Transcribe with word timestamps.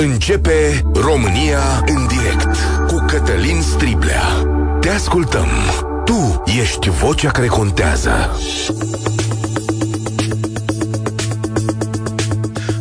Începe 0.00 0.82
România 0.94 1.84
în 1.86 2.06
direct 2.06 2.56
cu 2.86 3.04
Cătălin 3.06 3.60
Striblea. 3.62 4.22
Te 4.80 4.88
ascultăm. 4.88 5.48
Tu 6.04 6.42
ești 6.60 6.90
vocea 6.90 7.30
care 7.30 7.46
contează. 7.46 8.38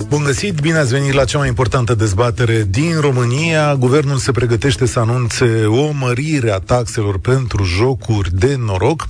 Bun 0.10 0.24
găsit, 0.24 0.60
bine 0.60 0.78
ați 0.78 0.92
venit 0.92 1.14
la 1.14 1.26
cea 1.26 1.38
mai 1.38 1.48
importantă 1.48 1.96
dezbatere 1.96 2.68
din 2.70 3.00
România. 3.00 3.76
Guvernul 3.76 4.18
se 4.18 4.32
pregătește 4.32 4.86
să 4.86 5.00
anunțe 5.00 5.66
o 5.66 5.92
mărire 5.92 6.52
a 6.52 6.60
taxelor 6.60 7.20
pentru 7.20 7.64
jocuri 7.64 8.30
de 8.34 8.56
noroc. 8.66 9.08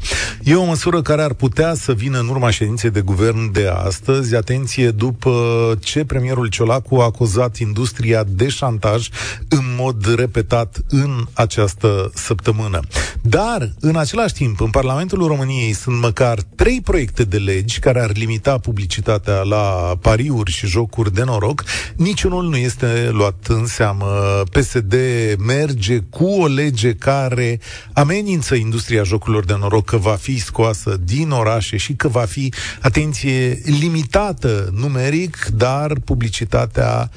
E 0.48 0.56
o 0.56 0.64
măsură 0.64 1.02
care 1.02 1.22
ar 1.22 1.34
putea 1.34 1.74
să 1.74 1.94
vină 1.94 2.20
în 2.20 2.28
urma 2.28 2.50
ședinței 2.50 2.90
de 2.90 3.02
guvern 3.02 3.52
de 3.52 3.68
astăzi. 3.68 4.36
Atenție, 4.36 4.92
după 4.92 5.34
ce 5.80 6.06
premierul 6.06 6.48
Ciolacu 6.48 6.96
a 6.96 7.04
acuzat 7.04 7.58
industria 7.58 8.24
de 8.28 8.48
șantaj 8.48 9.10
în 9.48 9.64
mod 9.78 10.16
repetat 10.16 10.78
în 10.90 11.26
această 11.34 12.12
săptămână. 12.14 12.80
Dar, 13.22 13.72
în 13.80 13.96
același 13.96 14.34
timp, 14.34 14.62
în 14.62 14.70
Parlamentul 14.70 15.28
României 15.28 15.74
sunt 15.74 16.00
măcar 16.00 16.40
trei 16.56 16.82
proiecte 16.82 17.24
de 17.24 17.38
legi 17.38 17.80
care 17.80 18.02
ar 18.02 18.12
limita 18.14 18.58
publicitatea 18.58 19.42
la 19.42 19.98
pariuri 20.02 20.52
și 20.52 20.68
jocuri 20.68 20.86
jocuri 20.98 21.14
de 21.14 21.24
noroc, 21.24 21.64
niciunul 21.96 22.50
nu 22.50 22.56
este 22.56 23.10
luat 23.12 23.46
în 23.48 23.66
seamă. 23.66 24.06
PSD 24.52 24.96
merge 25.38 26.00
cu 26.10 26.26
o 26.26 26.48
lege 26.48 26.94
care 26.94 27.60
amenință 27.94 28.56
industria 28.56 29.04
jocurilor 29.04 29.46
de 29.46 29.56
noroc 29.60 29.86
că 29.86 29.98
va 29.98 30.16
fi 30.16 30.37
scoasă 30.40 30.98
din 31.04 31.32
orașe 31.32 31.78
și 31.78 31.94
că 31.94 32.08
va 32.08 32.26
fi, 32.26 32.54
atenție, 32.82 33.62
limitată 33.80 34.70
numeric, 34.74 35.48
dar 35.54 36.00
publicitatea 36.00 37.10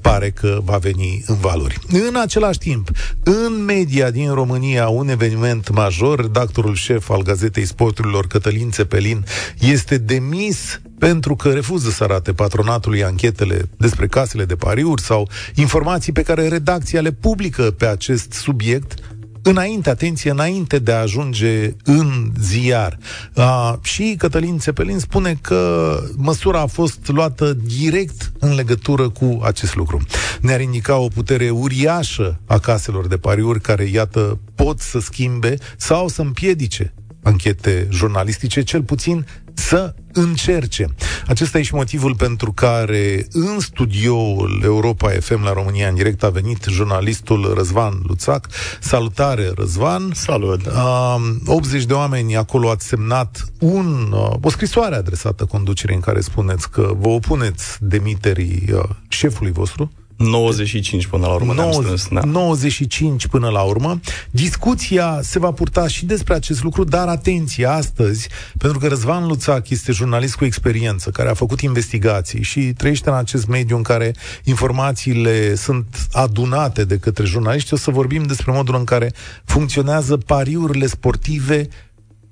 pare 0.00 0.30
că 0.30 0.60
va 0.64 0.76
veni 0.76 1.22
în 1.26 1.36
valori. 1.36 1.78
În 1.88 2.16
același 2.16 2.58
timp, 2.58 2.90
în 3.22 3.64
media 3.64 4.10
din 4.10 4.32
România, 4.32 4.88
un 4.88 5.08
eveniment 5.08 5.70
major, 5.70 6.20
redactorul 6.20 6.74
șef 6.74 7.10
al 7.10 7.22
Gazetei 7.22 7.64
Sporturilor, 7.64 8.26
Cătălin 8.26 8.70
Țepelin, 8.70 9.24
este 9.58 9.98
demis 9.98 10.80
pentru 10.98 11.36
că 11.36 11.52
refuză 11.52 11.90
să 11.90 12.04
arate 12.04 12.32
patronatului 12.32 13.04
anchetele 13.04 13.68
despre 13.76 14.06
casele 14.06 14.44
de 14.44 14.54
pariuri 14.54 15.02
sau 15.02 15.28
informații 15.54 16.12
pe 16.12 16.22
care 16.22 16.48
redacția 16.48 17.00
le 17.00 17.12
publică 17.12 17.62
pe 17.62 17.86
acest 17.86 18.32
subiect, 18.32 18.94
înainte, 19.42 19.90
atenție, 19.90 20.30
înainte 20.30 20.78
de 20.78 20.92
a 20.92 21.00
ajunge 21.00 21.74
în 21.84 22.32
ziar. 22.40 22.98
A, 23.34 23.78
și 23.82 24.14
Cătălin 24.18 24.58
Țepelin 24.58 24.98
spune 24.98 25.38
că 25.40 25.94
măsura 26.16 26.60
a 26.60 26.66
fost 26.66 27.08
luată 27.08 27.52
direct 27.52 28.32
în 28.38 28.54
legătură 28.54 29.08
cu 29.08 29.40
acest 29.44 29.74
lucru. 29.74 30.00
Ne-ar 30.40 30.60
indica 30.60 30.96
o 30.96 31.08
putere 31.08 31.50
uriașă 31.50 32.40
a 32.46 32.58
caselor 32.58 33.06
de 33.06 33.16
pariuri 33.16 33.60
care, 33.60 33.84
iată, 33.84 34.38
pot 34.54 34.80
să 34.80 35.00
schimbe 35.00 35.56
sau 35.76 36.08
să 36.08 36.22
împiedice 36.22 36.94
anchete 37.22 37.88
jurnalistice, 37.90 38.62
cel 38.62 38.82
puțin 38.82 39.26
să 39.60 39.94
încerce. 40.12 40.86
Acesta 41.26 41.58
e 41.58 41.62
și 41.62 41.74
motivul 41.74 42.14
pentru 42.14 42.52
care 42.52 43.26
în 43.30 43.58
studioul 43.58 44.60
Europa 44.64 45.08
FM 45.20 45.42
la 45.44 45.52
România 45.52 45.88
în 45.88 45.94
direct 45.94 46.22
a 46.22 46.28
venit 46.28 46.64
jurnalistul 46.68 47.52
Răzvan 47.54 48.00
Luțac. 48.06 48.48
Salutare, 48.80 49.50
Răzvan! 49.54 50.10
Salut! 50.14 50.66
Uh, 50.66 51.16
80 51.46 51.84
de 51.84 51.92
oameni 51.92 52.36
acolo 52.36 52.70
ați 52.70 52.86
semnat 52.86 53.44
un, 53.58 54.12
uh, 54.12 54.34
o 54.40 54.50
scrisoare 54.50 54.94
adresată 54.94 55.44
conducerii 55.44 55.94
în 55.94 56.00
care 56.00 56.20
spuneți 56.20 56.70
că 56.70 56.92
vă 56.98 57.08
opuneți 57.08 57.76
demiterii 57.80 58.64
uh, 58.72 58.82
șefului 59.08 59.52
vostru. 59.52 59.90
95 60.20 61.06
până 61.06 61.26
la 61.26 61.32
urmă 61.32 61.52
90, 61.52 61.82
strâns, 61.82 62.08
da. 62.10 62.20
95 62.30 63.26
până 63.26 63.48
la 63.48 63.60
urmă. 63.60 64.00
Discuția 64.30 65.18
se 65.22 65.38
va 65.38 65.50
purta 65.50 65.88
și 65.88 66.04
despre 66.04 66.34
acest 66.34 66.62
lucru, 66.62 66.84
dar 66.84 67.08
atenție, 67.08 67.66
astăzi, 67.66 68.28
pentru 68.58 68.78
că 68.78 68.86
Răzvan 68.86 69.26
Luțac 69.26 69.68
este 69.68 69.92
jurnalist 69.92 70.34
cu 70.34 70.44
experiență, 70.44 71.10
care 71.10 71.28
a 71.28 71.34
făcut 71.34 71.60
investigații 71.60 72.42
și 72.42 72.60
trăiește 72.60 73.08
în 73.08 73.14
acest 73.14 73.46
mediu 73.46 73.76
în 73.76 73.82
care 73.82 74.14
informațiile 74.44 75.54
sunt 75.54 76.08
adunate 76.12 76.84
de 76.84 76.98
către 76.98 77.24
jurnaliști, 77.24 77.74
o 77.74 77.76
să 77.76 77.90
vorbim 77.90 78.22
despre 78.22 78.52
modul 78.52 78.74
în 78.74 78.84
care 78.84 79.12
funcționează 79.44 80.16
pariurile 80.16 80.86
sportive 80.86 81.68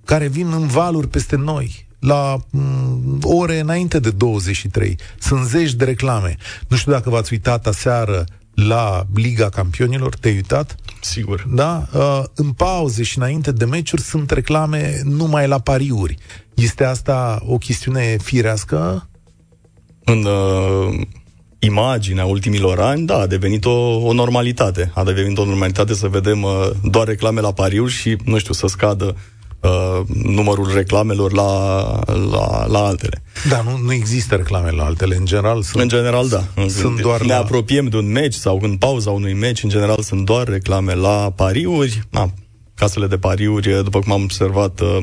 care 0.04 0.28
vin 0.28 0.52
în 0.52 0.66
valuri 0.66 1.08
peste 1.08 1.36
noi, 1.36 1.87
la 1.98 2.36
m- 2.36 3.22
ore 3.22 3.58
înainte 3.58 3.98
de 3.98 4.10
23. 4.10 4.98
Sunt 5.18 5.46
zeci 5.46 5.72
de 5.72 5.84
reclame. 5.84 6.36
Nu 6.68 6.76
știu 6.76 6.92
dacă 6.92 7.10
v-ați 7.10 7.32
uitat 7.32 7.66
aseară 7.66 8.24
la 8.54 9.06
Liga 9.14 9.48
Campionilor, 9.48 10.14
te-ai 10.14 10.34
uitat? 10.34 10.76
Sigur. 11.00 11.46
Da? 11.48 11.86
Uh, 11.94 12.22
în 12.34 12.52
pauze 12.52 13.02
și 13.02 13.18
înainte 13.18 13.52
de 13.52 13.64
meciuri 13.64 14.02
sunt 14.02 14.30
reclame 14.30 15.00
numai 15.04 15.48
la 15.48 15.58
pariuri. 15.58 16.16
Este 16.54 16.84
asta 16.84 17.42
o 17.46 17.58
chestiune 17.58 18.16
firească? 18.22 19.08
În 20.04 20.24
uh, 20.24 21.00
imaginea 21.58 22.24
ultimilor 22.24 22.80
ani, 22.80 23.06
da, 23.06 23.18
a 23.18 23.26
devenit 23.26 23.64
o, 23.64 23.96
o 23.96 24.12
normalitate. 24.12 24.90
A 24.94 25.04
devenit 25.04 25.38
o 25.38 25.44
normalitate 25.44 25.94
să 25.94 26.08
vedem 26.08 26.42
uh, 26.42 26.70
doar 26.84 27.06
reclame 27.06 27.40
la 27.40 27.52
pariuri 27.52 27.92
și, 27.92 28.16
nu 28.24 28.38
știu, 28.38 28.54
să 28.54 28.66
scadă 28.66 29.04
uh, 29.04 29.37
numărul 30.22 30.70
reclamelor 30.74 31.32
la, 31.32 31.82
la, 32.30 32.66
la 32.66 32.78
altele. 32.78 33.22
Da, 33.48 33.62
nu, 33.62 33.76
nu 33.84 33.92
există 33.92 34.34
reclame 34.34 34.70
la 34.70 34.84
altele. 34.84 35.16
În 35.16 35.24
general 35.24 35.62
sunt... 35.62 35.82
În 35.82 35.88
general, 35.88 36.28
da. 36.28 36.44
Sunt 36.68 37.00
doar 37.00 37.20
ne 37.20 37.32
la... 37.32 37.38
apropiem 37.38 37.88
de 37.88 37.96
un 37.96 38.10
meci 38.12 38.34
sau 38.34 38.58
în 38.62 38.76
pauza 38.76 39.10
unui 39.10 39.34
meci, 39.34 39.62
în 39.62 39.68
general 39.68 40.00
sunt 40.02 40.24
doar 40.24 40.48
reclame 40.48 40.94
la 40.94 41.32
pariuri. 41.36 42.02
Na, 42.10 42.30
casele 42.74 43.06
de 43.06 43.18
pariuri, 43.18 43.82
după 43.84 43.98
cum 43.98 44.12
am 44.12 44.22
observat, 44.22 44.80
uh, 44.80 44.98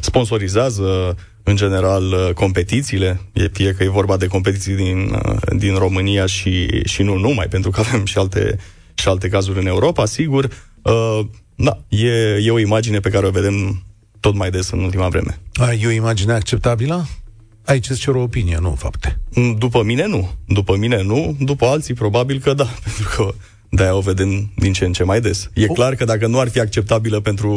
sponsorizează 0.00 1.16
în 1.42 1.56
general 1.56 2.04
uh, 2.04 2.30
competițiile, 2.34 3.20
fie 3.52 3.72
că 3.72 3.82
e 3.82 3.88
vorba 3.88 4.16
de 4.16 4.26
competiții 4.26 4.74
din, 4.74 5.10
uh, 5.26 5.36
din 5.56 5.74
România 5.74 6.26
și, 6.26 6.82
și 6.84 7.02
nu 7.02 7.18
numai, 7.18 7.46
pentru 7.46 7.70
că 7.70 7.80
avem 7.80 8.04
și 8.04 8.18
alte, 8.18 8.58
și 8.94 9.08
alte 9.08 9.28
cazuri 9.28 9.58
în 9.58 9.66
Europa, 9.66 10.06
sigur. 10.06 10.50
Uh, 10.82 11.20
da, 11.54 11.78
e, 11.88 12.38
e 12.42 12.50
o 12.50 12.58
imagine 12.58 13.00
pe 13.00 13.10
care 13.10 13.26
o 13.26 13.30
vedem 13.30 13.82
tot 14.26 14.34
mai 14.34 14.50
des 14.50 14.70
în 14.70 14.78
ultima 14.78 15.08
vreme. 15.08 15.38
E 15.80 15.86
o 15.86 15.90
imagine 15.90 16.32
acceptabilă? 16.32 17.06
Aici 17.64 17.90
îți 17.90 18.00
cer 18.00 18.14
o 18.14 18.22
opinie, 18.22 18.58
nu 18.60 18.74
fapte. 18.78 19.18
După 19.58 19.82
mine 19.82 20.06
nu. 20.06 20.30
După 20.46 20.76
mine 20.76 21.02
nu. 21.02 21.36
După 21.40 21.66
alții 21.66 21.94
probabil 21.94 22.40
că 22.40 22.54
da. 22.54 22.64
Pentru 22.84 23.14
că 23.16 23.34
de-aia 23.70 23.94
o 23.94 24.00
vedem 24.00 24.50
din 24.56 24.72
ce 24.72 24.84
în 24.84 24.92
ce 24.92 25.04
mai 25.04 25.20
des. 25.20 25.50
E 25.54 25.66
o... 25.68 25.72
clar 25.72 25.94
că 25.94 26.04
dacă 26.04 26.26
nu 26.26 26.38
ar 26.38 26.48
fi 26.48 26.60
acceptabilă 26.60 27.20
pentru, 27.20 27.50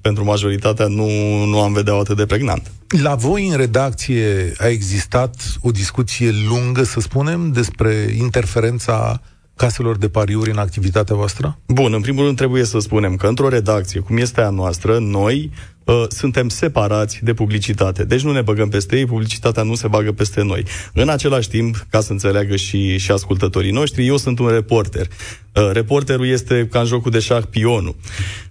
pentru 0.00 0.24
majoritatea, 0.24 0.86
nu, 0.86 1.08
nu 1.44 1.60
am 1.60 1.72
vedea 1.72 1.94
o 1.94 1.98
atât 1.98 2.16
de 2.16 2.26
pregnant. 2.26 2.70
La 3.02 3.14
voi 3.14 3.48
în 3.48 3.56
redacție 3.56 4.52
a 4.56 4.66
existat 4.66 5.58
o 5.60 5.70
discuție 5.70 6.30
lungă, 6.48 6.82
să 6.82 7.00
spunem, 7.00 7.52
despre 7.52 8.14
interferența 8.18 9.20
caselor 9.56 9.96
de 9.96 10.08
pariuri 10.08 10.50
în 10.50 10.58
activitatea 10.58 11.14
voastră? 11.14 11.58
Bun, 11.66 11.92
în 11.92 12.00
primul 12.00 12.24
rând 12.24 12.36
trebuie 12.36 12.64
să 12.64 12.78
spunem 12.78 13.16
că 13.16 13.26
într-o 13.26 13.48
redacție, 13.48 14.00
cum 14.00 14.16
este 14.16 14.40
a 14.40 14.50
noastră, 14.50 14.98
noi 14.98 15.50
uh, 15.88 16.04
suntem 16.08 16.48
separați 16.48 17.20
de 17.22 17.34
publicitate. 17.34 18.04
Deci 18.04 18.22
nu 18.22 18.32
ne 18.32 18.42
băgăm 18.42 18.68
peste 18.68 18.96
ei, 18.96 19.06
publicitatea 19.06 19.62
nu 19.62 19.74
se 19.74 19.88
bagă 19.88 20.12
peste 20.12 20.42
noi. 20.42 20.64
În 20.92 21.08
același 21.08 21.48
timp, 21.48 21.86
ca 21.90 22.00
să 22.00 22.12
înțeleagă 22.12 22.56
și, 22.56 22.98
și 22.98 23.10
ascultătorii 23.10 23.70
noștri, 23.70 24.06
eu 24.06 24.16
sunt 24.16 24.38
un 24.38 24.48
reporter. 24.48 25.06
Uh, 25.06 25.70
reporterul 25.72 26.26
este 26.26 26.68
ca 26.70 26.80
în 26.80 26.86
jocul 26.86 27.10
de 27.10 27.18
șah 27.18 27.44
pionul. 27.50 27.96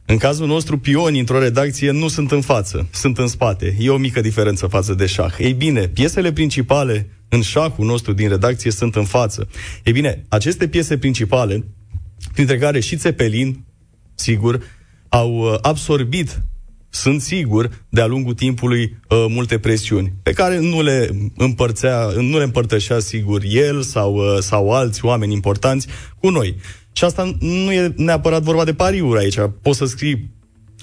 În 0.05 0.17
cazul 0.17 0.47
nostru, 0.47 0.77
pionii 0.77 1.19
într-o 1.19 1.39
redacție 1.39 1.91
nu 1.91 2.07
sunt 2.07 2.31
în 2.31 2.41
față, 2.41 2.87
sunt 2.91 3.17
în 3.17 3.27
spate. 3.27 3.75
E 3.79 3.89
o 3.89 3.97
mică 3.97 4.21
diferență 4.21 4.67
față 4.67 4.93
de 4.93 5.05
șah. 5.05 5.33
Ei 5.39 5.53
bine, 5.53 5.87
piesele 5.87 6.31
principale 6.31 7.09
în 7.29 7.41
șahul 7.41 7.85
nostru 7.85 8.13
din 8.13 8.29
redacție 8.29 8.71
sunt 8.71 8.95
în 8.95 9.03
față. 9.03 9.47
Ei 9.83 9.93
bine, 9.93 10.25
aceste 10.27 10.67
piese 10.67 10.97
principale, 10.97 11.65
printre 12.33 12.57
care 12.57 12.79
și 12.79 12.95
Țepelin, 12.95 13.65
sigur, 14.15 14.61
au 15.09 15.37
uh, 15.37 15.55
absorbit 15.61 16.41
sunt 16.89 17.21
sigur, 17.21 17.85
de-a 17.89 18.05
lungul 18.05 18.33
timpului, 18.33 18.97
uh, 19.09 19.25
multe 19.29 19.57
presiuni, 19.59 20.13
pe 20.23 20.31
care 20.31 20.59
nu 20.59 20.81
le 20.81 21.09
împărțea, 21.37 22.07
nu 22.19 22.37
le 22.37 22.43
împărtășea, 22.43 22.99
sigur, 22.99 23.41
el 23.45 23.81
sau, 23.81 24.15
uh, 24.15 24.37
sau 24.39 24.71
alți 24.71 25.05
oameni 25.05 25.33
importanți 25.33 25.87
cu 26.19 26.29
noi. 26.29 26.55
Și 26.91 27.03
asta 27.03 27.35
nu 27.39 27.71
e 27.71 27.93
neapărat 27.95 28.41
vorba 28.41 28.63
de 28.63 28.73
pariuri 28.73 29.19
aici. 29.19 29.37
Poți 29.61 29.77
să 29.77 29.85
scrii 29.85 30.31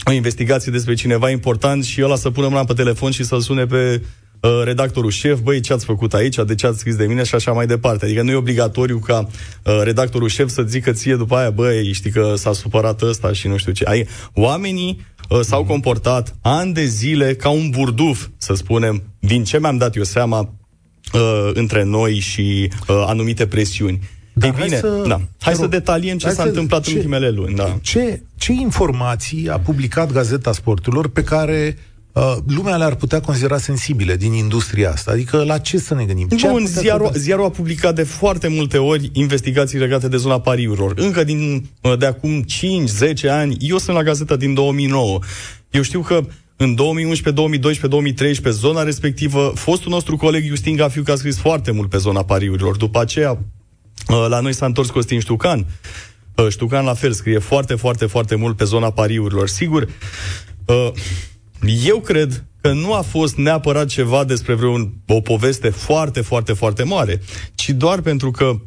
o 0.04 0.12
investigație 0.12 0.72
despre 0.72 0.94
cineva 0.94 1.30
important 1.30 1.84
și 1.84 2.02
ăla 2.02 2.16
să 2.16 2.30
pună 2.30 2.48
mâna 2.48 2.64
pe 2.64 2.72
telefon 2.72 3.10
și 3.10 3.24
să-l 3.24 3.40
sune 3.40 3.66
pe 3.66 4.02
uh, 4.40 4.62
redactorul 4.64 5.10
șef, 5.10 5.38
băi, 5.38 5.60
ce 5.60 5.72
ați 5.72 5.84
făcut 5.84 6.14
aici, 6.14 6.36
de 6.46 6.54
ce 6.54 6.66
ați 6.66 6.78
scris 6.78 6.96
de 6.96 7.06
mine 7.06 7.22
și 7.22 7.34
așa 7.34 7.52
mai 7.52 7.66
departe. 7.66 8.04
Adică 8.04 8.22
nu 8.22 8.30
e 8.30 8.34
obligatoriu 8.34 8.98
ca 8.98 9.28
uh, 9.64 9.80
redactorul 9.82 10.28
șef 10.28 10.48
să 10.48 10.62
zică 10.62 10.92
ție 10.92 11.16
după 11.16 11.36
aia, 11.36 11.50
băi, 11.50 11.92
știi 11.92 12.10
că 12.10 12.32
s-a 12.36 12.52
supărat 12.52 13.02
ăsta 13.02 13.32
și 13.32 13.48
nu 13.48 13.56
știu 13.56 13.72
ce. 13.72 13.84
Ai, 13.84 14.06
oamenii 14.34 14.98
uh, 14.98 15.13
s-au 15.40 15.60
mm. 15.60 15.66
comportat 15.66 16.36
ani 16.42 16.72
de 16.72 16.84
zile 16.84 17.34
ca 17.34 17.48
un 17.48 17.70
burduf, 17.70 18.28
să 18.36 18.54
spunem, 18.54 19.02
din 19.18 19.44
ce 19.44 19.58
mi-am 19.58 19.76
dat 19.76 19.96
eu 19.96 20.02
seama 20.02 20.38
uh, 20.38 21.50
între 21.52 21.82
noi 21.82 22.18
și 22.18 22.70
uh, 22.88 23.04
anumite 23.06 23.46
presiuni. 23.46 23.98
Dar 24.32 24.48
Ei 24.48 24.64
bine, 24.64 24.68
hai 24.68 24.78
să, 24.78 25.04
da. 25.06 25.20
hai 25.40 25.54
să 25.54 25.66
detaliem 25.66 26.18
ce 26.18 26.28
s-a 26.28 26.42
să, 26.42 26.48
întâmplat 26.48 26.82
ce, 26.82 26.90
în 26.90 26.96
ultimele 26.96 27.30
luni. 27.30 27.54
Da. 27.54 27.78
Ce, 27.82 28.22
ce 28.36 28.52
informații 28.52 29.48
a 29.48 29.58
publicat 29.58 30.12
Gazeta 30.12 30.52
Sporturilor 30.52 31.08
pe 31.08 31.22
care 31.22 31.76
uh, 31.76 31.93
lumea 32.46 32.76
le-ar 32.76 32.94
putea 32.94 33.20
considera 33.20 33.58
sensibile 33.58 34.16
din 34.16 34.32
industria 34.32 34.90
asta? 34.90 35.10
Adică 35.10 35.42
la 35.42 35.58
ce 35.58 35.78
să 35.78 35.94
ne 35.94 36.04
gândim? 36.04 36.28
Ce 36.28 36.48
Bun, 36.48 36.66
ziarul, 36.66 37.10
ziarul 37.14 37.44
a 37.44 37.50
publicat 37.50 37.94
de 37.94 38.02
foarte 38.02 38.48
multe 38.48 38.78
ori 38.78 39.10
investigații 39.12 39.78
legate 39.78 40.08
de 40.08 40.16
zona 40.16 40.40
pariurilor. 40.40 40.92
Încă 40.96 41.24
din, 41.24 41.68
uh, 41.80 41.98
de 41.98 42.06
acum 42.06 42.42
5-10 42.42 43.28
ani, 43.30 43.56
eu 43.60 43.78
sunt 43.78 43.96
la 43.96 44.02
Gazeta 44.02 44.36
din 44.36 44.54
2009. 44.54 45.18
Eu 45.70 45.82
știu 45.82 46.00
că 46.00 46.24
în 46.56 46.74
2011, 46.74 47.30
2012, 47.30 47.86
2013, 47.86 48.62
zona 48.62 48.82
respectivă, 48.82 49.52
fostul 49.54 49.90
nostru 49.90 50.16
coleg 50.16 50.44
Justin 50.46 50.76
Gafiu, 50.76 51.02
că 51.02 51.12
a 51.12 51.16
scris 51.16 51.38
foarte 51.38 51.70
mult 51.70 51.90
pe 51.90 51.96
zona 51.96 52.24
pariurilor. 52.24 52.76
După 52.76 53.00
aceea, 53.00 53.30
uh, 54.08 54.26
la 54.28 54.40
noi 54.40 54.52
s-a 54.52 54.66
întors 54.66 54.90
Costin 54.90 55.20
Ștucan. 55.20 55.66
Uh, 56.34 56.48
Ștucan 56.48 56.84
la 56.84 56.94
fel 56.94 57.12
scrie 57.12 57.38
foarte, 57.38 57.74
foarte, 57.74 58.06
foarte 58.06 58.34
mult 58.34 58.56
pe 58.56 58.64
zona 58.64 58.90
pariurilor. 58.90 59.48
Sigur, 59.48 59.88
uh, 60.66 60.90
eu 61.86 62.00
cred 62.00 62.44
că 62.60 62.72
nu 62.72 62.94
a 62.94 63.00
fost 63.00 63.36
neapărat 63.36 63.86
ceva 63.86 64.24
despre 64.24 64.54
vreun, 64.54 64.92
o 65.06 65.20
poveste 65.20 65.68
foarte, 65.68 66.20
foarte, 66.20 66.52
foarte 66.52 66.82
mare, 66.82 67.20
ci 67.54 67.70
doar 67.70 68.00
pentru 68.00 68.30
că 68.30 68.60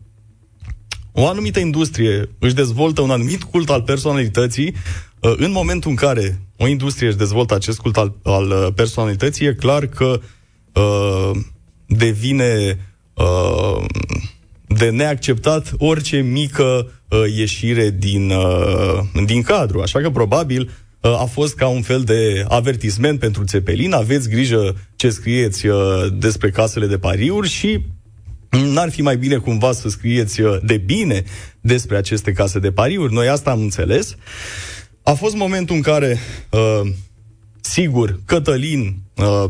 o 1.11 1.27
anumită 1.27 1.59
industrie 1.59 2.29
își 2.39 2.53
dezvoltă 2.53 3.01
un 3.01 3.09
anumit 3.09 3.43
cult 3.43 3.69
al 3.69 3.81
personalității, 3.81 4.73
Uh, 5.19 5.33
în 5.37 5.51
momentul 5.51 5.89
în 5.89 5.95
care 5.95 6.41
o 6.57 6.67
industrie 6.67 7.07
își 7.07 7.17
dezvoltă 7.17 7.55
acest 7.55 7.79
cult 7.79 7.97
al, 7.97 8.13
al 8.23 8.49
uh, 8.49 8.67
personalității, 8.75 9.45
e 9.45 9.53
clar 9.53 9.85
că 9.85 10.19
uh, 10.73 11.31
devine 11.85 12.79
uh, 13.13 13.85
de 14.67 14.89
neacceptat 14.89 15.73
orice 15.77 16.17
mică 16.17 16.91
uh, 17.09 17.19
ieșire 17.35 17.89
din, 17.89 18.29
uh, 18.29 18.99
din 19.25 19.41
cadru. 19.41 19.81
Așa 19.81 19.99
că 19.99 20.09
probabil 20.09 20.61
uh, 20.61 20.69
a 21.01 21.25
fost 21.25 21.55
ca 21.55 21.67
un 21.67 21.81
fel 21.81 22.03
de 22.03 22.45
avertisment 22.47 23.19
pentru 23.19 23.43
Țepelin, 23.43 23.93
aveți 23.93 24.29
grijă 24.29 24.75
ce 24.95 25.09
scrieți 25.09 25.67
uh, 25.67 25.77
despre 26.13 26.49
casele 26.49 26.85
de 26.85 26.97
pariuri 26.97 27.49
și 27.49 27.79
N-ar 28.49 28.91
fi 28.91 29.01
mai 29.01 29.17
bine 29.17 29.35
cumva 29.35 29.71
să 29.71 29.89
scrieți 29.89 30.41
uh, 30.41 30.57
de 30.63 30.77
bine 30.77 31.23
despre 31.61 31.97
aceste 31.97 32.31
case 32.31 32.59
de 32.59 32.71
pariuri? 32.71 33.13
Noi 33.13 33.27
asta 33.27 33.51
am 33.51 33.59
înțeles. 33.59 34.09
Uh, 34.09 34.17
a 35.07 35.13
fost 35.13 35.35
momentul 35.35 35.75
în 35.75 35.81
care, 35.81 36.17
uh, 36.51 36.89
sigur, 37.61 38.19
Cătălin 38.25 38.95
uh, 39.15 39.49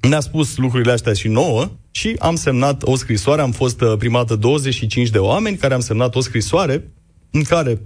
ne-a 0.00 0.20
spus 0.20 0.56
lucrurile 0.56 0.92
astea 0.92 1.12
și 1.12 1.28
nouă 1.28 1.70
și 1.90 2.16
am 2.18 2.36
semnat 2.36 2.82
o 2.82 2.96
scrisoare, 2.96 3.42
am 3.42 3.50
fost 3.50 3.80
uh, 3.80 3.96
primată 3.98 4.36
25 4.36 5.08
de 5.08 5.18
oameni 5.18 5.56
care 5.56 5.74
am 5.74 5.80
semnat 5.80 6.14
o 6.14 6.20
scrisoare 6.20 6.92
în 7.30 7.42
care 7.42 7.80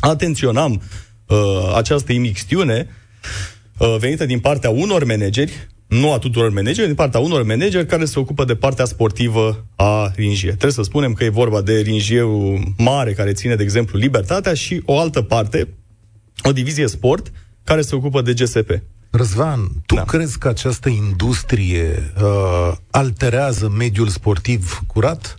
atenționam 0.00 0.72
uh, 0.72 0.80
această 1.74 2.12
imixtiune 2.12 2.88
uh, 3.78 3.96
venită 3.98 4.26
din 4.26 4.38
partea 4.38 4.70
unor 4.70 5.04
manageri, 5.04 5.68
nu 5.86 6.12
a 6.12 6.18
tuturor 6.18 6.50
manageri, 6.50 6.86
din 6.86 6.94
partea 6.94 7.20
unor 7.20 7.42
manageri 7.42 7.86
care 7.86 8.04
se 8.04 8.18
ocupă 8.18 8.44
de 8.44 8.54
partea 8.54 8.84
sportivă 8.84 9.66
a 9.76 10.12
Ringie. 10.14 10.48
Trebuie 10.48 10.72
să 10.72 10.82
spunem 10.82 11.12
că 11.12 11.24
e 11.24 11.28
vorba 11.28 11.60
de 11.60 11.78
Ringieu 11.78 12.60
mare, 12.76 13.12
care 13.12 13.32
ține, 13.32 13.54
de 13.54 13.62
exemplu, 13.62 13.98
libertatea 13.98 14.54
și 14.54 14.82
o 14.84 14.98
altă 14.98 15.22
parte, 15.22 15.68
o 16.42 16.52
divizie 16.52 16.86
sport 16.86 17.32
care 17.64 17.80
se 17.80 17.94
ocupă 17.94 18.22
de 18.22 18.32
GSP. 18.32 18.70
Răzvan, 19.10 19.68
tu 19.86 19.94
da. 19.94 20.02
crezi 20.02 20.38
că 20.38 20.48
această 20.48 20.88
industrie 20.88 22.12
uh, 22.22 22.72
alterează 22.90 23.68
mediul 23.68 24.08
sportiv 24.08 24.82
curat? 24.86 25.36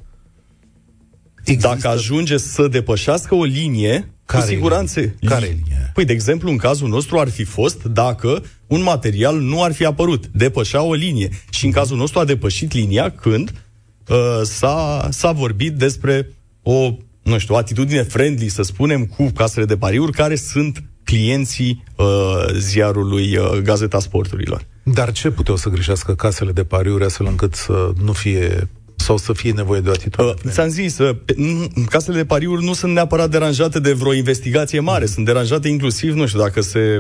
Există... 1.44 1.68
Dacă 1.68 1.88
ajunge 1.88 2.38
să 2.38 2.68
depășească 2.68 3.36
o 3.36 3.44
linie, 3.44 4.10
care 4.26 4.44
cu 4.44 4.50
siguranță... 4.50 5.00
Linie? 5.00 5.18
Care 5.28 5.46
linie? 5.46 5.73
Păi, 5.94 6.06
de 6.06 6.14
exemplu, 6.14 6.50
în 6.50 6.58
cazul 6.58 6.90
nostru 6.90 7.20
ar 7.20 7.30
fi 7.30 7.44
fost 7.44 7.84
dacă 7.84 8.44
un 8.68 8.82
material 8.82 9.40
nu 9.40 9.64
ar 9.64 9.74
fi 9.74 9.86
apărut, 9.86 10.28
depășea 10.28 10.82
o 10.82 10.94
linie. 10.94 11.30
Și 11.50 11.66
în 11.66 11.72
cazul 11.72 11.98
nostru 11.98 12.20
a 12.20 12.26
depășit 12.26 12.74
linia 12.74 13.12
când 13.12 13.54
uh, 14.08 14.18
s-a, 14.44 15.08
s-a 15.12 15.32
vorbit 15.32 15.74
despre 15.74 16.30
o, 16.62 16.96
nu 17.24 17.38
știu, 17.38 17.56
atitudine 17.56 18.02
friendly, 18.02 18.48
să 18.48 18.62
spunem, 18.62 19.06
cu 19.06 19.32
casele 19.36 19.66
de 19.66 19.78
pariuri, 19.78 20.12
care 20.12 20.36
sunt 20.36 20.84
clienții 21.04 21.84
uh, 21.96 22.06
ziarului 22.58 23.38
uh, 23.38 23.58
Gazeta 23.64 24.00
Sporturilor. 24.00 24.66
Dar 24.84 25.12
ce 25.12 25.30
puteau 25.30 25.58
să 25.58 25.70
greșească 25.70 26.16
casele 26.16 26.52
de 26.52 26.64
pariuri 26.64 27.04
astfel 27.04 27.26
încât 27.26 27.54
să 27.54 27.92
nu 28.04 28.12
fie 28.12 28.68
sau 29.04 29.18
să 29.18 29.34
fie 29.34 29.52
nevoie 29.52 29.80
de 29.82 29.90
o 29.90 29.92
atitudine? 29.92 30.34
Uh, 30.46 30.52
ți-am 30.52 30.70
zis, 30.70 30.98
uh, 30.98 31.16
casele 31.90 32.18
de 32.18 32.26
pariuri 32.26 32.64
nu 32.64 32.74
sunt 32.74 32.94
neapărat 32.94 33.30
deranjate 33.30 33.80
de 33.80 33.94
vreo 33.94 34.14
investigație 34.14 34.80
mare, 34.80 35.06
sunt 35.06 35.26
deranjate 35.26 35.68
inclusiv, 35.68 36.14
nu 36.14 36.28
știu, 36.28 36.40
dacă 36.40 36.62
se, 36.62 37.00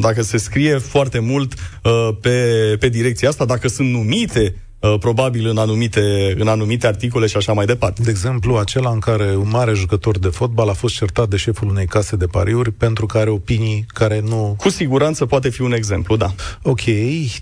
dacă 0.00 0.22
se 0.22 0.36
scrie 0.36 0.78
foarte 0.78 1.18
mult 1.18 1.54
uh, 1.82 2.08
pe, 2.20 2.76
pe 2.78 2.88
direcția 2.88 3.28
asta, 3.28 3.44
dacă 3.44 3.68
sunt 3.68 3.90
numite 3.90 4.54
Uh, 4.54 4.65
probabil 5.00 5.48
în 5.48 5.58
anumite, 5.58 6.34
în 6.38 6.48
anumite 6.48 6.86
articole 6.86 7.26
și 7.26 7.36
așa 7.36 7.52
mai 7.52 7.66
departe. 7.66 8.02
De 8.02 8.10
exemplu, 8.10 8.56
acela 8.56 8.90
în 8.90 8.98
care 8.98 9.36
un 9.36 9.48
mare 9.48 9.72
jucător 9.72 10.18
de 10.18 10.28
fotbal 10.28 10.68
a 10.68 10.72
fost 10.72 10.94
certat 10.94 11.28
de 11.28 11.36
șeful 11.36 11.68
unei 11.68 11.86
case 11.86 12.16
de 12.16 12.26
pariuri 12.26 12.70
pentru 12.70 13.06
că 13.06 13.18
are 13.18 13.30
opinii 13.30 13.84
care 13.88 14.20
nu... 14.20 14.54
Cu 14.58 14.68
siguranță 14.68 15.26
poate 15.26 15.48
fi 15.48 15.62
un 15.62 15.72
exemplu, 15.72 16.16
da. 16.16 16.34
Ok, 16.62 16.80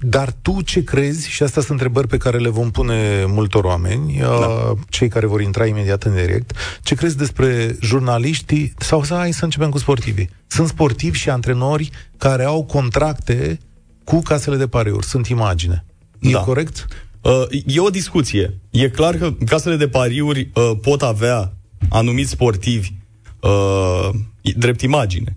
dar 0.01 0.35
tu 0.43 0.61
ce 0.61 0.85
crezi, 0.85 1.29
și 1.29 1.43
astea 1.43 1.63
sunt 1.63 1.81
întrebări 1.81 2.09
pe 2.09 2.17
care 2.17 2.39
le 2.39 2.49
vom 2.49 2.71
pune 2.71 3.25
multor 3.27 3.65
oameni, 3.65 4.19
da. 4.21 4.29
Uh, 4.29 4.79
cei 4.89 5.09
care 5.09 5.27
vor 5.27 5.41
intra 5.41 5.67
imediat 5.67 6.03
în 6.03 6.15
direct, 6.15 6.57
ce 6.83 6.95
crezi 6.95 7.17
despre 7.17 7.77
jurnaliștii, 7.81 8.75
sau 8.79 9.03
să 9.03 9.15
hai 9.15 9.33
să 9.33 9.45
începem 9.45 9.71
cu 9.71 9.79
sportivii. 9.79 10.31
Sunt 10.47 10.69
sportivi 10.69 11.19
și 11.19 11.31
antrenori 11.31 11.91
care 12.19 12.45
au 12.45 12.65
contracte 12.65 13.59
cu 14.05 14.21
casele 14.21 14.57
de 14.57 14.67
pariuri, 14.67 15.07
sunt 15.07 15.27
imagine. 15.27 15.85
E 16.21 16.31
da. 16.31 16.41
corect? 16.41 16.87
Uh, 17.25 17.63
e 17.67 17.81
o 17.81 17.91
discuție. 17.91 18.61
E 18.71 18.89
clar 18.89 19.17
că 19.17 19.33
casele 19.47 19.77
de 19.77 19.89
pariuri 19.89 20.51
uh, 20.55 20.71
pot 20.83 21.03
avea 21.03 21.53
anumiți 21.89 22.31
sportivi 22.31 22.93
uh, 23.41 24.09
drept 24.57 24.81
imagine. 24.81 25.37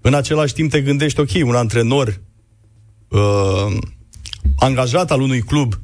În 0.00 0.14
același 0.14 0.54
timp 0.54 0.70
te 0.70 0.80
gândești, 0.80 1.20
ok, 1.20 1.30
un 1.44 1.54
antrenor 1.54 2.20
uh, 3.08 3.76
angajat 4.58 5.10
al 5.10 5.20
unui 5.20 5.40
club 5.40 5.74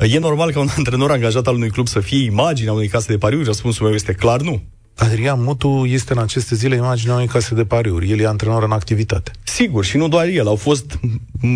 E 0.00 0.18
normal 0.18 0.50
ca 0.52 0.60
un 0.60 0.68
antrenor 0.76 1.10
angajat 1.10 1.46
al 1.46 1.54
unui 1.54 1.70
club 1.70 1.88
să 1.88 2.00
fie 2.00 2.24
imaginea 2.24 2.72
unei 2.72 2.88
case 2.88 3.12
de 3.12 3.18
pariuri? 3.18 3.44
Răspunsul 3.44 3.86
meu 3.86 3.94
este 3.94 4.12
clar 4.12 4.40
nu. 4.40 4.62
Adrian 4.96 5.42
Mutu 5.42 5.84
este 5.86 6.12
în 6.12 6.18
aceste 6.18 6.54
zile 6.54 6.76
imaginea 6.76 7.14
unei 7.14 7.26
case 7.26 7.54
de 7.54 7.64
pariuri. 7.64 8.10
El 8.10 8.20
e 8.20 8.26
antrenor 8.26 8.62
în 8.62 8.70
activitate. 8.70 9.30
Sigur, 9.42 9.84
și 9.84 9.96
nu 9.96 10.08
doar 10.08 10.26
el. 10.26 10.46
Au 10.46 10.56
fost 10.56 10.98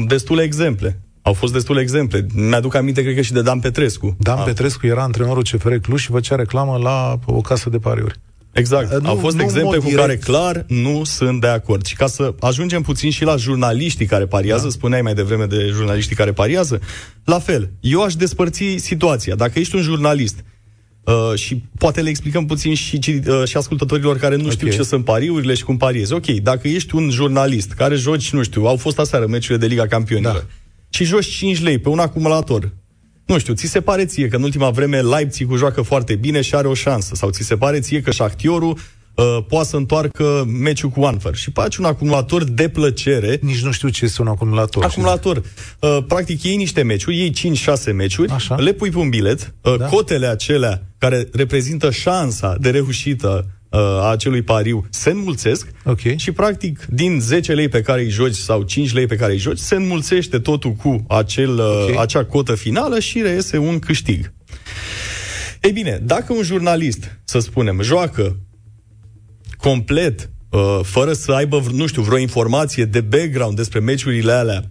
destule 0.07 0.43
exemple. 0.43 1.01
Au 1.25 1.33
fost 1.33 1.53
destule 1.53 1.81
exemple. 1.81 2.27
Mi-aduc 2.35 2.75
aminte, 2.75 3.03
cred 3.03 3.15
că 3.15 3.21
și 3.21 3.33
de 3.33 3.43
Dan 3.43 3.61
Petrescu. 3.61 4.17
Dan 4.19 4.39
A. 4.39 4.43
Petrescu 4.43 4.87
era 4.87 5.03
antrenorul 5.03 5.43
CFR 5.43 5.75
Cluj 5.75 6.01
și 6.01 6.11
făcea 6.11 6.35
reclamă 6.35 6.79
la 6.83 7.19
o 7.25 7.41
casă 7.41 7.71
de 7.71 7.79
pariuri. 7.79 8.21
Exact. 8.53 8.93
Uh, 8.93 9.01
nu, 9.01 9.09
Au 9.09 9.17
fost 9.17 9.41
exemple 9.41 9.79
cu 9.79 9.85
direct. 9.85 10.01
care 10.01 10.17
clar 10.17 10.65
nu 10.69 11.05
sunt 11.05 11.41
de 11.41 11.47
acord. 11.47 11.87
Și 11.87 11.97
ca 11.97 12.07
să 12.07 12.35
ajungem 12.41 12.83
puțin 12.83 13.11
și 13.11 13.25
la 13.25 13.37
jurnaliștii 13.37 14.07
care 14.07 14.27
pariază, 14.27 14.63
da. 14.65 14.71
spuneai 14.71 15.03
mai 15.03 15.15
devreme 15.15 15.45
de 15.45 15.69
jurnaliștii 15.73 16.17
care 16.17 16.33
pariază, 16.33 16.81
la 17.25 17.39
fel, 17.39 17.71
eu 17.81 18.03
aș 18.03 18.15
despărți 18.15 18.65
situația. 18.77 19.35
Dacă 19.35 19.59
ești 19.59 19.77
un 19.77 19.83
jurnalist 19.83 20.45
Uh, 21.05 21.39
și 21.39 21.63
poate 21.79 22.01
le 22.01 22.09
explicăm 22.09 22.47
puțin 22.47 22.75
și, 22.75 23.01
uh, 23.29 23.43
și 23.45 23.57
ascultătorilor 23.57 24.17
care 24.17 24.35
nu 24.35 24.41
okay. 24.41 24.55
știu 24.55 24.69
ce 24.69 24.83
sunt 24.83 25.05
pariurile 25.05 25.55
și 25.55 25.65
cum 25.65 25.77
pariezi. 25.77 26.13
Ok, 26.13 26.27
dacă 26.27 26.69
ești 26.69 26.95
un 26.95 27.11
jurnalist 27.11 27.73
care 27.73 27.95
joci, 27.95 28.33
nu 28.33 28.43
știu, 28.43 28.65
au 28.65 28.77
fost 28.77 28.99
aseară 28.99 29.27
meciurile 29.27 29.67
de 29.67 29.67
Liga 29.67 29.87
Campionilor, 29.87 30.35
da 30.35 30.47
și 30.95 31.05
joci 31.05 31.27
5 31.27 31.63
lei 31.63 31.79
pe 31.79 31.89
un 31.89 31.99
acumulator, 31.99 32.73
nu 33.27 33.39
știu, 33.39 33.55
ți 33.55 33.67
se 33.67 33.81
pare 33.81 34.05
ție 34.05 34.29
că 34.29 34.37
în 34.37 34.43
ultima 34.43 34.71
vreme 34.71 35.01
Leipzig 35.01 35.57
joacă 35.57 35.83
foarte 35.83 36.15
bine 36.15 36.41
și 36.41 36.55
are 36.55 36.69
o 36.69 36.75
șansă, 36.75 37.15
sau 37.15 37.31
ți 37.31 37.43
se 37.43 37.57
pare 37.57 37.81
ție 37.81 38.01
că 38.01 38.11
Shakhtyorul 38.11 38.79
uh, 39.15 39.39
poate 39.49 39.69
să 39.69 39.77
întoarcă 39.77 40.45
meciul 40.47 40.89
cu 40.89 41.05
Anfer 41.05 41.35
și 41.35 41.51
faci 41.51 41.77
un 41.77 41.85
acumulator 41.85 42.45
de 42.45 42.69
plăcere. 42.69 43.39
Nici 43.43 43.63
nu 43.63 43.73
știu 43.73 43.89
ce 43.89 44.05
este 44.05 44.23
un 44.23 44.29
acumulator. 44.29 44.85
Acumulator. 44.85 45.43
Uh, 45.81 45.99
practic 46.09 46.43
iei 46.43 46.57
niște 46.57 46.83
meciuri, 46.83 47.17
iei 47.17 47.33
5-6 47.91 47.95
meciuri, 47.95 48.31
Așa. 48.33 48.55
le 48.55 48.73
pui 48.73 48.91
pe 48.91 48.99
un 48.99 49.09
bilet, 49.09 49.55
uh, 49.63 49.77
da. 49.79 49.87
cotele 49.87 50.27
acelea 50.27 50.83
care 50.99 51.29
reprezintă 51.33 51.91
șansa 51.91 52.57
de 52.61 52.71
reușită 52.71 53.47
Uh, 53.75 53.81
a 53.81 54.11
acelui 54.11 54.43
pariu 54.43 54.87
se 54.91 55.11
înmulțesc 55.11 55.69
okay. 55.85 56.15
și 56.19 56.33
practic 56.33 56.85
din 56.85 57.21
10 57.21 57.53
lei 57.53 57.69
pe 57.69 57.81
care 57.81 58.01
îi 58.01 58.09
joci 58.09 58.35
sau 58.35 58.63
5 58.63 58.93
lei 58.93 59.07
pe 59.07 59.17
care 59.17 59.33
îi 59.33 59.39
joci 59.39 59.59
se 59.59 59.75
înmulțește 59.75 60.39
totul 60.39 60.73
cu 60.73 61.05
acel, 61.09 61.59
uh, 61.59 61.83
okay. 61.83 62.03
acea 62.03 62.25
cotă 62.25 62.55
finală 62.55 63.01
și 63.01 63.23
reiese 63.23 63.59
un 63.59 63.79
câștig. 63.79 64.33
Ei 65.61 65.73
bine, 65.73 66.01
dacă 66.03 66.33
un 66.33 66.43
jurnalist, 66.43 67.21
să 67.25 67.39
spunem, 67.39 67.81
joacă 67.83 68.41
complet, 69.57 70.31
uh, 70.51 70.81
fără 70.83 71.13
să 71.13 71.33
aibă, 71.33 71.63
nu 71.73 71.87
știu, 71.87 72.03
vreo 72.03 72.19
informație 72.19 72.85
de 72.85 73.01
background 73.01 73.57
despre 73.57 73.79
meciurile 73.79 74.33
alea, 74.33 74.63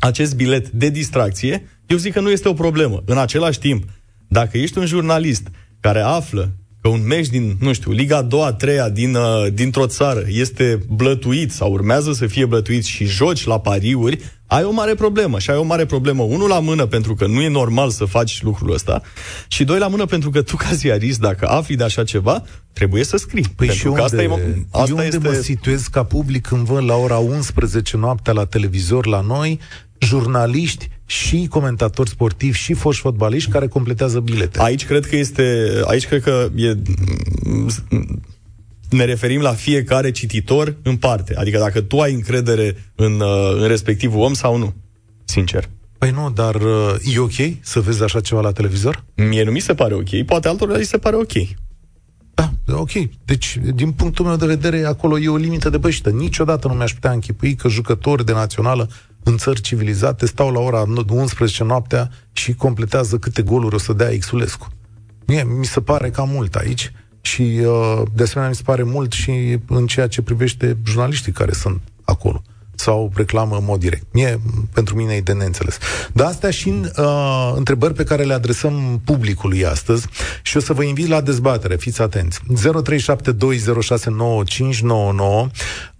acest 0.00 0.36
bilet 0.36 0.68
de 0.68 0.88
distracție, 0.88 1.82
eu 1.86 1.96
zic 1.96 2.12
că 2.12 2.20
nu 2.20 2.30
este 2.30 2.48
o 2.48 2.54
problemă. 2.54 3.02
În 3.06 3.18
același 3.18 3.58
timp, 3.58 3.84
dacă 4.28 4.58
ești 4.58 4.78
un 4.78 4.86
jurnalist 4.86 5.48
care 5.80 6.00
află 6.00 6.56
că 6.82 6.88
un 6.88 7.06
meci 7.06 7.26
din, 7.26 7.56
nu 7.60 7.72
știu, 7.72 7.92
Liga 7.92 8.16
a 8.16 8.22
doua, 8.22 8.46
a 8.46 8.52
treia 8.52 8.88
din, 8.88 9.14
uh, 9.14 9.52
dintr-o 9.52 9.86
țară 9.86 10.22
este 10.28 10.78
blătuit 10.88 11.52
sau 11.52 11.72
urmează 11.72 12.12
să 12.12 12.26
fie 12.26 12.44
blătuit 12.44 12.84
și 12.84 13.04
joci 13.04 13.44
la 13.44 13.60
pariuri, 13.60 14.18
ai 14.46 14.64
o 14.64 14.70
mare 14.70 14.94
problemă. 14.94 15.38
Și 15.38 15.50
ai 15.50 15.56
o 15.56 15.62
mare 15.62 15.86
problemă, 15.86 16.22
unul 16.22 16.48
la 16.48 16.58
mână, 16.58 16.86
pentru 16.86 17.14
că 17.14 17.26
nu 17.26 17.40
e 17.40 17.48
normal 17.48 17.90
să 17.90 18.04
faci 18.04 18.42
lucrul 18.42 18.72
ăsta, 18.72 19.02
și 19.48 19.64
doi 19.64 19.78
la 19.78 19.88
mână, 19.88 20.04
pentru 20.04 20.30
că 20.30 20.42
tu, 20.42 20.56
ca 20.56 20.72
ziarist, 20.72 21.20
dacă 21.20 21.48
afli 21.48 21.76
de 21.76 21.84
așa 21.84 22.04
ceva, 22.04 22.44
trebuie 22.72 23.04
să 23.04 23.16
scrii. 23.16 23.46
Păi 23.56 23.66
pentru 23.66 23.76
și 23.76 23.86
unde, 23.86 23.98
că 23.98 24.04
asta 24.04 24.22
e, 24.22 24.28
asta 24.70 24.92
unde 24.92 25.04
este... 25.04 25.18
mă 25.18 25.32
situez 25.32 25.86
ca 25.86 26.04
public 26.04 26.46
când 26.46 26.66
văd 26.66 26.84
la 26.84 26.94
ora 26.94 27.16
11 27.16 27.96
noaptea 27.96 28.32
la 28.32 28.44
televizor 28.44 29.06
la 29.06 29.20
noi 29.20 29.58
jurnaliști 29.98 30.90
și 31.06 31.46
comentatori 31.50 32.08
sportivi 32.08 32.58
și 32.58 32.74
foști 32.74 33.00
fotbaliști 33.00 33.50
care 33.50 33.66
completează 33.66 34.20
bilete. 34.20 34.60
Aici 34.60 34.86
cred 34.86 35.06
că 35.06 35.16
este, 35.16 35.68
aici 35.84 36.06
cred 36.06 36.22
că 36.22 36.48
e, 36.54 36.76
ne 38.90 39.04
referim 39.04 39.40
la 39.40 39.52
fiecare 39.52 40.10
cititor 40.10 40.76
în 40.82 40.96
parte. 40.96 41.34
Adică 41.36 41.58
dacă 41.58 41.80
tu 41.80 41.98
ai 41.98 42.12
încredere 42.12 42.92
în, 42.94 43.20
uh, 43.20 43.56
în 43.60 43.68
respectivul 43.68 44.20
om 44.20 44.32
sau 44.32 44.56
nu. 44.56 44.74
Sincer. 45.24 45.68
Păi 45.98 46.10
nu, 46.10 46.30
dar 46.30 46.54
uh, 46.54 46.94
e 47.14 47.18
ok 47.18 47.32
să 47.60 47.80
vezi 47.80 48.02
așa 48.02 48.20
ceva 48.20 48.40
la 48.40 48.52
televizor? 48.52 49.04
Mie 49.14 49.44
nu 49.44 49.50
mi 49.50 49.60
se 49.60 49.74
pare 49.74 49.94
ok, 49.94 50.22
poate 50.26 50.48
altora 50.48 50.76
îi 50.76 50.84
se 50.84 50.98
pare 50.98 51.16
ok. 51.16 51.32
Da, 52.34 52.52
ok. 52.66 52.90
Deci, 53.24 53.58
din 53.74 53.92
punctul 53.92 54.24
meu 54.24 54.36
de 54.36 54.46
vedere, 54.46 54.84
acolo 54.84 55.18
e 55.18 55.28
o 55.28 55.36
limită 55.36 55.70
de 55.70 55.76
băștă. 55.76 56.10
Niciodată 56.10 56.68
nu 56.68 56.74
mi-aș 56.74 56.92
putea 56.92 57.10
închipui 57.10 57.54
că 57.54 57.68
jucători 57.68 58.24
de 58.24 58.32
națională 58.32 58.88
în 59.22 59.36
țări 59.36 59.60
civilizate 59.60 60.26
stau 60.26 60.50
la 60.50 60.60
ora 60.60 60.84
11 61.08 61.64
noaptea 61.64 62.10
și 62.32 62.54
completează 62.54 63.18
câte 63.18 63.42
goluri 63.42 63.74
o 63.74 63.78
să 63.78 63.92
dea 63.92 64.18
Xulescu. 64.18 64.68
Mie 65.26 65.42
mi 65.42 65.64
se 65.64 65.80
pare 65.80 66.10
cam 66.10 66.28
mult 66.28 66.54
aici 66.54 66.92
și 67.20 67.42
uh, 67.42 68.02
de 68.14 68.22
asemenea 68.22 68.50
mi 68.50 68.56
se 68.56 68.62
pare 68.64 68.82
mult 68.82 69.12
și 69.12 69.58
în 69.66 69.86
ceea 69.86 70.06
ce 70.06 70.22
privește 70.22 70.76
jurnaliștii 70.84 71.32
care 71.32 71.52
sunt 71.52 71.80
acolo 72.04 72.42
sau 72.82 73.10
reclamă 73.14 73.56
în 73.56 73.64
mod 73.64 73.80
direct. 73.80 74.06
Mie, 74.12 74.40
pentru 74.72 74.96
mine 74.96 75.14
e 75.14 75.20
de 75.20 75.32
neînțeles. 75.32 75.78
Dar 76.12 76.26
astea 76.26 76.50
și 76.50 76.68
uh, 76.68 77.52
întrebări 77.54 77.94
pe 77.94 78.04
care 78.04 78.22
le 78.22 78.34
adresăm 78.34 79.00
publicului 79.04 79.66
astăzi 79.66 80.06
și 80.42 80.56
o 80.56 80.60
să 80.60 80.72
vă 80.72 80.82
invit 80.82 81.08
la 81.08 81.20
dezbatere. 81.20 81.76
Fiți 81.76 82.02
atenți. 82.02 82.40
0372069599 82.40 82.44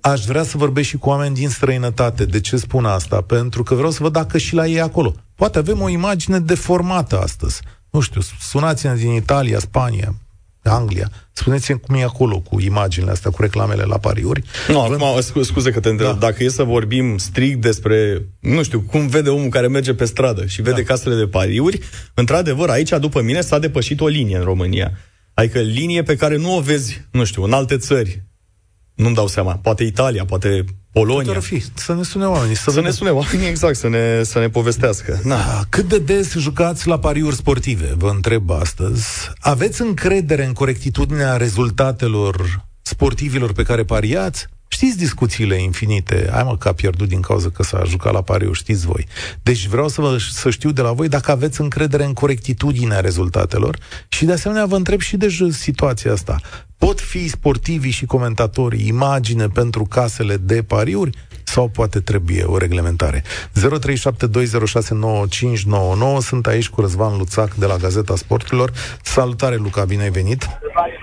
Aș 0.00 0.24
vrea 0.24 0.42
să 0.42 0.56
vorbesc 0.56 0.88
și 0.88 0.96
cu 0.96 1.08
oameni 1.08 1.34
din 1.34 1.48
străinătate. 1.48 2.24
De 2.24 2.40
ce 2.40 2.56
spun 2.56 2.84
asta? 2.84 3.20
Pentru 3.20 3.62
că 3.62 3.74
vreau 3.74 3.90
să 3.90 3.98
văd 4.02 4.12
dacă 4.12 4.38
și 4.38 4.54
la 4.54 4.66
ei 4.66 4.80
acolo. 4.80 5.14
Poate 5.34 5.58
avem 5.58 5.80
o 5.80 5.88
imagine 5.88 6.38
deformată 6.38 7.20
astăzi. 7.20 7.60
Nu 7.90 8.00
știu, 8.00 8.20
sunați-ne 8.40 8.94
din 8.94 9.12
Italia, 9.12 9.58
Spania, 9.58 10.14
Anglia. 10.70 11.10
Spuneți-mi 11.32 11.80
cum 11.80 11.94
e 11.94 12.02
acolo 12.02 12.40
cu 12.40 12.60
imaginile 12.60 13.10
astea, 13.12 13.30
cu 13.30 13.42
reclamele 13.42 13.82
la 13.82 13.98
pariuri. 13.98 14.42
Nu, 14.68 14.80
Vă... 14.80 14.94
acum, 14.94 15.42
scuze 15.42 15.70
că 15.70 15.80
te 15.80 15.88
întreb. 15.88 16.08
Da. 16.08 16.14
Dacă 16.14 16.44
e 16.44 16.48
să 16.48 16.62
vorbim 16.62 17.18
strict 17.18 17.60
despre, 17.60 18.24
nu 18.40 18.62
știu, 18.62 18.80
cum 18.80 19.06
vede 19.06 19.28
omul 19.28 19.48
care 19.48 19.68
merge 19.68 19.94
pe 19.94 20.04
stradă 20.04 20.46
și 20.46 20.62
vede 20.62 20.82
da. 20.82 20.86
casele 20.86 21.14
de 21.14 21.26
pariuri, 21.26 21.80
într-adevăr, 22.14 22.68
aici, 22.68 22.90
după 22.90 23.22
mine, 23.22 23.40
s-a 23.40 23.58
depășit 23.58 24.00
o 24.00 24.06
linie 24.06 24.36
în 24.36 24.44
România. 24.44 24.98
Adică 25.34 25.58
linie 25.58 26.02
pe 26.02 26.16
care 26.16 26.36
nu 26.36 26.56
o 26.56 26.60
vezi, 26.60 27.06
nu 27.10 27.24
știu, 27.24 27.42
în 27.42 27.52
alte 27.52 27.76
țări. 27.76 28.22
Nu-mi 28.94 29.14
dau 29.14 29.26
seama. 29.26 29.52
Poate 29.54 29.84
Italia, 29.84 30.24
poate 30.24 30.64
Polonia. 30.92 31.40
fi. 31.40 31.62
Să 31.74 31.94
ne 31.94 32.02
sune 32.02 32.26
oamenii. 32.26 32.56
Să, 32.56 32.70
să 32.70 32.80
ne 32.80 32.90
sune 32.90 33.10
oamenii, 33.10 33.46
exact, 33.54 33.76
să 33.76 33.88
ne, 33.88 34.22
să 34.22 34.38
ne 34.38 34.48
povestească. 34.48 35.20
Na. 35.24 35.36
Ah, 35.36 35.60
cât 35.68 35.88
de 35.88 35.98
des 35.98 36.36
jucați 36.36 36.88
la 36.88 36.98
pariuri 36.98 37.36
sportive, 37.36 37.94
vă 37.96 38.08
întreb 38.08 38.50
astăzi. 38.50 39.06
Aveți 39.40 39.82
încredere 39.82 40.44
în 40.44 40.52
corectitudinea 40.52 41.36
rezultatelor 41.36 42.64
sportivilor 42.82 43.52
pe 43.52 43.62
care 43.62 43.84
pariați? 43.84 44.46
Știți 44.82 44.98
discuțiile 44.98 45.62
infinite, 45.62 46.30
ai 46.32 46.42
mă 46.42 46.56
că 46.56 46.68
a 46.68 46.72
pierdut 46.72 47.08
din 47.08 47.20
cauza 47.20 47.48
că 47.48 47.62
s-a 47.62 47.82
jucat 47.86 48.12
la 48.12 48.22
pariu, 48.22 48.52
știți 48.52 48.86
voi. 48.86 49.06
Deci 49.42 49.66
vreau 49.66 49.88
să, 49.88 50.00
vă, 50.00 50.16
să 50.18 50.50
știu 50.50 50.70
de 50.70 50.82
la 50.82 50.92
voi 50.92 51.08
dacă 51.08 51.30
aveți 51.30 51.60
încredere 51.60 52.04
în 52.04 52.12
corectitudinea 52.12 53.00
rezultatelor 53.00 53.78
și 54.08 54.24
de 54.24 54.32
asemenea 54.32 54.66
vă 54.66 54.76
întreb 54.76 55.00
și 55.00 55.16
de 55.16 55.28
situația 55.50 56.12
asta. 56.12 56.40
Pot 56.78 57.00
fi 57.00 57.28
sportivii 57.28 57.90
și 57.90 58.06
comentatorii 58.06 58.86
imagine 58.86 59.48
pentru 59.48 59.84
casele 59.84 60.36
de 60.36 60.62
pariuri 60.62 61.10
sau 61.44 61.68
poate 61.68 62.00
trebuie 62.00 62.44
o 62.44 62.58
reglementare? 62.58 63.22
0372069599 63.22 63.24
Sunt 66.20 66.46
aici 66.46 66.68
cu 66.68 66.80
Răzvan 66.80 67.16
Luțac 67.16 67.54
de 67.54 67.66
la 67.66 67.76
Gazeta 67.76 68.16
Sporturilor. 68.16 68.72
Salutare, 69.02 69.56
Luca, 69.56 69.84
bine 69.84 70.02
ai 70.02 70.10
venit! 70.10 70.42
Uh, 70.42 71.02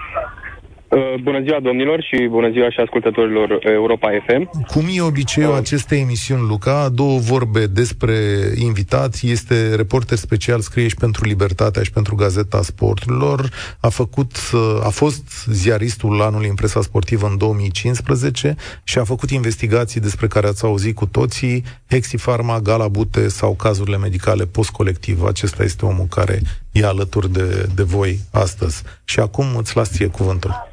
bună 1.22 1.42
ziua, 1.42 1.60
domnilor, 1.60 2.02
și 2.02 2.28
bună 2.30 2.50
ziua 2.50 2.70
și 2.70 2.80
ascultătorilor 2.80 3.60
Europa 3.62 4.10
FM. 4.28 4.66
Cum 4.68 4.86
e 4.94 5.02
obiceiul 5.02 5.52
uh. 5.52 5.58
acestei 5.58 6.00
emisiuni, 6.00 6.48
Luca? 6.48 6.90
Două 6.90 7.20
vorbe 7.20 7.66
despre 7.68 8.14
invitați. 8.56 9.30
Este 9.30 9.76
reporter 9.76 10.18
special, 10.18 10.60
scrie 10.60 10.88
și 10.88 10.96
pentru 10.96 11.26
Libertatea 11.26 11.84
și 11.84 11.92
pentru 11.92 12.16
Gazeta 12.16 12.62
Sporturilor. 12.62 13.50
A, 13.80 13.90
făcut, 13.90 14.32
uh, 14.54 14.80
a 14.84 14.90
fost 14.90 15.46
ziaristul 15.52 16.22
anului 16.22 16.48
în 16.50 16.56
presa 16.56 16.82
sportivă 16.82 17.28
în 17.28 17.38
2015 17.38 18.56
și 18.84 18.98
a 18.98 19.04
făcut 19.04 19.30
investigații 19.30 20.02
despre 20.02 20.28
care 20.28 20.48
ați 20.48 20.66
auzit 20.66 20.96
cu 20.96 21.06
toții, 21.06 21.64
Hexifarma, 21.90 22.60
Galabute 22.60 23.28
sau 23.28 23.56
cazurile 23.56 23.98
medicale 23.98 24.46
post-colectiv. 24.46 25.24
Acesta 25.24 25.64
este 25.64 25.86
omul 25.86 26.06
care 26.10 26.42
e 26.72 26.86
alături 26.86 27.32
de, 27.32 27.68
de 27.76 27.84
voi 27.84 28.20
astăzi. 28.32 28.84
Și 29.04 29.20
acum 29.20 29.46
îți 29.58 29.76
las 29.76 29.92
ție 29.92 30.08
cuvântul. 30.08 30.68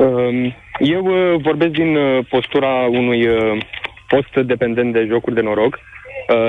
Ehm, 0.00 0.54
eu 0.78 1.04
uh, 1.04 1.40
vorbesc 1.42 1.70
din 1.70 1.96
uh, 1.96 2.24
postura 2.28 2.68
unui 2.90 3.26
uh, 3.26 3.62
post 4.08 4.46
dependent 4.46 4.92
de 4.92 5.06
jocuri 5.08 5.34
de 5.34 5.40
noroc, 5.40 5.78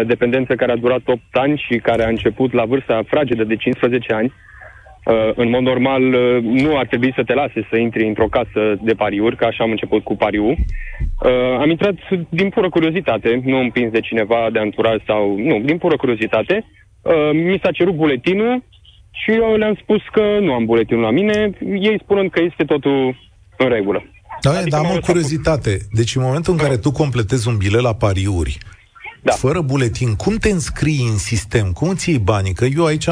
dependență 0.05 0.55
care 0.55 0.71
a 0.71 0.75
durat 0.75 1.01
8 1.05 1.21
ani 1.31 1.63
și 1.67 1.77
care 1.77 2.03
a 2.03 2.07
început 2.07 2.53
la 2.53 2.65
vârsta 2.65 3.01
fragedă 3.07 3.43
de 3.43 3.55
15 3.55 4.13
ani. 4.13 4.33
În 5.35 5.49
mod 5.49 5.61
normal, 5.61 6.01
nu 6.41 6.77
ar 6.77 6.85
trebui 6.85 7.13
să 7.15 7.23
te 7.23 7.33
lase 7.33 7.67
să 7.69 7.77
intri 7.77 8.07
într-o 8.07 8.27
casă 8.27 8.77
de 8.81 8.93
pariuri, 8.93 9.35
că 9.35 9.45
așa 9.45 9.63
am 9.63 9.69
început 9.69 10.03
cu 10.03 10.15
pariu. 10.15 10.55
Am 11.59 11.69
intrat 11.69 11.95
din 12.29 12.49
pură 12.49 12.69
curiozitate, 12.69 13.41
nu 13.43 13.59
împins 13.59 13.91
de 13.91 13.99
cineva 13.99 14.49
de 14.51 14.59
anturaj 14.59 14.97
sau... 15.05 15.37
Nu, 15.37 15.59
din 15.59 15.77
pură 15.77 15.95
curiozitate. 15.95 16.65
Mi 17.31 17.59
s-a 17.63 17.71
cerut 17.71 17.93
buletinul 17.93 18.63
și 19.11 19.31
eu 19.31 19.55
le-am 19.55 19.77
spus 19.81 20.01
că 20.11 20.37
nu 20.39 20.53
am 20.53 20.65
buletinul 20.65 21.03
la 21.03 21.11
mine, 21.11 21.49
ei 21.79 21.99
spunând 22.03 22.29
că 22.29 22.41
este 22.43 22.63
totul 22.63 23.15
în 23.63 23.69
regulă. 23.69 24.03
Da, 24.41 24.49
adică 24.49 24.69
dar 24.69 24.85
am 24.85 24.95
o 24.95 24.99
curiozitate. 24.99 25.79
Deci 25.91 26.15
în 26.15 26.21
momentul 26.21 26.53
în 26.53 26.59
care 26.59 26.77
tu 26.77 26.91
completezi 26.91 27.47
un 27.47 27.57
bilet 27.57 27.81
la 27.81 27.93
pariuri, 27.93 28.57
da. 29.21 29.31
fără 29.31 29.61
buletin, 29.61 30.15
cum 30.23 30.35
te 30.43 30.49
înscrii 30.49 31.07
în 31.11 31.17
sistem? 31.17 31.71
Cum 31.73 31.87
îți 31.89 32.09
iei 32.09 32.19
banii? 32.19 32.53
Că 32.53 32.65
eu 32.77 32.85
aici 32.85 33.09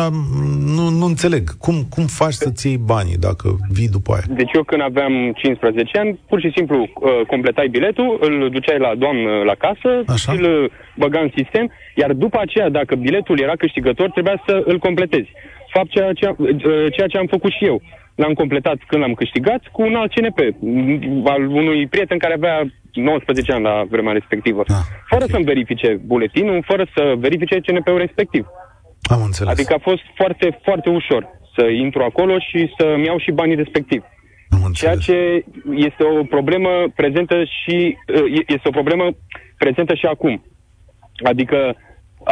nu, 0.76 0.86
nu 1.00 1.06
înțeleg. 1.06 1.44
Cum, 1.58 1.76
cum 1.94 2.06
faci 2.06 2.34
să-ți 2.44 2.68
iei 2.68 2.78
banii 2.78 3.18
dacă 3.18 3.48
vii 3.72 3.90
după 3.98 4.14
aia? 4.14 4.24
Deci 4.30 4.54
eu 4.54 4.64
când 4.64 4.82
aveam 4.82 5.14
15 5.36 5.98
ani, 5.98 6.20
pur 6.30 6.40
și 6.40 6.52
simplu 6.56 6.78
uh, 6.82 7.22
completai 7.28 7.68
biletul, 7.68 8.18
îl 8.22 8.50
duceai 8.50 8.80
la 8.80 8.96
doamnă 8.96 9.32
la 9.46 9.56
casă, 9.66 9.90
Așa? 10.08 10.32
îl 10.32 10.72
băga 10.96 11.20
în 11.20 11.32
sistem, 11.36 11.72
iar 11.96 12.12
după 12.14 12.40
aceea, 12.42 12.70
dacă 12.70 12.96
biletul 12.96 13.40
era 13.40 13.56
câștigător, 13.56 14.10
trebuia 14.10 14.44
să 14.48 14.64
îl 14.66 14.80
completezi. 14.80 15.30
Fapt 15.74 15.90
ceea 15.90 16.14
ce, 16.14 16.26
uh, 16.38 16.50
ceea 16.96 17.08
ce 17.08 17.18
am 17.18 17.28
făcut 17.30 17.52
și 17.52 17.66
eu 17.66 17.82
l-am 18.22 18.34
completat 18.34 18.78
când 18.88 19.02
l-am 19.02 19.14
câștigat 19.14 19.62
cu 19.72 19.82
un 19.82 19.96
alt 19.96 20.12
CNP, 20.14 20.40
al 21.26 21.42
unui 21.62 21.88
prieten 21.88 22.18
care 22.18 22.34
avea 22.34 22.58
19 22.94 23.52
ani 23.52 23.64
la 23.64 23.84
vremea 23.90 24.14
respectivă, 24.14 24.62
ah, 24.68 24.76
fără 25.12 25.24
okay. 25.24 25.34
să-mi 25.34 25.50
verifice 25.54 25.90
buletinul, 26.06 26.64
fără 26.66 26.84
să 26.96 27.14
verifice 27.18 27.60
CNP-ul 27.66 27.98
respectiv. 27.98 28.46
Am 29.02 29.22
înțeles. 29.24 29.52
Adică 29.54 29.74
a 29.74 29.88
fost 29.90 30.04
foarte, 30.16 30.60
foarte 30.64 30.90
ușor 30.90 31.24
să 31.56 31.64
intru 31.66 32.02
acolo 32.04 32.40
și 32.40 32.74
să-mi 32.78 33.06
iau 33.06 33.18
și 33.18 33.32
banii 33.32 33.56
respectivi. 33.56 34.06
Am 34.50 34.72
Ceea 34.72 34.96
ce 34.96 35.44
este 35.76 36.04
o 36.04 36.24
problemă 36.24 36.70
prezentă 36.96 37.44
și 37.44 37.98
este 38.48 38.68
o 38.68 38.78
problemă 38.80 39.06
prezentă 39.58 39.94
și 39.96 40.06
acum. 40.06 40.44
Adică 41.24 41.76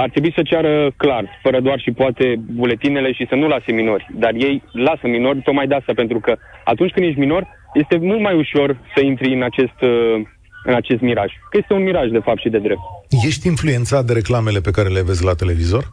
ar 0.04 0.10
trebui 0.10 0.32
să 0.36 0.42
ceară 0.42 0.92
clar, 0.98 1.40
fără 1.42 1.60
doar 1.60 1.80
și 1.80 1.92
poate 1.92 2.36
buletinele 2.60 3.12
și 3.12 3.26
să 3.30 3.36
nu 3.36 3.48
lase 3.48 3.72
minori. 3.72 4.08
Dar 4.12 4.34
ei 4.34 4.64
lasă 4.72 5.08
minori 5.08 5.42
tocmai 5.42 5.68
de 5.68 5.76
asta, 5.76 5.92
pentru 5.96 6.20
că 6.20 6.38
atunci 6.64 6.92
când 6.92 7.06
ești 7.06 7.20
minor, 7.20 7.48
este 7.74 7.98
mult 7.98 8.22
mai 8.22 8.36
ușor 8.36 8.78
să 8.96 9.04
intri 9.04 9.34
în 9.34 9.44
acest, 9.44 9.82
uh, 9.82 10.16
în 10.64 10.74
acest 10.74 11.02
miraj. 11.02 11.32
Că 11.50 11.58
este 11.58 11.74
un 11.74 11.84
miraj, 11.84 12.10
de 12.10 12.20
fapt, 12.20 12.40
și 12.40 12.50
de 12.50 12.58
drept. 12.58 12.80
Ești 13.26 13.48
influențat 13.48 14.06
de 14.06 14.14
reclamele 14.14 14.60
pe 14.60 14.72
care 14.72 14.90
le 14.90 15.04
vezi 15.04 15.24
la 15.24 15.34
televizor? 15.34 15.84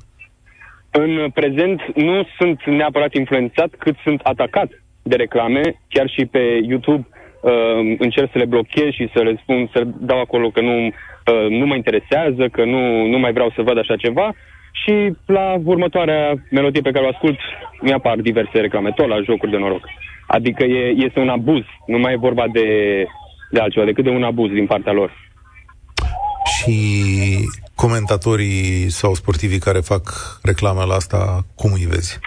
În 0.91 1.31
prezent 1.35 1.81
nu 1.95 2.27
sunt 2.39 2.65
neapărat 2.65 3.15
influențat, 3.15 3.71
cât 3.79 3.97
sunt 4.05 4.21
atacat 4.21 4.71
de 5.03 5.17
reclame, 5.17 5.61
chiar 5.89 6.09
și 6.09 6.27
pe 6.27 6.43
YouTube 6.69 7.07
uh, 7.43 7.97
încerc 7.99 8.29
să 8.33 8.39
le 8.39 8.45
blochez 8.53 8.91
și 8.93 9.11
să 9.15 9.23
le 9.23 9.39
spun, 9.43 9.71
să 9.75 9.81
dau 10.11 10.21
acolo 10.21 10.51
că 10.51 10.61
nu 10.61 10.77
uh, 10.87 11.47
nu 11.49 11.67
mă 11.67 11.75
interesează, 11.75 12.49
că 12.53 12.65
nu, 12.65 13.07
nu 13.07 13.19
mai 13.19 13.33
vreau 13.33 13.53
să 13.57 13.63
văd 13.63 13.79
așa 13.79 13.97
ceva 13.97 14.35
și 14.73 15.13
la 15.27 15.57
următoarea 15.65 16.35
melodie 16.51 16.81
pe 16.81 16.91
care 16.91 17.05
o 17.05 17.09
ascult 17.09 17.39
mi 17.81 17.93
apar 17.93 18.17
diverse 18.17 18.61
reclame, 18.61 18.91
tot 18.91 19.09
la 19.09 19.23
jocuri 19.25 19.51
de 19.51 19.57
noroc. 19.57 19.85
Adică 20.27 20.65
e, 20.65 20.95
este 20.97 21.21
un 21.21 21.29
abuz, 21.29 21.65
nu 21.87 21.99
mai 21.99 22.13
e 22.13 22.27
vorba 22.29 22.45
de, 22.53 22.69
de 23.51 23.61
altceva 23.61 23.85
decât 23.85 24.05
de 24.05 24.11
un 24.11 24.23
abuz 24.23 24.51
din 24.51 24.67
partea 24.67 24.93
lor. 24.93 25.31
Și 26.45 26.75
comentatorii 27.75 28.91
sau 28.91 29.15
sportivii 29.15 29.59
care 29.59 29.79
fac 29.79 30.03
reclame 30.43 30.85
la 30.85 30.95
asta, 30.95 31.41
cum 31.55 31.71
îi 31.73 31.87
vezi? 31.89 32.19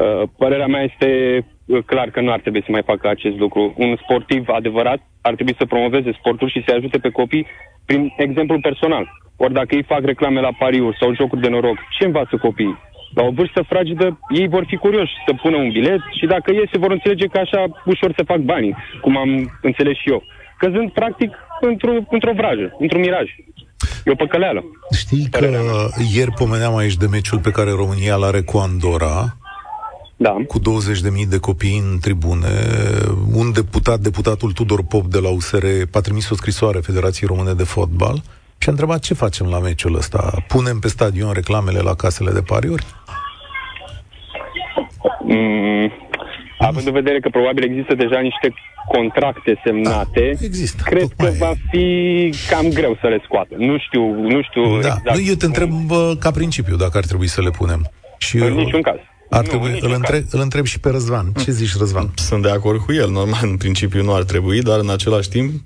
Uh, 0.00 0.28
părerea 0.38 0.66
mea 0.66 0.82
este 0.82 1.38
uh, 1.38 1.44
clar 1.86 2.08
că 2.10 2.20
nu 2.20 2.32
ar 2.32 2.40
trebui 2.40 2.62
să 2.62 2.70
mai 2.70 2.82
facă 2.82 3.08
acest 3.08 3.36
lucru. 3.38 3.74
Un 3.76 3.96
sportiv 4.02 4.48
adevărat 4.48 5.00
ar 5.20 5.34
trebui 5.34 5.54
să 5.58 5.64
promoveze 5.64 6.12
sportul 6.18 6.50
și 6.50 6.64
să 6.66 6.74
ajute 6.74 6.98
pe 6.98 7.10
copii 7.10 7.46
prin 7.86 8.12
exemplu 8.16 8.60
personal. 8.60 9.04
Ori 9.36 9.52
dacă 9.52 9.74
ei 9.74 9.82
fac 9.82 10.02
reclame 10.04 10.40
la 10.40 10.52
pariuri 10.58 10.96
sau 11.00 11.14
jocuri 11.14 11.40
de 11.40 11.48
noroc, 11.48 11.78
ce 11.98 12.04
învață 12.04 12.36
copiii? 12.36 12.78
La 13.14 13.22
o 13.22 13.30
vârstă 13.30 13.62
fragedă, 13.68 14.18
ei 14.28 14.48
vor 14.48 14.64
fi 14.66 14.76
curioși 14.76 15.12
să 15.26 15.32
pună 15.42 15.56
un 15.56 15.70
bilet 15.70 16.00
și 16.18 16.26
dacă 16.26 16.50
ei 16.50 16.68
se 16.72 16.78
vor 16.78 16.90
înțelege 16.90 17.26
că 17.26 17.38
așa 17.38 17.60
ușor 17.84 18.12
se 18.16 18.22
fac 18.22 18.38
banii, 18.38 18.76
cum 19.00 19.16
am 19.16 19.58
înțeles 19.62 19.96
și 19.96 20.10
eu. 20.10 20.22
Căzând, 20.58 20.90
practic, 20.90 21.30
într-o, 21.60 21.92
într-o 22.10 22.32
vrajă, 22.32 22.76
într-un 22.78 23.00
miraj. 23.00 23.26
E 24.04 24.10
o 24.10 24.14
păcăleală. 24.14 24.64
Știi 24.96 25.26
că 25.30 25.48
ieri 26.14 26.30
pomeneam 26.30 26.76
aici 26.76 26.96
de 26.96 27.06
meciul 27.10 27.38
pe 27.38 27.50
care 27.50 27.70
România 27.70 28.16
l-are 28.16 28.40
cu 28.40 28.56
Andorra, 28.58 29.36
da. 30.22 30.36
cu 30.46 30.58
20.000 30.58 31.28
de 31.28 31.38
copii 31.38 31.78
în 31.78 31.98
tribune. 32.00 32.48
Un 33.32 33.52
deputat, 33.52 34.00
deputatul 34.00 34.52
Tudor 34.52 34.82
Pop 34.82 35.06
de 35.06 35.18
la 35.18 35.28
USR, 35.28 35.64
a 35.92 36.00
trimis 36.00 36.30
o 36.30 36.34
scrisoare 36.34 36.78
Federației 36.78 37.28
Române 37.28 37.52
de 37.52 37.64
Fotbal 37.64 38.22
și 38.58 38.68
a 38.68 38.70
întrebat 38.70 39.00
ce 39.00 39.14
facem 39.14 39.46
la 39.46 39.58
meciul 39.58 39.94
ăsta. 39.96 40.44
Punem 40.48 40.78
pe 40.78 40.88
stadion 40.88 41.32
reclamele 41.32 41.78
la 41.78 41.94
casele 41.94 42.30
de 42.30 42.40
pariuri? 42.40 42.84
Mm, 45.24 45.92
având 46.58 46.86
în 46.86 46.92
vedere 46.92 47.20
că 47.20 47.28
probabil 47.28 47.64
există 47.64 47.94
deja 47.94 48.20
niște 48.20 48.54
contracte 48.88 49.60
semnate, 49.64 50.36
da, 50.38 50.44
există, 50.44 50.82
cred 50.84 51.08
că 51.16 51.26
e. 51.26 51.36
va 51.38 51.52
fi 51.70 51.86
cam 52.50 52.68
greu 52.68 52.98
să 53.00 53.06
le 53.06 53.20
scoată. 53.24 53.54
Nu 53.58 53.78
știu, 53.78 54.02
nu 54.20 54.42
știu 54.42 54.62
da. 54.70 54.76
exact. 54.76 55.16
Nu, 55.16 55.20
eu 55.26 55.34
te 55.34 55.46
întreb 55.46 55.70
bă, 55.70 56.16
ca 56.20 56.30
principiu 56.30 56.76
dacă 56.76 56.98
ar 56.98 57.04
trebui 57.04 57.26
să 57.26 57.42
le 57.42 57.50
punem. 57.50 57.90
Și 58.18 58.36
în 58.36 58.42
eu, 58.42 58.54
niciun 58.54 58.82
caz. 58.82 58.98
Ar 59.34 59.46
trebui, 59.46 59.78
nu, 59.80 59.88
îl, 59.88 59.92
întreb, 59.94 60.24
îl 60.30 60.40
întreb 60.40 60.64
și 60.64 60.80
pe 60.80 60.90
Răzvan. 60.90 61.32
Ce 61.32 61.50
zici, 61.50 61.76
Răzvan? 61.76 62.10
Sunt 62.14 62.42
de 62.42 62.50
acord 62.50 62.80
cu 62.80 62.92
el. 62.92 63.10
Normal, 63.10 63.48
în 63.48 63.56
principiu 63.56 64.02
nu 64.02 64.14
ar 64.14 64.22
trebui, 64.22 64.62
dar 64.62 64.78
în 64.78 64.90
același 64.90 65.28
timp 65.28 65.62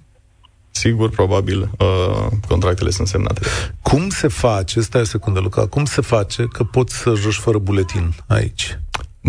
sigur, 0.70 1.10
probabil, 1.10 1.70
uh, 1.78 2.26
contractele 2.48 2.90
sunt 2.90 3.08
semnate. 3.08 3.40
Cum 3.82 4.08
se 4.08 4.28
face, 4.28 4.80
stai 4.80 5.00
o 5.00 5.04
secundă, 5.04 5.40
Luca, 5.40 5.66
cum 5.66 5.84
se 5.84 6.00
face 6.00 6.48
că 6.52 6.64
poți 6.64 6.96
să 6.96 7.14
joci 7.14 7.34
fără 7.34 7.58
buletin 7.58 8.14
aici? 8.26 8.78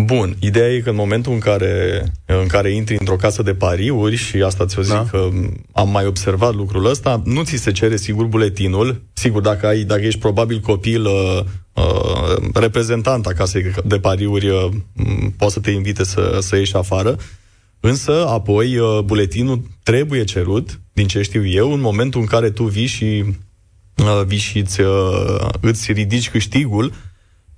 Bun, 0.05 0.35
ideea 0.39 0.73
e 0.73 0.79
că 0.79 0.89
în 0.89 0.95
momentul 0.95 1.33
în 1.33 1.39
care, 1.39 2.03
în 2.25 2.47
care 2.47 2.71
intri 2.71 2.95
într-o 2.99 3.15
casă 3.15 3.43
de 3.43 3.53
pariuri, 3.53 4.15
și 4.15 4.41
asta 4.41 4.65
ți-o 4.65 4.81
zic 4.81 4.93
da. 4.93 5.05
că 5.11 5.29
am 5.71 5.89
mai 5.89 6.05
observat 6.05 6.55
lucrul 6.55 6.85
ăsta, 6.85 7.21
nu 7.25 7.43
ți 7.43 7.55
se 7.55 7.71
cere 7.71 7.95
sigur 7.95 8.25
buletinul. 8.25 9.01
Sigur, 9.13 9.41
dacă, 9.41 9.67
ai, 9.67 9.83
dacă 9.83 10.01
ești 10.01 10.19
probabil 10.19 10.59
copil 10.59 11.05
uh, 11.05 11.39
uh, 11.73 12.49
reprezentant 12.53 13.25
a 13.25 13.33
casei 13.33 13.71
de 13.85 13.99
pariuri, 13.99 14.49
uh, 14.49 14.69
poate 15.37 15.53
să 15.53 15.59
te 15.59 15.71
invite 15.71 16.03
să, 16.03 16.37
să 16.41 16.55
ieși 16.55 16.75
afară. 16.75 17.17
Însă, 17.79 18.27
apoi, 18.27 18.77
uh, 18.77 18.99
buletinul 19.03 19.61
trebuie 19.83 20.23
cerut, 20.23 20.79
din 20.93 21.07
ce 21.07 21.21
știu 21.21 21.47
eu, 21.47 21.73
în 21.73 21.79
momentul 21.79 22.21
în 22.21 22.27
care 22.27 22.49
tu 22.49 22.63
vii 22.63 22.85
și, 22.85 23.23
uh, 23.95 24.21
vii 24.25 24.37
și 24.37 24.57
îți, 24.57 24.81
uh, 24.81 25.49
îți 25.59 25.91
ridici 25.91 26.29
câștigul, 26.29 26.93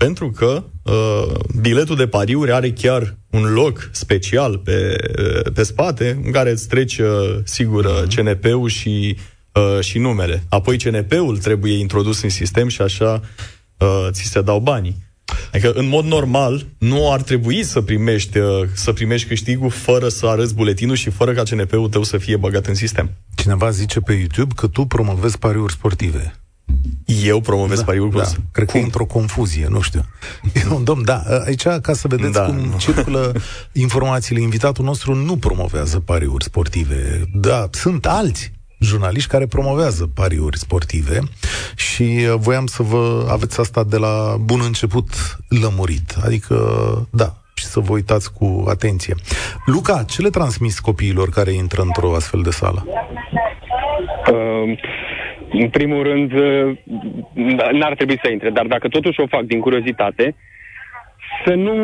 pentru 0.06 0.32
că 0.32 0.64
uh, 0.84 1.36
biletul 1.62 1.96
de 1.96 2.08
pariuri 2.08 2.52
are 2.52 2.72
chiar 2.72 3.18
un 3.30 3.54
loc 3.54 3.90
special 3.92 4.58
pe, 4.58 4.96
uh, 5.20 5.52
pe 5.54 5.64
spate, 5.64 6.20
în 6.24 6.32
care 6.32 6.52
îți 6.52 6.68
treci, 6.68 6.98
uh, 6.98 7.38
sigur, 7.44 7.86
uh, 7.86 8.04
CNP-ul 8.16 8.70
și, 8.70 9.18
uh, 9.54 9.84
și 9.84 9.98
numele. 9.98 10.44
Apoi 10.50 10.78
CNP-ul 10.78 11.38
trebuie 11.38 11.78
introdus 11.78 12.22
în 12.22 12.30
sistem 12.30 12.68
și 12.68 12.82
așa 12.82 13.22
uh, 13.78 14.08
ți 14.12 14.24
se 14.24 14.42
dau 14.42 14.60
banii. 14.60 14.96
Adică, 15.52 15.72
în 15.72 15.88
mod 15.88 16.06
normal, 16.06 16.66
nu 16.78 17.12
ar 17.12 17.22
trebui 17.22 17.64
să 17.64 17.82
primești, 17.82 18.38
uh, 18.38 18.68
să 18.74 18.94
primești 18.94 19.28
câștigul 19.28 19.70
fără 19.70 20.08
să 20.08 20.26
arăți 20.26 20.56
buletinul 20.56 20.96
și 20.96 21.10
fără 21.10 21.34
ca 21.34 21.44
CNP-ul 21.44 21.90
tău 21.90 22.04
să 22.04 22.18
fie 22.18 22.36
băgat 22.36 22.66
în 22.66 22.76
sistem. 22.76 23.12
Cineva 23.36 23.70
zice 23.70 24.00
pe 24.00 24.14
YouTube 24.14 24.54
că 24.56 24.68
tu 24.68 24.86
promovezi 24.86 25.38
pariuri 25.38 25.74
sportive. 25.74 26.34
Eu 27.06 27.40
promovez 27.40 27.78
da, 27.78 27.84
pariuri 27.84 28.16
da. 28.16 28.24
Cred 28.52 28.68
cum? 28.68 28.74
că 28.74 28.78
e 28.78 28.84
într-o 28.84 29.06
confuzie, 29.06 29.68
nu 29.70 29.82
știu. 29.82 30.06
E 30.54 30.74
un 30.74 30.84
domn, 30.84 31.04
da, 31.06 31.22
aici 31.46 31.64
ca 31.64 31.94
să 31.94 32.08
vedeți 32.08 32.32
da, 32.32 32.46
cum 32.46 32.56
nu. 32.56 32.78
circulă 32.78 33.34
informațiile, 33.72 34.42
invitatul 34.42 34.86
nostru 34.86 35.16
nu 35.16 35.38
promovează 35.38 36.00
pariuri 36.00 36.44
sportive. 36.44 37.24
Da, 37.34 37.68
sunt 37.72 38.06
alți 38.06 38.52
jurnaliști 38.80 39.30
care 39.30 39.46
promovează 39.46 40.10
pariuri 40.14 40.58
sportive 40.58 41.20
și 41.76 42.04
uh, 42.04 42.36
voiam 42.38 42.66
să 42.66 42.84
vă 42.84 43.28
aveți 43.30 43.60
asta 43.60 43.84
de 43.84 43.98
la 43.98 44.36
bun 44.40 44.62
început 44.64 45.10
lămurit. 45.62 46.16
Adică, 46.24 46.58
da, 47.10 47.36
și 47.54 47.66
să 47.66 47.80
vă 47.80 47.92
uitați 47.92 48.34
cu 48.34 48.66
atenție. 48.70 49.16
Luca, 49.66 50.04
ce 50.04 50.22
le 50.22 50.30
transmis 50.30 50.80
copiilor 50.80 51.30
care 51.30 51.52
intră 51.52 51.82
într-o 51.82 52.16
astfel 52.16 52.42
de 52.42 52.50
sală? 52.50 52.86
Uh, 54.32 54.80
în 55.52 55.70
primul 55.70 56.04
rând, 56.04 56.32
uh, 56.32 56.78
n-ar 57.72 57.96
trebui 57.96 58.20
să 58.24 58.30
intre, 58.32 58.50
dar 58.50 58.66
dacă 58.66 58.88
totuși 58.88 59.20
o 59.20 59.28
fac 59.28 59.42
din 59.42 59.60
curiozitate, 59.60 60.36
să 61.46 61.54
nu... 61.54 61.76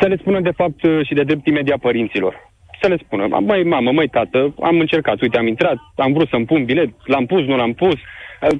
să 0.00 0.08
le 0.08 0.16
spună 0.16 0.40
de 0.40 0.50
fapt 0.50 0.82
uh, 0.82 1.06
și 1.06 1.14
de 1.14 1.22
drept 1.22 1.46
imediat 1.46 1.78
părinților 1.78 2.52
să 2.84 2.90
le 2.90 2.96
spună, 3.04 3.26
măi 3.40 3.64
mamă, 3.64 3.92
măi 3.92 4.08
tată, 4.08 4.54
am 4.60 4.78
încercat, 4.78 5.20
uite, 5.20 5.38
am 5.38 5.46
intrat, 5.46 5.76
am 5.96 6.12
vrut 6.12 6.28
să-mi 6.28 6.44
pun 6.44 6.64
bilet, 6.64 6.88
l-am 7.04 7.26
pus, 7.26 7.42
nu 7.46 7.56
l-am 7.56 7.72
pus. 7.72 7.94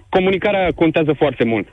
Comunicarea 0.08 0.70
contează 0.74 1.12
foarte 1.12 1.44
mult. 1.44 1.68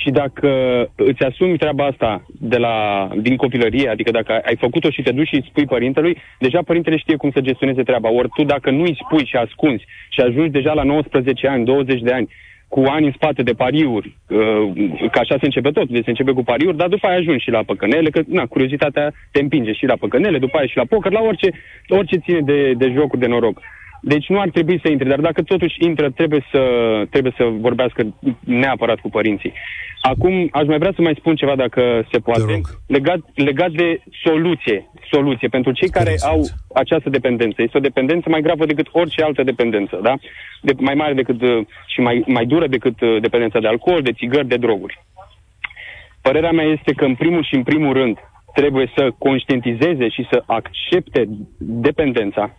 Și 0.00 0.10
dacă 0.10 0.50
îți 0.96 1.22
asumi 1.22 1.58
treaba 1.58 1.84
asta 1.86 2.22
de 2.26 2.56
la, 2.56 3.08
din 3.16 3.36
copilărie, 3.36 3.88
adică 3.88 4.10
dacă 4.10 4.32
ai 4.32 4.56
făcut-o 4.56 4.90
și 4.90 5.02
te 5.02 5.12
duci 5.12 5.28
și 5.28 5.34
îi 5.34 5.46
spui 5.48 5.66
părintelui, 5.66 6.16
deja 6.38 6.60
părintele 6.62 6.96
știe 6.96 7.16
cum 7.16 7.30
să 7.30 7.40
gestioneze 7.40 7.82
treaba. 7.82 8.10
Ori 8.10 8.28
tu 8.34 8.42
dacă 8.44 8.70
nu 8.70 8.82
îi 8.82 8.98
spui 9.04 9.24
și 9.26 9.36
ascunzi 9.36 9.84
și 10.08 10.20
ajungi 10.20 10.50
deja 10.50 10.72
la 10.72 10.82
19 10.82 11.48
ani, 11.48 11.64
20 11.64 12.00
de 12.00 12.12
ani 12.12 12.28
cu 12.68 12.80
ani 12.86 13.06
în 13.06 13.12
spate 13.12 13.42
de 13.42 13.52
pariuri, 13.52 14.16
uh, 14.28 15.08
că 15.12 15.18
așa 15.18 15.36
se 15.38 15.48
începe 15.48 15.70
tot, 15.70 15.88
deci 15.88 16.04
se 16.04 16.10
începe 16.10 16.32
cu 16.32 16.42
pariuri, 16.42 16.76
dar 16.76 16.88
după 16.88 17.06
aia 17.06 17.16
ajungi 17.16 17.44
și 17.44 17.50
la 17.50 17.62
păcănele, 17.62 18.10
că 18.10 18.20
na, 18.26 18.46
curiozitatea 18.46 19.12
te 19.32 19.40
împinge 19.40 19.72
și 19.72 19.86
la 19.86 19.96
păcănele, 19.96 20.38
după 20.38 20.56
aia 20.56 20.66
și 20.66 20.76
la 20.76 20.84
poker, 20.84 21.12
la 21.12 21.20
orice, 21.20 21.48
orice 21.88 22.16
ține 22.16 22.40
de, 22.40 22.72
de 22.72 22.92
jocuri 22.96 23.20
de 23.20 23.26
noroc. 23.26 23.60
Deci 24.00 24.28
nu 24.28 24.40
ar 24.40 24.48
trebui 24.48 24.80
să 24.82 24.88
intre, 24.88 25.08
dar 25.08 25.20
dacă 25.20 25.42
totuși 25.42 25.76
intră, 25.78 26.10
trebuie 26.10 26.44
să, 26.50 26.62
trebuie 27.10 27.32
să 27.36 27.44
vorbească 27.44 28.14
neapărat 28.44 28.98
cu 29.00 29.08
părinții. 29.08 29.52
Acum, 30.00 30.48
aș 30.52 30.66
mai 30.66 30.78
vrea 30.78 30.92
să 30.94 31.02
mai 31.02 31.14
spun 31.18 31.34
ceva, 31.36 31.56
dacă 31.56 32.06
se 32.12 32.18
poate, 32.18 32.60
legat, 32.86 33.18
legat 33.34 33.70
de 33.70 34.00
soluție. 34.22 34.90
Soluție 35.10 35.48
pentru 35.48 35.72
cei 35.72 35.88
care 35.88 36.14
au 36.22 36.40
această 36.74 37.10
dependență. 37.10 37.62
Este 37.62 37.76
o 37.76 37.80
dependență 37.88 38.28
mai 38.28 38.40
gravă 38.40 38.66
decât 38.66 38.86
orice 38.92 39.22
altă 39.22 39.42
dependență, 39.42 40.00
da? 40.02 40.14
De, 40.62 40.72
mai 40.78 40.94
mare 40.94 41.12
decât 41.12 41.40
și 41.86 42.00
mai, 42.00 42.22
mai 42.26 42.46
dură 42.46 42.66
decât 42.66 43.00
uh, 43.00 43.20
dependența 43.20 43.60
de 43.60 43.66
alcool, 43.66 44.02
de 44.02 44.12
țigări, 44.12 44.48
de 44.48 44.56
droguri. 44.56 45.04
Părerea 46.22 46.50
mea 46.50 46.64
este 46.64 46.92
că, 46.92 47.04
în 47.04 47.14
primul 47.14 47.44
și 47.44 47.54
în 47.54 47.62
primul 47.62 47.92
rând, 47.92 48.18
trebuie 48.54 48.90
să 48.96 49.10
conștientizeze 49.18 50.08
și 50.08 50.26
să 50.30 50.42
accepte 50.46 51.28
dependența 51.58 52.56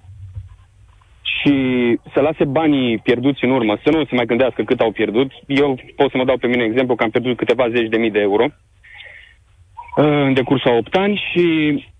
și 1.38 1.54
să 2.13 2.22
lase 2.22 2.46
banii 2.46 2.98
pierduți 2.98 3.44
în 3.44 3.52
urmă, 3.52 3.78
să 3.84 3.89
nu 3.91 4.06
se 4.06 4.15
mai 4.15 4.26
gândească 4.26 4.63
cât 4.63 4.80
au 4.80 4.91
pierdut. 4.91 5.32
Eu 5.48 5.80
pot 5.96 6.12
să 6.12 6.17
mă 6.17 6.26
dau 6.26 6.38
pe 6.38 6.48
mine 6.48 6.63
exemplu 6.63 6.96
că 6.96 7.04
am 7.04 7.10
pierdut 7.10 7.38
câteva 7.38 7.70
zeci 7.70 7.89
de 7.89 7.98
mii 7.98 8.12
de 8.12 8.20
euro 8.20 8.44
uh, 8.46 10.06
în 10.28 10.34
decursul 10.34 10.72
a 10.72 10.76
8 10.76 10.96
ani 10.96 11.24
și 11.32 11.46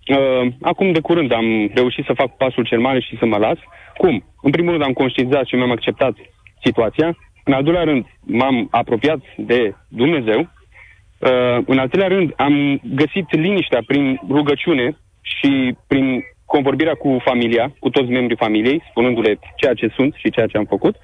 uh, 0.08 0.52
acum 0.62 0.92
de 0.92 1.00
curând 1.00 1.34
am 1.34 1.72
reușit 1.74 2.06
să 2.06 2.14
fac 2.14 2.38
pasul 2.38 2.66
cel 2.66 2.80
mare 2.80 3.00
și 3.00 3.18
să 3.18 3.26
mă 3.26 3.38
las. 3.38 3.58
Cum? 3.98 4.24
În 4.42 4.52
primul 4.52 4.72
rând 4.72 4.84
am 4.84 4.94
conștientizat 4.94 5.46
și 5.46 5.56
mi-am 5.56 5.72
acceptat 5.72 6.16
situația. 6.64 7.18
În 7.44 7.54
al 7.54 7.64
doilea 7.64 7.84
rând 7.84 8.06
m-am 8.22 8.68
apropiat 8.72 9.20
de 9.38 9.76
Dumnezeu. 9.88 10.40
Uh, 10.40 11.58
în 11.66 11.78
al 11.78 11.88
treilea 11.88 12.18
rând 12.18 12.34
am 12.38 12.82
găsit 12.96 13.36
liniștea 13.36 13.82
prin 13.86 14.20
rugăciune 14.30 14.98
și 15.22 15.76
prin 15.88 16.24
convorbirea 16.56 16.96
cu 17.04 17.10
familia, 17.30 17.66
cu 17.80 17.90
toți 17.90 18.10
membrii 18.18 18.44
familiei, 18.46 18.84
spunându-le 18.90 19.40
ceea 19.56 19.74
ce 19.74 19.88
sunt 19.98 20.14
și 20.22 20.30
ceea 20.30 20.48
ce 20.48 20.58
am 20.58 20.66
făcut. 20.76 20.96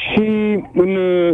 Și, 0.00 0.24
în, 0.74 0.90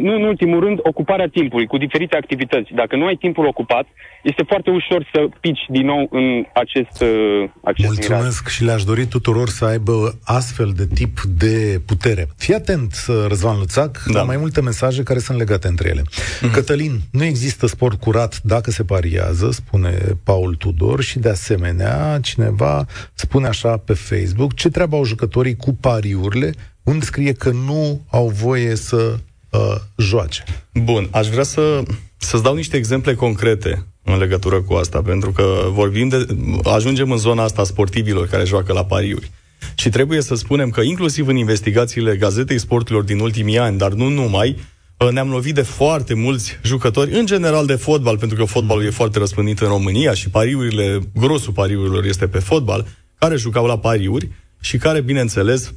nu 0.06 0.14
în 0.14 0.22
ultimul 0.22 0.60
rând, 0.60 0.78
ocuparea 0.82 1.28
timpului 1.28 1.66
cu 1.66 1.76
diferite 1.76 2.16
activități. 2.16 2.72
Dacă 2.74 2.96
nu 2.96 3.06
ai 3.06 3.14
timpul 3.14 3.46
ocupat, 3.46 3.86
este 4.22 4.42
foarte 4.46 4.70
ușor 4.70 5.08
să 5.12 5.28
pici 5.40 5.64
din 5.68 5.86
nou 5.86 6.08
în 6.10 6.44
acest, 6.54 7.02
uh, 7.02 7.48
acest 7.64 7.88
Mulțumesc 7.88 8.40
miraj. 8.40 8.54
și 8.54 8.64
le-aș 8.64 8.84
dori 8.84 9.06
tuturor 9.06 9.48
să 9.48 9.64
aibă 9.64 10.18
astfel 10.24 10.72
de 10.76 10.86
tip 10.94 11.20
de 11.20 11.80
putere. 11.86 12.28
Fii 12.36 12.54
atent, 12.54 12.92
Răzvan 13.28 13.58
Luțac, 13.58 14.02
da. 14.12 14.18
la 14.18 14.24
mai 14.24 14.36
multe 14.36 14.60
mesaje 14.60 15.02
care 15.02 15.18
sunt 15.18 15.38
legate 15.38 15.68
între 15.68 15.88
ele. 15.88 16.02
Mm-hmm. 16.02 16.52
Cătălin, 16.52 16.98
nu 17.12 17.24
există 17.24 17.66
sport 17.66 18.00
curat 18.00 18.40
dacă 18.42 18.70
se 18.70 18.84
pariază, 18.84 19.50
spune 19.50 19.98
Paul 20.24 20.54
Tudor, 20.54 21.02
și 21.02 21.18
de 21.18 21.28
asemenea, 21.28 22.18
cineva 22.22 22.84
spune 23.14 23.46
așa 23.46 23.76
pe 23.76 23.94
Facebook, 23.94 24.54
ce 24.54 24.68
treabă 24.68 24.96
au 24.96 25.04
jucătorii 25.04 25.56
cu 25.56 25.74
pariurile 25.80 26.52
unde 26.86 27.04
scrie 27.04 27.32
că 27.32 27.50
nu 27.50 28.00
au 28.10 28.28
voie 28.28 28.74
să 28.74 29.18
uh, 29.50 29.76
joace. 29.96 30.44
Bun, 30.72 31.08
aș 31.10 31.28
vrea 31.28 31.42
să, 31.42 31.82
să-ți 32.16 32.42
dau 32.42 32.54
niște 32.54 32.76
exemple 32.76 33.14
concrete 33.14 33.86
în 34.04 34.18
legătură 34.18 34.62
cu 34.62 34.74
asta, 34.74 35.02
pentru 35.02 35.32
că 35.32 35.66
vorbim 35.70 36.08
de, 36.08 36.26
ajungem 36.62 37.10
în 37.10 37.16
zona 37.16 37.42
asta 37.42 37.64
sportivilor 37.64 38.26
care 38.26 38.44
joacă 38.44 38.72
la 38.72 38.84
pariuri. 38.84 39.30
Și 39.74 39.88
trebuie 39.88 40.20
să 40.20 40.34
spunem 40.34 40.70
că 40.70 40.80
inclusiv 40.80 41.26
în 41.26 41.36
investigațiile 41.36 42.16
Gazetei 42.16 42.58
Sporturilor 42.58 43.04
din 43.04 43.18
ultimii 43.18 43.58
ani, 43.58 43.78
dar 43.78 43.92
nu 43.92 44.08
numai, 44.08 44.56
uh, 44.96 45.10
ne-am 45.10 45.30
lovit 45.30 45.54
de 45.54 45.62
foarte 45.62 46.14
mulți 46.14 46.58
jucători, 46.62 47.18
în 47.18 47.26
general 47.26 47.66
de 47.66 47.74
fotbal, 47.74 48.18
pentru 48.18 48.36
că 48.36 48.44
fotbalul 48.44 48.84
e 48.84 48.90
foarte 48.90 49.18
răspândit 49.18 49.60
în 49.60 49.68
România 49.68 50.14
și 50.14 50.30
pariurile, 50.30 51.00
grosul 51.14 51.52
pariurilor 51.52 52.04
este 52.04 52.26
pe 52.26 52.38
fotbal, 52.38 52.86
care 53.18 53.36
jucau 53.36 53.66
la 53.66 53.78
pariuri 53.78 54.30
și 54.60 54.76
care, 54.76 55.00
bineînțeles, 55.00 55.72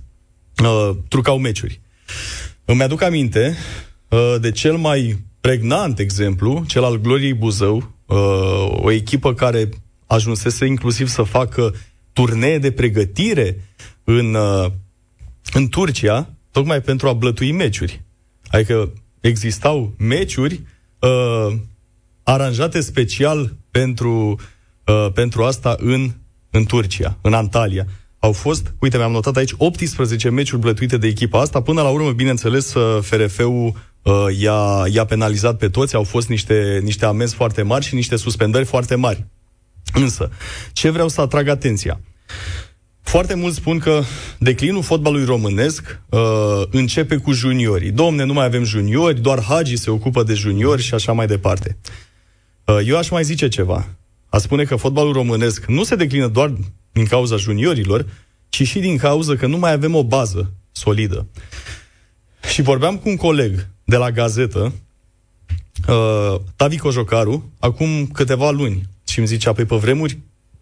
uh, 0.63 0.89
trucau 1.07 1.37
meciuri. 1.37 1.81
Îmi 2.65 2.81
aduc 2.81 3.01
aminte 3.01 3.57
uh, 4.09 4.35
de 4.41 4.51
cel 4.51 4.75
mai 4.75 5.17
pregnant 5.41 5.99
exemplu, 5.99 6.63
cel 6.67 6.83
al 6.83 6.97
Gloriei 6.97 7.33
Buzău, 7.33 7.75
uh, 8.05 8.17
o 8.69 8.91
echipă 8.91 9.33
care 9.33 9.69
ajunsese 10.07 10.65
inclusiv 10.65 11.07
să 11.07 11.23
facă 11.23 11.73
turnee 12.13 12.57
de 12.57 12.71
pregătire 12.71 13.69
în, 14.03 14.33
uh, 14.33 14.71
în 15.53 15.67
Turcia, 15.67 16.33
tocmai 16.51 16.81
pentru 16.81 17.07
a 17.07 17.13
blătui 17.13 17.51
meciuri. 17.51 18.01
Adică 18.47 18.93
existau 19.19 19.93
meciuri 19.97 20.61
uh, 20.99 21.55
aranjate 22.23 22.81
special 22.81 23.55
pentru, 23.71 24.39
uh, 24.85 25.11
pentru 25.13 25.43
asta 25.43 25.75
în, 25.79 26.11
în 26.49 26.65
Turcia, 26.65 27.17
în 27.21 27.33
Antalya. 27.33 27.85
Au 28.19 28.31
fost, 28.31 28.73
uite, 28.79 28.97
mi-am 28.97 29.11
notat 29.11 29.35
aici, 29.35 29.53
18 29.57 30.29
meciuri 30.29 30.61
blătuite 30.61 30.97
de 30.97 31.07
echipa 31.07 31.39
asta. 31.39 31.61
Până 31.61 31.81
la 31.81 31.89
urmă, 31.89 32.11
bineînțeles, 32.11 32.73
uh, 32.73 33.03
FRF-ul 33.03 33.73
uh, 34.01 34.13
i-a, 34.39 34.83
i-a 34.91 35.05
penalizat 35.05 35.57
pe 35.57 35.69
toți. 35.69 35.95
Au 35.95 36.03
fost 36.03 36.29
niște, 36.29 36.79
niște 36.83 37.05
amenzi 37.05 37.35
foarte 37.35 37.61
mari 37.61 37.85
și 37.85 37.95
niște 37.95 38.15
suspendări 38.15 38.65
foarte 38.65 38.95
mari. 38.95 39.25
Însă, 39.93 40.29
ce 40.73 40.89
vreau 40.89 41.07
să 41.07 41.21
atrag 41.21 41.47
atenția? 41.47 41.99
Foarte 43.01 43.33
mulți 43.33 43.57
spun 43.57 43.79
că 43.79 44.01
declinul 44.39 44.83
fotbalului 44.83 45.25
românesc 45.25 46.01
uh, 46.09 46.19
începe 46.71 47.17
cu 47.17 47.31
juniorii. 47.31 47.91
Domne, 47.91 48.23
nu 48.23 48.33
mai 48.33 48.45
avem 48.45 48.63
juniori, 48.63 49.21
doar 49.21 49.43
Hagi 49.43 49.75
se 49.75 49.89
ocupă 49.89 50.23
de 50.23 50.33
juniori 50.33 50.81
și 50.81 50.93
așa 50.93 51.11
mai 51.11 51.27
departe. 51.27 51.77
Uh, 52.65 52.79
eu 52.85 52.97
aș 52.97 53.09
mai 53.09 53.23
zice 53.23 53.47
ceva. 53.47 53.87
A 54.29 54.37
spune 54.37 54.63
că 54.63 54.75
fotbalul 54.75 55.13
românesc 55.13 55.65
nu 55.65 55.83
se 55.83 55.95
declină 55.95 56.27
doar 56.27 56.53
din 56.91 57.05
cauza 57.05 57.35
juniorilor, 57.35 58.05
ci 58.49 58.67
și 58.67 58.79
din 58.79 58.97
cauza 58.97 59.35
că 59.35 59.47
nu 59.47 59.57
mai 59.57 59.71
avem 59.71 59.95
o 59.95 60.03
bază 60.03 60.53
solidă. 60.71 61.27
Și 62.51 62.61
vorbeam 62.61 62.97
cu 62.97 63.09
un 63.09 63.15
coleg 63.15 63.67
de 63.83 63.95
la 63.95 64.11
gazetă, 64.11 64.73
uh, 65.87 66.35
Tavi 66.55 66.77
Cojocaru, 66.77 67.51
acum 67.59 68.07
câteva 68.07 68.51
luni, 68.51 68.89
și 69.07 69.17
îmi 69.17 69.27
zicea, 69.27 69.53
pe, 69.53 69.65
pe 69.65 69.75
vremuri, 69.75 70.17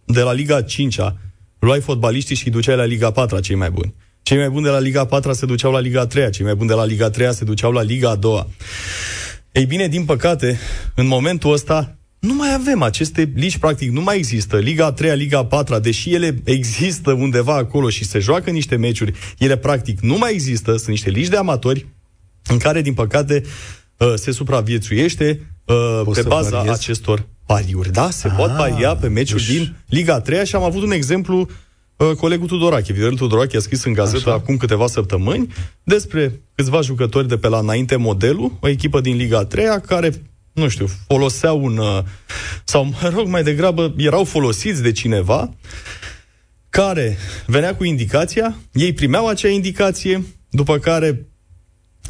de 0.06 0.22
la 0.22 0.34
Liga 0.34 0.64
5-a, 0.64 1.18
luai 1.60 1.82
fotbaliștii 1.82 2.36
și 2.36 2.46
îi 2.46 2.52
duceai 2.52 2.76
la 2.76 2.84
Liga 2.84 3.12
4 3.12 3.40
cei 3.40 3.56
mai 3.56 3.72
buni. 3.72 3.94
Cei 4.22 4.38
mai 4.38 4.50
buni 4.50 4.64
de 4.64 4.70
la 4.70 4.80
Liga 4.80 5.06
4 5.06 5.34
se 5.34 5.46
duceau 5.46 5.72
la 5.72 5.80
Liga 5.80 6.06
3 6.06 6.32
cei 6.32 6.46
mai 6.46 6.56
buni 6.56 6.70
de 6.70 6.74
la 6.74 6.86
Liga 6.86 7.10
3 7.10 7.34
se 7.34 7.44
duceau 7.44 7.72
la 7.72 7.82
Liga 7.82 8.16
2 8.16 8.46
Ei 9.52 9.66
bine, 9.66 9.88
din 9.88 10.06
păcate, 10.06 10.60
în 10.96 11.08
momentul 11.08 11.54
ăsta, 11.54 11.97
nu 12.20 12.34
mai 12.34 12.54
avem 12.54 12.82
aceste 12.82 13.32
ligi, 13.36 13.60
practic, 13.60 13.92
nu 13.92 14.02
mai 14.02 14.18
există. 14.18 14.58
Liga 14.58 14.86
a 14.86 14.92
3 14.92 15.18
Liga 15.18 15.38
a 15.38 15.46
4 15.46 15.80
deși 15.80 16.14
ele 16.14 16.42
există 16.44 17.12
undeva 17.12 17.56
acolo 17.56 17.90
și 17.90 18.06
se 18.06 18.20
joacă 18.20 18.50
niște 18.50 18.76
meciuri, 18.76 19.14
ele 19.38 19.58
practic 19.58 20.00
nu 20.00 20.18
mai 20.18 20.34
există, 20.34 20.72
sunt 20.72 20.88
niște 20.88 21.10
ligi 21.10 21.30
de 21.30 21.38
amatori 21.38 21.86
în 22.48 22.58
care, 22.58 22.82
din 22.82 22.94
păcate, 22.94 23.44
uh, 23.98 24.14
se 24.16 24.32
supraviețuiește 24.32 25.56
uh, 25.66 26.02
Poți 26.04 26.22
pe 26.22 26.28
baza 26.28 26.58
pariezi? 26.58 26.80
acestor 26.80 27.28
pariuri. 27.46 27.92
Da, 27.92 28.10
se 28.10 28.28
ah, 28.28 28.34
pot 28.38 28.56
paria 28.56 28.96
pe 28.96 29.08
meciuri 29.08 29.46
deci... 29.46 29.56
din 29.56 29.76
Liga 29.88 30.20
3 30.20 30.46
și 30.46 30.56
am 30.56 30.64
avut 30.64 30.82
un 30.82 30.92
exemplu 30.92 31.50
uh, 31.98 32.12
colegul 32.12 32.48
Tudorache, 32.48 32.94
Viorel 32.94 33.18
Tudorache 33.18 33.58
a 33.58 33.60
scris 33.60 33.84
în 33.84 33.94
gazetă 33.94 34.30
Așa. 34.30 34.34
acum 34.34 34.58
câteva 34.58 34.88
săptămâni 34.88 35.54
despre 35.84 36.42
câțiva 36.56 36.82
jucători 36.82 37.28
de 37.28 37.38
pe 37.38 37.48
la 37.48 37.60
înainte 37.60 37.96
modelul, 37.96 38.58
o 38.60 38.68
echipă 38.68 39.02
din 39.02 39.16
Liga 39.16 39.46
3 39.46 39.66
care 39.86 40.12
nu 40.58 40.68
știu, 40.68 40.88
foloseau 41.08 41.64
un... 41.64 41.78
Uh, 41.78 42.04
sau, 42.64 42.84
mă 42.84 43.12
rog, 43.16 43.28
mai 43.28 43.44
degrabă, 43.44 43.94
erau 43.98 44.24
folosiți 44.24 44.82
de 44.82 44.92
cineva 44.92 45.54
care 46.70 47.18
venea 47.46 47.76
cu 47.76 47.84
indicația, 47.84 48.58
ei 48.74 48.94
primeau 48.94 49.28
acea 49.28 49.48
indicație, 49.48 50.24
după 50.50 50.78
care 50.78 51.28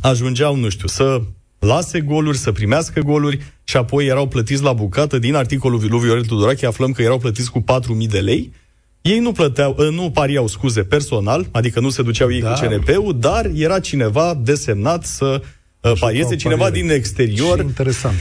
ajungeau, 0.01 0.55
nu 0.55 0.69
știu, 0.69 0.87
să 0.87 1.21
lase 1.59 2.01
goluri, 2.01 2.37
să 2.37 2.51
primească 2.51 2.99
goluri 2.99 3.39
și 3.63 3.77
apoi 3.77 4.05
erau 4.05 4.27
plătiți 4.27 4.63
la 4.63 4.73
bucată. 4.73 5.19
Din 5.19 5.35
articolul 5.35 5.79
lui 5.89 5.99
Viorel 5.99 6.25
Tudorache 6.25 6.65
aflăm 6.65 6.91
că 6.91 7.01
erau 7.01 7.17
plătiți 7.17 7.51
cu 7.51 7.63
4.000 8.01 8.07
de 8.09 8.19
lei. 8.19 8.53
Ei 9.01 9.19
nu 9.19 9.31
plăteau, 9.31 9.75
uh, 9.79 9.87
nu 9.89 10.11
pariau 10.11 10.47
scuze 10.47 10.83
personal, 10.83 11.47
adică 11.51 11.79
nu 11.79 11.89
se 11.89 12.01
duceau 12.01 12.31
ei 12.31 12.41
da. 12.41 12.53
cu 12.53 12.65
CNP-ul, 12.65 13.19
dar 13.19 13.51
era 13.55 13.79
cineva 13.79 14.33
desemnat 14.33 15.05
să 15.05 15.41
parieze 15.99 16.35
cineva 16.35 16.63
pariere. 16.63 16.87
din 16.87 16.95
exterior. 16.95 17.57
Și 17.59 17.65
interesant. 17.65 18.15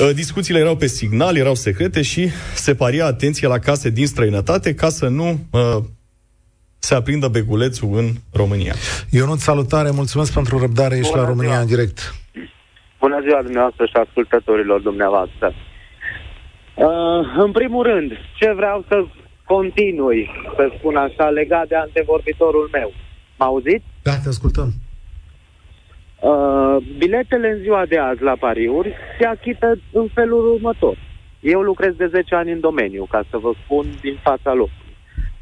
Uh, 0.00 0.10
discuțiile 0.14 0.58
erau 0.58 0.76
pe 0.76 0.86
signal, 0.86 1.36
erau 1.36 1.54
secrete 1.54 2.02
și 2.02 2.28
se 2.54 2.74
paria 2.74 3.06
atenție 3.06 3.48
la 3.48 3.58
case 3.58 3.90
din 3.90 4.06
străinătate 4.06 4.74
ca 4.74 4.88
să 4.88 5.08
nu 5.08 5.38
uh, 5.50 5.76
se 6.78 6.94
aprindă 6.94 7.28
begulețul 7.28 7.96
în 7.96 8.08
România. 8.32 8.74
Ionut, 9.10 9.38
salutare, 9.38 9.90
mulțumesc 9.90 10.32
pentru 10.32 10.58
răbdare, 10.58 10.96
ești 10.96 11.10
Bună 11.10 11.22
la 11.22 11.28
România 11.28 11.50
ziua. 11.50 11.60
în 11.62 11.66
direct. 11.66 12.14
Bună 13.00 13.20
ziua 13.26 13.42
dumneavoastră 13.42 13.84
și 13.86 13.96
ascultătorilor 14.06 14.80
dumneavoastră. 14.80 15.54
Uh, 16.74 16.86
în 17.44 17.52
primul 17.52 17.82
rând, 17.82 18.10
ce 18.38 18.52
vreau 18.52 18.84
să 18.88 19.04
continui, 19.44 20.30
să 20.56 20.72
spun 20.78 20.96
așa, 20.96 21.28
legat 21.28 21.68
de 21.68 21.76
antevorbitorul 21.76 22.68
meu. 22.72 22.92
M 23.38 23.42
auzit? 23.42 23.82
Da, 24.02 24.14
te 24.16 24.28
ascultăm. 24.28 24.72
Uh, 26.20 26.76
biletele 26.98 27.48
în 27.48 27.58
ziua 27.58 27.86
de 27.86 27.98
azi 27.98 28.22
la 28.22 28.36
pariuri 28.38 28.94
se 29.18 29.26
achită 29.26 29.78
în 29.92 30.08
felul 30.14 30.52
următor. 30.52 30.96
Eu 31.40 31.60
lucrez 31.60 31.94
de 31.94 32.06
10 32.06 32.34
ani 32.34 32.52
în 32.52 32.60
domeniu, 32.60 33.06
ca 33.10 33.22
să 33.30 33.38
vă 33.38 33.52
spun 33.64 33.86
din 34.00 34.18
fața 34.22 34.52
locului. 34.52 34.96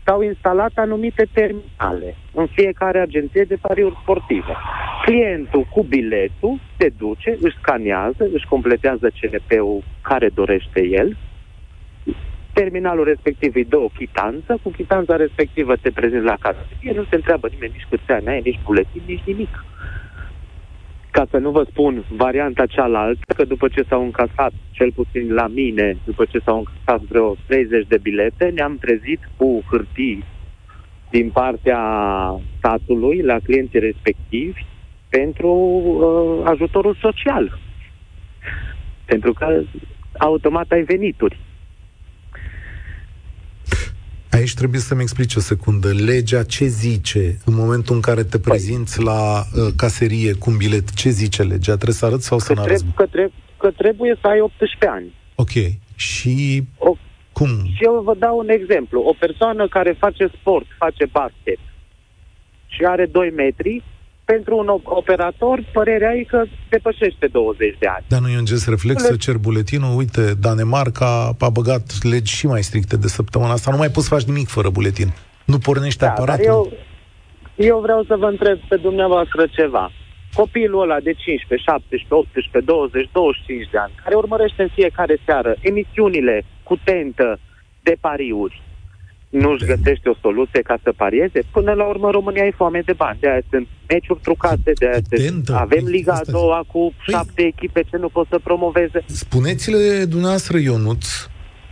S-au 0.05 0.23
instalat 0.23 0.73
anumite 0.75 1.27
terminale 1.33 2.17
în 2.35 2.47
fiecare 2.47 3.01
agenție 3.01 3.45
de 3.45 3.59
pariuri 3.61 3.99
sportive. 4.03 4.57
Clientul 5.05 5.67
cu 5.71 5.83
biletul 5.83 6.61
se 6.79 6.89
duce, 6.99 7.39
își 7.41 7.57
scanează, 7.61 8.29
își 8.33 8.47
completează 8.47 9.11
CNP-ul 9.21 9.83
care 10.03 10.29
dorește 10.29 10.85
el, 10.85 11.17
terminalul 12.53 13.05
respectiv 13.05 13.55
îi 13.55 13.65
dă 13.65 13.77
o 13.77 13.89
chitanță, 13.89 14.59
cu 14.63 14.71
chitanța 14.71 15.17
respectivă 15.17 15.77
te 15.77 15.91
prezinți 15.91 16.25
la 16.25 16.37
casă. 16.41 16.67
Nu 16.95 17.05
se 17.05 17.15
întreabă 17.15 17.49
nimeni 17.49 17.73
nici 17.73 17.87
câți 17.91 18.11
ani 18.11 18.29
ai, 18.29 18.41
nici 18.45 18.61
buletin, 18.65 19.03
nici 19.07 19.23
nimic 19.25 19.65
ca 21.16 21.27
să 21.31 21.38
nu 21.38 21.50
vă 21.50 21.66
spun 21.70 22.05
varianta 22.09 22.66
cealaltă, 22.66 23.35
că 23.37 23.44
după 23.44 23.68
ce 23.68 23.83
s-au 23.88 24.03
încasat, 24.03 24.53
cel 24.70 24.92
puțin 24.92 25.33
la 25.33 25.46
mine, 25.46 25.96
după 26.05 26.24
ce 26.24 26.38
s-au 26.38 26.57
încasat 26.57 27.00
vreo 27.09 27.37
30 27.46 27.87
de 27.87 27.98
bilete, 28.03 28.44
ne-am 28.55 28.77
trezit 28.79 29.20
cu 29.37 29.62
hârtii 29.70 30.24
din 31.11 31.31
partea 31.31 31.81
statului 32.59 33.22
la 33.22 33.38
clienții 33.38 33.79
respectivi 33.79 34.64
pentru 35.09 35.50
uh, 35.50 36.50
ajutorul 36.53 36.96
social. 37.00 37.59
Pentru 39.05 39.33
că 39.33 39.62
automat 40.18 40.70
ai 40.70 40.83
venituri. 40.83 41.38
Aici 44.35 44.55
trebuie 44.55 44.81
să-mi 44.81 45.03
explici 45.03 45.35
o 45.35 45.40
secundă. 45.40 45.88
Legea 45.92 46.42
ce 46.42 46.66
zice 46.66 47.38
în 47.44 47.55
momentul 47.55 47.94
în 47.94 48.01
care 48.01 48.23
te 48.25 48.38
păi- 48.38 48.42
prezinți 48.42 48.97
păi. 48.97 49.05
la 49.05 49.38
uh, 49.40 49.73
caserie 49.77 50.33
cu 50.33 50.51
un 50.51 50.57
bilet? 50.57 50.94
Ce 50.94 51.09
zice 51.11 51.42
legea? 51.42 51.75
Trebuie 51.75 51.94
să 51.94 52.07
arăți 52.07 52.27
sau 52.27 52.38
că 52.38 52.44
să 52.44 52.53
nu 52.55 52.61
arăți? 52.61 52.85
Că, 52.97 53.07
treb- 53.07 53.33
că 53.59 53.70
trebuie 53.70 54.18
să 54.20 54.27
ai 54.27 54.40
18 54.40 54.87
ani. 54.88 55.14
Ok. 55.35 55.51
Și 55.94 56.62
o, 56.79 56.97
cum? 57.33 57.49
Și 57.49 57.85
eu 57.85 58.03
vă 58.05 58.14
dau 58.18 58.38
un 58.38 58.49
exemplu. 58.49 59.01
O 59.01 59.14
persoană 59.18 59.68
care 59.68 59.97
face 59.99 60.27
sport, 60.40 60.66
face 60.79 61.07
basket 61.12 61.59
și 62.66 62.85
are 62.85 63.07
2 63.07 63.31
metri, 63.37 63.83
pentru 64.25 64.57
un 64.57 64.69
operator, 64.85 65.65
părerea 65.73 66.13
e 66.15 66.23
că 66.23 66.45
depășește 66.69 67.27
20 67.27 67.77
de 67.79 67.87
ani. 67.87 68.05
Dar 68.09 68.21
nu 68.21 68.29
e 68.29 68.39
un 68.39 68.45
gest 68.45 68.69
reflex 68.69 69.03
să 69.03 69.17
cer 69.17 69.37
buletinul? 69.37 69.97
Uite, 69.97 70.35
Danemarca 70.41 71.37
a 71.39 71.49
băgat 71.49 72.03
legi 72.03 72.35
și 72.35 72.47
mai 72.47 72.63
stricte 72.63 72.97
de 72.97 73.07
săptămâna 73.07 73.53
asta. 73.53 73.71
Nu 73.71 73.77
mai 73.77 73.89
poți 73.89 74.09
face 74.09 74.27
nimic 74.27 74.49
fără 74.49 74.69
buletin. 74.71 75.09
Nu 75.45 75.59
pornește 75.59 76.05
da, 76.05 76.11
aparatul. 76.11 76.45
eu, 76.45 76.73
eu 77.57 77.79
vreau 77.81 78.05
să 78.05 78.17
vă 78.17 78.27
întreb 78.27 78.59
pe 78.69 78.77
dumneavoastră 78.77 79.47
ceva. 79.47 79.91
Copilul 80.35 80.83
ăla 80.83 81.01
de 81.01 81.13
15, 81.13 81.71
17, 81.71 82.15
18, 82.15 82.61
20, 82.61 83.09
25 83.13 83.69
de 83.71 83.79
ani, 83.79 83.93
care 84.03 84.15
urmărește 84.15 84.63
în 84.63 84.69
fiecare 84.75 85.17
seară 85.25 85.55
emisiunile 85.61 86.45
cu 86.63 86.77
tentă 86.85 87.39
de 87.83 87.97
pariuri, 88.01 88.63
nu-și 89.42 89.64
găsește 89.64 90.09
o 90.09 90.14
soluție 90.20 90.62
ca 90.62 90.77
să 90.83 90.92
parieze? 90.97 91.40
Până 91.53 91.73
la 91.73 91.85
urmă 91.85 92.11
România 92.11 92.44
e 92.44 92.51
foame 92.57 92.83
de 92.85 92.92
bani, 92.92 93.18
de 93.20 93.29
aia 93.29 93.40
sunt 93.51 93.66
meciuri 93.88 94.20
trucate, 94.23 94.73
de 94.79 94.87
aia 94.87 95.29
sunt... 95.29 95.51
avem 95.51 95.85
Liga 95.85 96.12
a 96.12 96.31
doua 96.31 96.64
cu 96.73 96.79
păi... 96.79 97.14
șapte 97.14 97.42
echipe 97.42 97.81
ce 97.90 97.97
nu 97.97 98.09
pot 98.09 98.27
să 98.31 98.38
promoveze. 98.42 99.05
Spuneți-le 99.07 100.05
dumneavoastră, 100.05 100.59
Ionuț, 100.59 101.07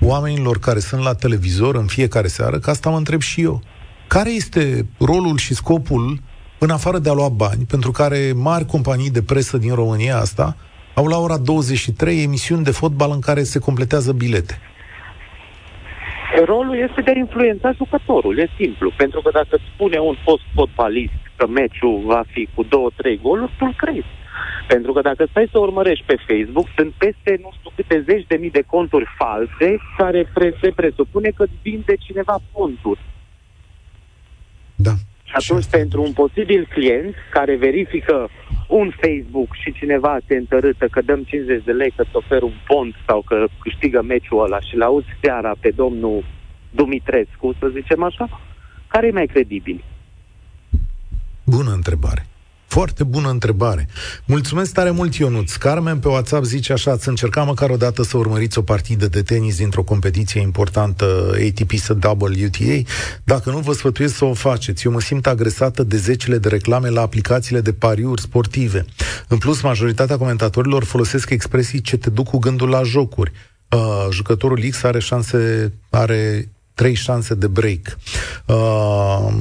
oamenilor 0.01 0.59
care 0.59 0.79
sunt 0.79 1.03
la 1.03 1.15
televizor 1.15 1.75
în 1.75 1.87
fiecare 1.87 2.27
seară, 2.27 2.59
că 2.59 2.71
asta 2.71 2.91
mă 2.91 2.97
întreb 2.97 3.21
și 3.21 3.43
eu. 3.43 3.63
Care 4.07 4.31
este 4.31 4.87
rolul 4.99 5.37
și 5.37 5.55
scopul, 5.55 6.19
în 6.59 6.71
afară 6.71 6.99
de 6.99 7.09
a 7.09 7.13
lua 7.13 7.29
bani, 7.29 7.65
pentru 7.65 7.91
care 7.91 8.33
mari 8.35 8.67
companii 8.67 9.11
de 9.11 9.23
presă 9.23 9.59
din 9.59 9.75
România 9.75 10.17
asta 10.19 10.57
au 10.95 11.07
la 11.07 11.19
ora 11.19 11.37
23 11.37 12.23
emisiuni 12.23 12.65
de 12.65 12.71
fotbal 12.71 13.11
în 13.11 13.21
care 13.21 13.43
se 13.43 13.59
completează 13.59 14.13
bilete? 14.13 14.59
Rolul 16.45 16.77
este 16.77 17.01
de 17.01 17.11
a 17.11 17.19
influența 17.19 17.73
jucătorul, 17.73 18.39
e 18.39 18.49
simplu. 18.57 18.93
Pentru 18.97 19.21
că 19.21 19.31
dacă 19.33 19.59
spune 19.75 19.99
un 19.99 20.17
fost 20.23 20.43
fotbalist 20.55 21.13
că 21.37 21.47
meciul 21.47 22.03
va 22.05 22.23
fi 22.27 22.49
cu 22.55 22.63
două, 22.63 22.91
trei 22.97 23.21
goluri, 23.23 23.53
tu 23.59 23.75
crezi. 23.77 24.13
Pentru 24.69 24.93
că 24.93 25.01
dacă 25.01 25.27
stai 25.31 25.49
să 25.51 25.59
urmărești 25.59 26.05
pe 26.05 26.17
Facebook, 26.27 26.67
sunt 26.77 26.93
peste 26.93 27.39
nu 27.43 27.51
știu 27.57 27.71
câte 27.77 28.03
zeci 28.09 28.27
de 28.27 28.37
mii 28.37 28.51
de 28.51 28.63
conturi 28.67 29.07
false 29.19 29.77
care 29.97 30.31
se 30.61 30.71
presupune 30.71 31.29
că 31.29 31.45
vinde 31.63 31.95
cineva 31.97 32.37
conturi. 32.53 33.01
Da. 34.75 34.93
Și 35.39 35.51
atunci, 35.51 35.67
pentru 35.71 36.03
un 36.03 36.13
posibil 36.13 36.69
client 36.75 37.15
care 37.31 37.57
verifică 37.57 38.29
un 38.69 38.93
Facebook 39.01 39.55
și 39.55 39.73
cineva 39.73 40.17
te 40.27 40.37
întărâtă 40.37 40.87
că 40.91 41.01
dăm 41.01 41.23
50 41.23 41.65
de 41.65 41.73
lei 41.73 41.93
că 41.97 42.03
îți 42.03 42.17
ofer 42.17 42.43
un 42.43 42.55
pont 42.67 42.95
sau 43.07 43.23
că 43.23 43.47
câștigă 43.61 44.03
meciul 44.03 44.45
ăla 44.45 44.61
și 44.61 44.77
l-auzi 44.77 45.07
seara 45.23 45.53
pe 45.61 45.71
domnul 45.71 46.25
Dumitrescu, 46.71 47.55
să 47.59 47.67
zicem 47.75 48.03
așa, 48.03 48.41
care 48.89 49.07
e 49.07 49.11
mai 49.11 49.27
credibil? 49.27 49.85
Bună 51.45 51.71
întrebare. 51.71 52.27
Foarte 52.73 53.05
bună 53.05 53.29
întrebare. 53.29 53.89
Mulțumesc 54.25 54.73
tare 54.73 54.91
mult, 54.91 55.15
Ionuț. 55.15 55.55
Carmen 55.55 55.99
pe 55.99 56.09
WhatsApp 56.09 56.45
zice 56.45 56.73
așa, 56.73 56.91
ați 56.91 57.09
încercat 57.09 57.47
măcar 57.47 57.71
o 57.71 57.77
dată 57.77 58.03
să 58.03 58.17
urmăriți 58.17 58.59
o 58.59 58.63
partidă 58.63 59.09
de 59.09 59.23
tenis 59.23 59.57
dintr-o 59.57 59.83
competiție 59.83 60.41
importantă 60.41 61.31
ATP 61.49 61.73
sau 61.73 61.97
WTA? 62.19 62.91
Dacă 63.25 63.51
nu, 63.51 63.59
vă 63.59 63.73
sfătuiesc 63.73 64.17
să 64.17 64.25
o 64.25 64.35
faceți. 64.35 64.87
Eu 64.87 64.93
mă 64.93 65.01
simt 65.01 65.27
agresată 65.27 65.83
de 65.83 65.97
zecile 65.97 66.39
de 66.39 66.49
reclame 66.49 66.89
la 66.89 67.01
aplicațiile 67.01 67.61
de 67.61 67.73
pariuri 67.73 68.21
sportive. 68.21 68.85
În 69.29 69.39
plus, 69.39 69.61
majoritatea 69.61 70.17
comentatorilor 70.17 70.85
folosesc 70.85 71.31
expresii 71.31 71.81
ce 71.81 71.97
te 71.97 72.11
duc 72.11 72.29
cu 72.29 72.39
gândul 72.39 72.69
la 72.69 72.83
jocuri. 72.83 73.33
Uh, 73.71 74.07
jucătorul 74.11 74.61
X 74.71 74.83
are 74.83 75.01
șanse, 75.01 75.73
are 75.91 76.49
trei 76.75 76.95
șanse 76.95 77.35
de 77.35 77.47
break. 77.47 77.99
Uh, 78.47 79.33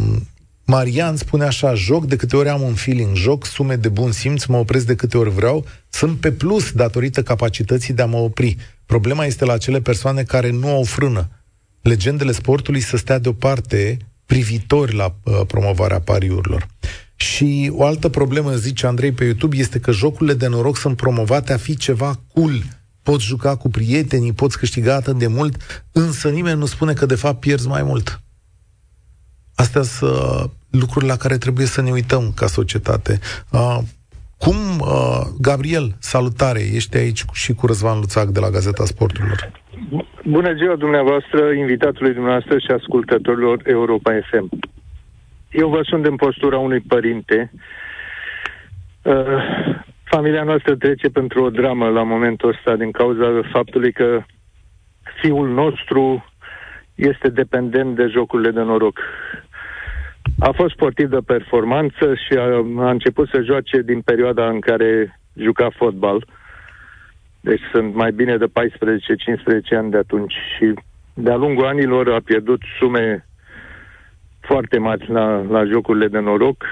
Marian 0.66 1.16
spune 1.16 1.44
așa, 1.44 1.74
joc 1.74 2.06
de 2.06 2.16
câte 2.16 2.36
ori 2.36 2.50
am 2.50 2.62
un 2.62 2.74
feeling, 2.74 3.16
joc 3.16 3.46
sume 3.46 3.76
de 3.76 3.90
bun 3.90 4.12
simț, 4.12 4.46
mă 4.46 4.58
opresc 4.58 4.86
de 4.86 4.96
câte 4.96 5.18
ori 5.18 5.30
vreau, 5.30 5.66
sunt 5.90 6.18
pe 6.18 6.32
plus 6.32 6.72
datorită 6.72 7.24
capacității 7.24 7.94
de 7.94 8.02
a 8.02 8.06
mă 8.06 8.18
opri. 8.18 8.58
Problema 8.86 9.26
este 9.26 9.46
la 9.46 9.54
acele 9.54 9.82
persoane 9.82 10.24
care 10.24 10.52
nu 10.52 10.68
au 10.68 10.84
frână. 10.84 11.30
Legendele 11.82 12.32
sportului 12.32 12.80
să 12.80 12.98
stea 12.98 13.20
deoparte 13.20 13.98
privitori 14.26 14.96
la 14.96 15.16
uh, 15.24 15.42
promovarea 15.48 16.00
pariurilor. 16.00 16.68
Și 17.16 17.72
o 17.74 17.86
altă 17.86 18.10
problemă, 18.10 18.56
zice 18.56 18.88
Andrei 18.88 19.12
pe 19.12 19.24
YouTube, 19.24 19.58
este 19.58 19.80
că 19.80 19.92
jocurile 19.92 20.34
de 20.34 20.48
noroc 20.48 20.78
sunt 20.78 20.96
promovate 20.96 21.54
a 21.54 21.58
fi 21.58 21.78
ceva 21.78 22.20
cool. 22.34 22.64
Poți 23.04 23.26
juca 23.26 23.56
cu 23.56 23.70
prietenii, 23.70 24.34
poți 24.34 24.58
câștiga 24.58 24.96
atât 24.96 25.18
de 25.18 25.28
mult, 25.28 25.56
însă 25.92 26.30
nimeni 26.30 26.60
nu 26.60 26.66
spune 26.66 26.94
că 26.94 27.06
de 27.06 27.16
fapt 27.16 27.40
pierzi 27.40 27.68
mai 27.68 27.84
mult. 27.84 28.22
Astea 29.56 29.82
sunt 29.82 30.52
lucruri 30.72 31.06
la 31.06 31.16
care 31.16 31.38
trebuie 31.38 31.66
să 31.66 31.82
ne 31.82 31.92
uităm 31.92 32.32
ca 32.36 32.48
societate. 32.48 33.20
Uh, 33.52 33.78
cum, 34.38 34.56
uh, 34.80 35.22
Gabriel, 35.42 35.96
salutare, 36.00 36.60
ești 36.74 36.98
aici 36.98 37.24
și 37.34 37.54
cu 37.54 37.66
Răzvan 37.66 38.00
Luțac 38.00 38.28
de 38.28 38.40
la 38.40 38.50
Gazeta 38.50 38.86
Sporturilor. 38.86 39.52
Bună 40.26 40.54
ziua 40.54 40.76
dumneavoastră, 40.76 41.52
invitatului 41.52 42.14
dumneavoastră 42.14 42.58
și 42.58 42.72
ascultătorilor 42.72 43.62
Europa 43.66 44.12
FM. 44.30 44.50
Eu 45.52 45.70
vă 45.70 45.80
sunt 45.84 46.06
în 46.06 46.16
postura 46.16 46.58
unui 46.58 46.80
părinte. 46.80 47.52
Uh, 49.02 49.16
familia 50.04 50.44
noastră 50.44 50.76
trece 50.76 51.08
pentru 51.10 51.44
o 51.44 51.50
dramă 51.50 51.90
la 51.90 52.04
momentul 52.04 52.50
ăsta 52.50 52.76
din 52.76 52.92
cauza 52.92 53.42
faptului 53.52 53.92
că 53.92 54.24
fiul 55.22 55.50
nostru 55.50 56.26
este 56.96 57.30
dependent 57.30 57.96
de 57.96 58.06
jocurile 58.08 58.52
de 58.52 58.62
noroc. 58.62 59.00
A 60.40 60.52
fost 60.52 60.74
sportiv 60.74 61.10
de 61.10 61.18
performanță 61.26 62.14
și 62.14 62.38
a, 62.38 62.46
a 62.78 62.90
început 62.90 63.30
să 63.30 63.42
joace 63.42 63.82
din 63.82 64.02
perioada 64.02 64.50
în 64.50 64.60
care 64.60 65.20
juca 65.36 65.70
fotbal. 65.76 66.28
Deci 67.42 67.62
sunt 67.72 67.96
mai 67.96 68.12
bine 68.12 68.38
de 68.38 68.46
14-15 68.46 68.50
ani 69.78 69.92
de 69.92 69.98
atunci 69.98 70.34
și 70.34 70.74
de-a 71.14 71.36
lungul 71.36 71.66
anilor 71.66 72.14
a 72.14 72.20
pierdut 72.24 72.62
sume 72.80 73.26
foarte 74.40 74.78
mari 74.78 75.12
la, 75.12 75.42
la 75.50 75.66
jocurile 75.66 76.08
de 76.08 76.20
noroc 76.20 76.66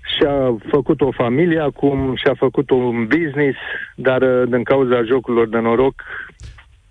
și 0.00 0.24
a 0.26 0.56
făcut 0.70 1.00
o 1.00 1.10
familie 1.10 1.60
acum 1.60 2.14
și 2.14 2.26
a 2.30 2.34
făcut 2.34 2.70
un 2.70 3.06
business, 3.06 3.58
dar 3.96 4.44
din 4.44 4.62
cauza 4.62 5.02
jocurilor 5.02 5.48
de 5.48 5.58
noroc 5.58 6.02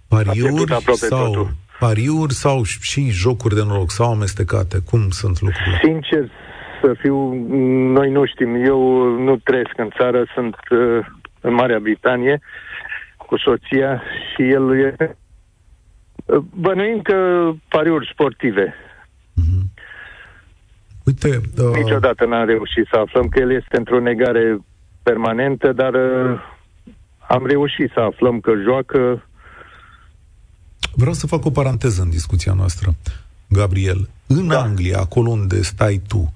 Pariuri 0.07 0.71
a 0.71 0.79
sau 0.95 1.25
totul 1.25 1.55
pariuri 1.79 2.33
sau 2.33 2.63
și 2.63 3.09
jocuri 3.09 3.55
de 3.55 3.63
noroc 3.63 3.91
sau 3.91 4.11
amestecate? 4.11 4.77
Cum 4.89 5.09
sunt 5.09 5.41
lucrurile? 5.41 5.79
Sincer 5.83 6.29
să 6.81 6.93
fiu, 6.99 7.33
noi 7.91 8.11
nu 8.11 8.25
știm. 8.25 8.55
Eu 8.65 9.09
nu 9.23 9.37
trăiesc 9.37 9.73
în 9.77 9.89
țară, 9.97 10.25
sunt 10.33 10.55
uh, 10.69 11.05
în 11.41 11.53
Marea 11.53 11.79
Britanie 11.79 12.39
cu 13.17 13.37
soția 13.37 14.01
și 14.33 14.49
el 14.49 14.79
e... 14.79 14.95
Uh, 16.25 16.43
bănuim 16.53 17.01
că 17.01 17.49
pariuri 17.67 18.09
sportive. 18.11 18.73
Mm-hmm. 18.73 19.65
Uite... 21.05 21.41
Uh... 21.57 21.83
Niciodată 21.83 22.25
n-am 22.25 22.45
reușit 22.45 22.87
să 22.91 22.97
aflăm 22.97 23.27
că 23.27 23.39
el 23.39 23.51
este 23.51 23.77
într-o 23.77 23.99
negare 23.99 24.57
permanentă, 25.03 25.71
dar 25.71 25.93
uh, 25.93 26.39
am 27.27 27.45
reușit 27.45 27.91
să 27.93 27.99
aflăm 27.99 28.39
că 28.39 28.51
joacă 28.63 29.26
Vreau 30.99 31.13
să 31.13 31.27
fac 31.27 31.45
o 31.45 31.49
paranteză 31.49 32.01
în 32.01 32.09
discuția 32.09 32.53
noastră. 32.53 32.89
Gabriel, 33.49 34.09
în 34.27 34.47
da. 34.47 34.61
Anglia, 34.61 34.99
acolo 34.99 35.29
unde 35.29 35.61
stai 35.61 36.01
tu, 36.07 36.33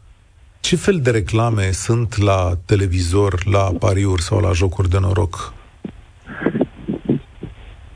ce 0.60 0.76
fel 0.76 1.00
de 1.00 1.12
reclame 1.12 1.72
sunt 1.72 2.18
la 2.18 2.52
televizor, 2.66 3.34
la 3.46 3.72
pariuri 3.80 4.22
sau 4.22 4.40
la 4.40 4.52
jocuri 4.52 4.90
de 4.90 4.98
noroc? 5.00 5.54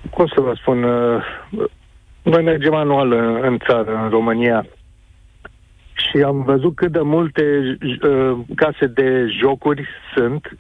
Cum 0.10 0.28
să 0.28 0.42
vă 0.42 0.54
spun? 0.62 0.84
Uh, 0.84 1.24
noi 2.24 2.44
mergem 2.44 2.74
anual 2.74 3.12
în, 3.12 3.40
în 3.42 3.58
țară, 3.68 4.02
în 4.04 4.10
România, 4.10 4.66
și 5.94 6.18
am 6.24 6.44
văzut 6.44 6.76
cât 6.76 6.92
de 6.92 7.02
multe 7.02 7.44
uh, 7.82 8.38
case 8.56 8.86
de 8.88 9.28
jocuri 9.42 9.88
sunt 10.16 10.56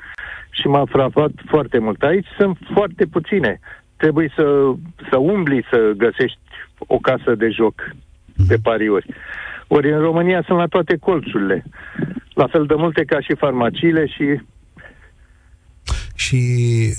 și 0.50 0.68
m-a 0.68 0.86
frapat 0.86 1.32
foarte 1.48 1.78
mult. 1.80 2.02
Aici 2.02 2.28
sunt 2.38 2.58
foarte 2.74 3.06
puține 3.06 3.60
trebuie 3.98 4.32
să, 4.36 4.74
să 5.10 5.18
umbli 5.18 5.66
să 5.70 5.92
găsești 5.98 6.40
o 6.78 6.98
casă 6.98 7.36
de 7.36 7.50
joc 7.50 7.74
de 8.48 8.58
pariuri. 8.64 9.06
Ori 9.68 9.92
în 9.92 10.00
România 10.00 10.44
sunt 10.46 10.58
la 10.58 10.66
toate 10.66 10.98
colțurile. 10.98 11.66
La 12.34 12.48
fel 12.48 12.66
de 12.66 12.74
multe 12.78 13.04
ca 13.04 13.20
și 13.20 13.36
farmaciile 13.36 14.08
și 14.08 14.42
și, 16.16 16.40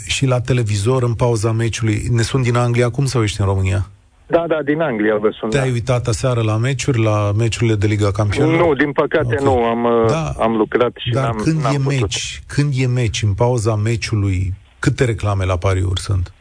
și 0.07 0.27
la 0.27 0.41
televizor 0.41 1.03
în 1.03 1.15
pauza 1.15 1.53
meciului. 1.53 2.03
Ne 2.11 2.23
sunt 2.23 2.43
din 2.43 2.57
Anglia 2.57 2.87
acum 2.87 3.05
sau 3.05 3.23
ești 3.23 3.41
în 3.41 3.47
România? 3.47 3.91
Da, 4.27 4.45
da, 4.49 4.63
din 4.65 4.81
Anglia 4.81 5.17
vă 5.17 5.29
sunt. 5.39 5.51
Te-ai 5.51 5.67
da. 5.67 5.73
uitat 5.73 6.07
aseară 6.07 6.41
la 6.41 6.57
meciuri, 6.57 7.03
la 7.03 7.33
meciurile 7.37 7.75
de 7.75 7.87
Liga 7.87 8.11
Campionilor? 8.11 8.67
Nu, 8.67 8.75
din 8.75 8.93
păcate 8.93 9.39
okay. 9.41 9.45
nu, 9.45 9.65
am, 9.65 10.07
da, 10.09 10.33
am 10.39 10.57
lucrat 10.57 10.93
și 10.99 11.11
dar 11.11 11.25
n-am 11.25 11.37
când 11.37 11.63
n-am 11.63 11.75
e 11.75 11.77
putut. 11.77 12.01
meci, 12.01 12.43
când 12.47 12.73
e 12.77 12.87
meci, 12.87 13.23
în 13.23 13.35
pauza 13.35 13.75
meciului, 13.75 14.55
câte 14.79 15.05
reclame 15.05 15.45
la 15.45 15.57
pariuri 15.57 16.01
sunt? 16.01 16.33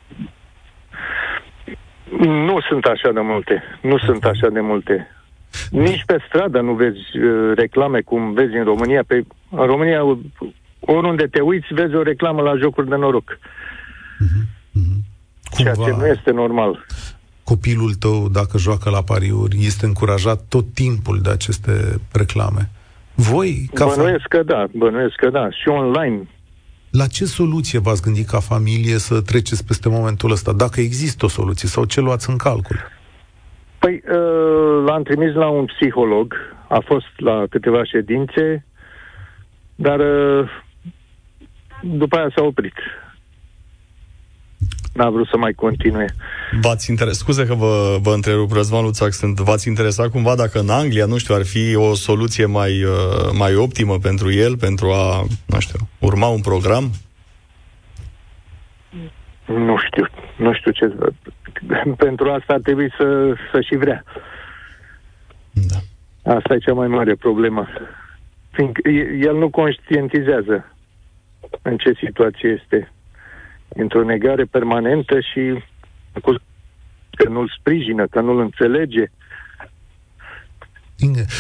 Nu 2.20 2.58
sunt 2.70 2.86
așa 2.86 3.12
de 3.12 3.20
multe. 3.22 3.64
Nu 3.82 3.98
sunt 3.98 4.24
așa 4.24 4.50
de 4.50 4.60
multe. 4.60 5.08
Nici 5.70 6.04
pe 6.06 6.18
stradă 6.28 6.60
nu 6.62 6.74
vezi 6.74 6.98
uh, 7.18 7.52
reclame 7.56 8.02
cum 8.02 8.34
vezi 8.34 8.56
în 8.56 8.64
România. 8.64 9.04
Pe, 9.08 9.26
În 9.50 9.66
România, 9.66 10.02
oriunde 10.80 11.24
te 11.28 11.42
uiți, 11.42 11.74
vezi 11.74 11.96
o 11.96 12.02
reclamă 12.02 12.42
la 12.42 12.58
jocuri 12.58 12.90
de 12.90 12.96
noroc. 12.96 13.38
Uh-huh. 13.38 14.44
Uh-huh. 14.80 14.98
Ceea 15.58 15.74
ce 15.74 15.96
nu 15.98 16.08
este 16.08 16.32
normal. 16.32 16.86
Copilul 17.44 17.94
tău, 17.94 18.30
dacă 18.30 18.58
joacă 18.58 18.90
la 18.90 19.02
pariuri, 19.02 19.58
este 19.66 19.86
încurajat 19.86 20.42
tot 20.50 20.66
timpul 20.74 21.20
de 21.22 21.30
aceste 21.30 21.72
reclame. 22.12 22.70
Voi, 23.14 23.70
ca 23.74 23.86
Bănuiesc 23.86 24.26
fa- 24.26 24.30
că 24.30 24.44
da, 24.44 24.66
bănuiesc 24.74 25.16
că 25.16 25.30
da. 25.30 25.50
Și 25.50 25.68
online. 25.68 26.28
La 26.98 27.08
ce 27.08 27.26
soluție 27.26 27.80
v-ați 27.80 28.02
gândit 28.02 28.28
ca 28.28 28.40
familie 28.40 28.98
să 28.98 29.22
treceți 29.22 29.66
peste 29.66 29.90
momentul 29.90 30.32
ăsta? 30.32 30.54
Dacă 30.54 30.80
există 30.80 31.26
o 31.26 31.28
soluție 31.28 31.68
sau 31.68 31.86
ce 31.86 32.02
luați 32.02 32.30
în 32.30 32.38
calcul? 32.38 32.78
Păi, 33.80 34.02
uh, 34.08 34.84
l-am 34.86 35.04
trimis 35.04 35.34
la 35.34 35.48
un 35.48 35.66
psiholog. 35.66 36.34
A 36.68 36.80
fost 36.86 37.12
la 37.18 37.44
câteva 37.50 37.84
ședințe, 37.84 38.66
dar 39.76 40.00
uh, 40.00 40.50
după 41.82 42.18
aia 42.18 42.32
s-a 42.36 42.44
oprit 42.44 42.74
n-a 44.96 45.10
vrut 45.10 45.28
să 45.28 45.38
mai 45.38 45.54
continue. 45.54 46.06
V-ați 46.62 46.90
interes... 46.90 47.18
Scuze 47.18 47.46
că 47.46 47.54
vă, 47.54 47.98
vă 48.02 48.14
întrerup, 48.14 48.52
Răzvan 48.52 48.84
Luțac, 48.84 49.12
sunt... 49.12 49.40
v-ați 49.40 49.68
interesat 49.68 50.10
cumva 50.10 50.36
dacă 50.36 50.60
în 50.60 50.70
Anglia, 50.70 51.06
nu 51.06 51.18
știu, 51.18 51.36
ar 51.36 51.46
fi 51.46 51.76
o 51.76 51.94
soluție 51.94 52.46
mai, 52.46 52.84
uh, 52.84 53.32
mai 53.38 53.56
optimă 53.56 53.98
pentru 53.98 54.32
el, 54.32 54.58
pentru 54.58 54.92
a, 54.92 55.26
nu 55.46 55.60
știu, 55.60 55.80
urma 56.00 56.28
un 56.28 56.42
program? 56.42 56.92
Nu 59.46 59.78
știu, 59.86 60.06
nu 60.36 60.54
știu 60.54 60.72
ce... 60.72 60.94
Pentru 62.06 62.32
asta 62.32 62.54
ar 62.54 62.60
trebui 62.60 62.94
să, 62.98 63.34
să 63.52 63.62
și 63.62 63.76
vrea. 63.76 64.04
Da. 65.52 65.80
Asta 66.36 66.54
e 66.54 66.58
cea 66.58 66.74
mai 66.74 66.88
mare 66.88 67.16
problemă. 67.16 67.68
Fiindcă 68.52 68.90
el 69.22 69.38
nu 69.38 69.50
conștientizează 69.50 70.76
în 71.62 71.78
ce 71.78 71.92
situație 72.06 72.60
este 72.62 72.92
într-o 73.68 74.04
negare 74.04 74.44
permanentă 74.44 75.20
și 75.20 75.64
că 77.12 77.30
nu-l 77.30 77.54
sprijină, 77.60 78.08
că 78.08 78.22
nu-l 78.22 78.40
înțelege. 78.40 79.06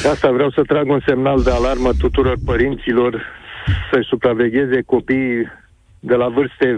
De 0.01 0.07
asta 0.09 0.31
vreau 0.31 0.49
să 0.49 0.61
trag 0.61 0.89
un 0.89 1.01
semnal 1.05 1.43
de 1.43 1.51
alarmă 1.51 1.93
tuturor 1.93 2.38
părinților 2.45 3.25
să-și 3.91 4.07
supravegheze 4.07 4.81
copiii 4.81 5.51
de 5.99 6.15
la 6.15 6.27
vârste 6.27 6.77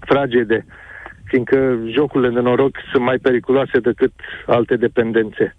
fragede, 0.00 0.66
fiindcă 1.24 1.78
jocurile 1.86 2.30
de 2.30 2.40
noroc 2.40 2.76
sunt 2.92 3.04
mai 3.04 3.18
periculoase 3.18 3.78
decât 3.78 4.12
alte 4.46 4.76
dependențe. 4.76 5.54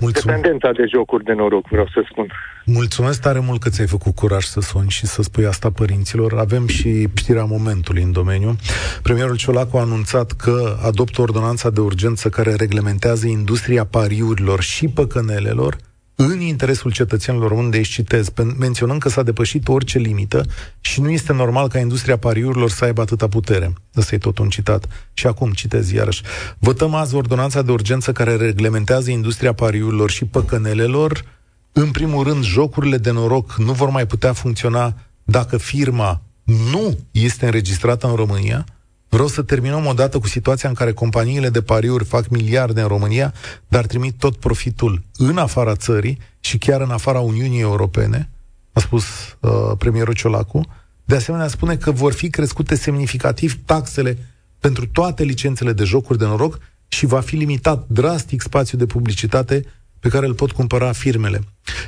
Mulțumesc. 0.00 0.24
Dependența 0.24 0.70
de 0.72 0.84
jocuri 0.94 1.24
de 1.24 1.32
noroc, 1.32 1.68
vreau 1.68 1.86
să 1.86 2.04
spun. 2.10 2.26
Mulțumesc 2.64 3.20
tare 3.20 3.38
mult 3.38 3.60
că 3.60 3.68
ți-ai 3.68 3.86
făcut 3.86 4.14
curaj 4.14 4.44
să 4.44 4.60
suni 4.60 4.88
și 4.88 5.06
să 5.06 5.22
spui 5.22 5.46
asta 5.46 5.70
părinților. 5.70 6.38
Avem 6.38 6.66
și 6.66 7.08
știrea 7.14 7.44
momentului 7.44 8.02
în 8.02 8.12
domeniu. 8.12 8.56
Premierul 9.02 9.36
Ciolacu 9.36 9.76
a 9.76 9.80
anunțat 9.80 10.32
că 10.32 10.76
adoptă 10.86 11.20
ordonanța 11.20 11.70
de 11.70 11.80
urgență 11.80 12.28
care 12.28 12.54
reglementează 12.54 13.26
industria 13.26 13.84
pariurilor 13.84 14.60
și 14.60 14.88
păcănelelor 14.88 15.76
în 16.20 16.40
interesul 16.40 16.90
cetățenilor 16.90 17.48
români, 17.48 17.70
de 17.70 17.76
aici 17.76 17.88
citez, 17.88 18.28
menționând 18.58 19.00
că 19.00 19.08
s-a 19.08 19.22
depășit 19.22 19.68
orice 19.68 19.98
limită 19.98 20.44
și 20.80 21.00
nu 21.00 21.10
este 21.10 21.32
normal 21.32 21.68
ca 21.68 21.78
industria 21.78 22.16
pariurilor 22.16 22.70
să 22.70 22.84
aibă 22.84 23.00
atâta 23.00 23.28
putere. 23.28 23.72
Ăsta 23.96 24.14
e 24.14 24.18
tot 24.18 24.38
un 24.38 24.48
citat. 24.48 24.86
Și 25.12 25.26
acum 25.26 25.52
citez 25.52 25.90
iarăși. 25.90 26.22
Votăm 26.58 26.94
azi 26.94 27.14
ordonanța 27.14 27.62
de 27.62 27.70
urgență 27.70 28.12
care 28.12 28.36
reglementează 28.36 29.10
industria 29.10 29.52
pariurilor 29.52 30.10
și 30.10 30.24
păcănelelor. 30.24 31.24
În 31.72 31.90
primul 31.90 32.24
rând, 32.24 32.44
jocurile 32.44 32.96
de 32.96 33.10
noroc 33.10 33.54
nu 33.56 33.72
vor 33.72 33.88
mai 33.88 34.06
putea 34.06 34.32
funcționa 34.32 34.94
dacă 35.24 35.56
firma 35.56 36.22
nu 36.44 36.98
este 37.10 37.44
înregistrată 37.44 38.06
în 38.06 38.14
România, 38.14 38.66
Vreau 39.08 39.26
să 39.26 39.42
terminăm 39.42 39.86
odată 39.86 40.18
cu 40.18 40.26
situația 40.26 40.68
în 40.68 40.74
care 40.74 40.92
companiile 40.92 41.48
de 41.48 41.62
pariuri 41.62 42.04
fac 42.04 42.28
miliarde 42.28 42.80
în 42.80 42.86
România, 42.86 43.34
dar 43.68 43.86
trimit 43.86 44.14
tot 44.18 44.36
profitul 44.36 45.02
în 45.16 45.38
afara 45.38 45.76
țării 45.76 46.18
și 46.40 46.58
chiar 46.58 46.80
în 46.80 46.90
afara 46.90 47.20
Uniunii 47.20 47.60
Europene, 47.60 48.30
a 48.72 48.80
spus 48.80 49.04
uh, 49.40 49.50
premierul 49.78 50.14
Ciolacu. 50.14 50.60
De 51.04 51.16
asemenea, 51.16 51.48
spune 51.48 51.76
că 51.76 51.90
vor 51.90 52.12
fi 52.12 52.30
crescute 52.30 52.74
semnificativ 52.74 53.58
taxele 53.64 54.18
pentru 54.58 54.86
toate 54.86 55.22
licențele 55.22 55.72
de 55.72 55.84
jocuri 55.84 56.18
de 56.18 56.24
noroc 56.24 56.58
și 56.88 57.06
va 57.06 57.20
fi 57.20 57.36
limitat 57.36 57.84
drastic 57.88 58.42
spațiul 58.42 58.80
de 58.80 58.86
publicitate 58.86 59.64
pe 60.00 60.08
care 60.08 60.26
îl 60.26 60.34
pot 60.34 60.52
cumpăra 60.52 60.92
firmele. 60.92 61.40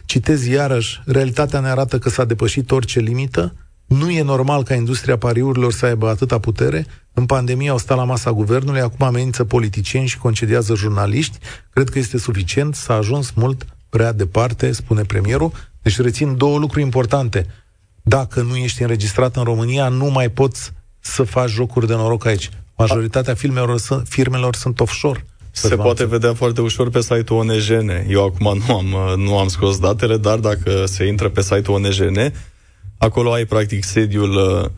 Citez 0.04 0.46
iarăși, 0.46 1.00
realitatea 1.06 1.60
ne 1.60 1.68
arată 1.68 1.98
că 1.98 2.08
s-a 2.08 2.24
depășit 2.24 2.70
orice 2.70 3.00
limită, 3.00 3.54
nu 3.86 4.10
e 4.10 4.22
normal 4.22 4.62
ca 4.62 4.74
industria 4.74 5.18
pariurilor 5.18 5.72
să 5.72 5.86
aibă 5.86 6.08
atâta 6.08 6.38
putere. 6.38 6.86
În 7.12 7.26
pandemie 7.26 7.70
au 7.70 7.78
stat 7.78 7.96
la 7.96 8.04
masa 8.04 8.32
guvernului, 8.32 8.80
acum 8.80 9.06
amenință 9.06 9.44
politicieni 9.44 10.06
și 10.06 10.18
concediază 10.18 10.74
jurnaliști. 10.74 11.38
Cred 11.70 11.88
că 11.88 11.98
este 11.98 12.18
suficient, 12.18 12.74
s-a 12.74 12.94
ajuns 12.94 13.30
mult 13.30 13.64
prea 13.88 14.12
departe, 14.12 14.72
spune 14.72 15.02
premierul. 15.02 15.52
Deci 15.82 16.00
rețin 16.00 16.36
două 16.36 16.58
lucruri 16.58 16.84
importante. 16.84 17.46
Dacă 18.02 18.40
nu 18.40 18.56
ești 18.56 18.82
înregistrat 18.82 19.36
în 19.36 19.42
România, 19.42 19.88
nu 19.88 20.06
mai 20.06 20.28
poți 20.28 20.72
să 21.00 21.22
faci 21.22 21.50
jocuri 21.50 21.86
de 21.86 21.94
noroc 21.94 22.26
aici. 22.26 22.50
Majoritatea 22.76 23.34
firmelor, 23.34 23.80
firmelor 24.04 24.54
sunt 24.54 24.80
offshore. 24.80 25.24
Se 25.50 25.76
poate 25.76 26.06
vedea 26.06 26.34
foarte 26.34 26.60
ușor 26.60 26.90
pe 26.90 27.00
site-ul 27.00 27.38
ONGN. 27.38 27.90
Eu 28.08 28.24
acum 28.24 28.62
nu 28.66 28.76
am, 28.76 29.20
nu 29.20 29.38
am 29.38 29.48
scos 29.48 29.78
datele, 29.78 30.16
dar 30.16 30.38
dacă 30.38 30.84
se 30.86 31.04
intră 31.06 31.28
pe 31.28 31.42
site-ul 31.42 31.84
ONGN, 31.84 32.32
Acolo 33.00 33.32
ai, 33.32 33.44
practic, 33.44 33.84
sediul 33.84 34.34
uh, 34.34 34.70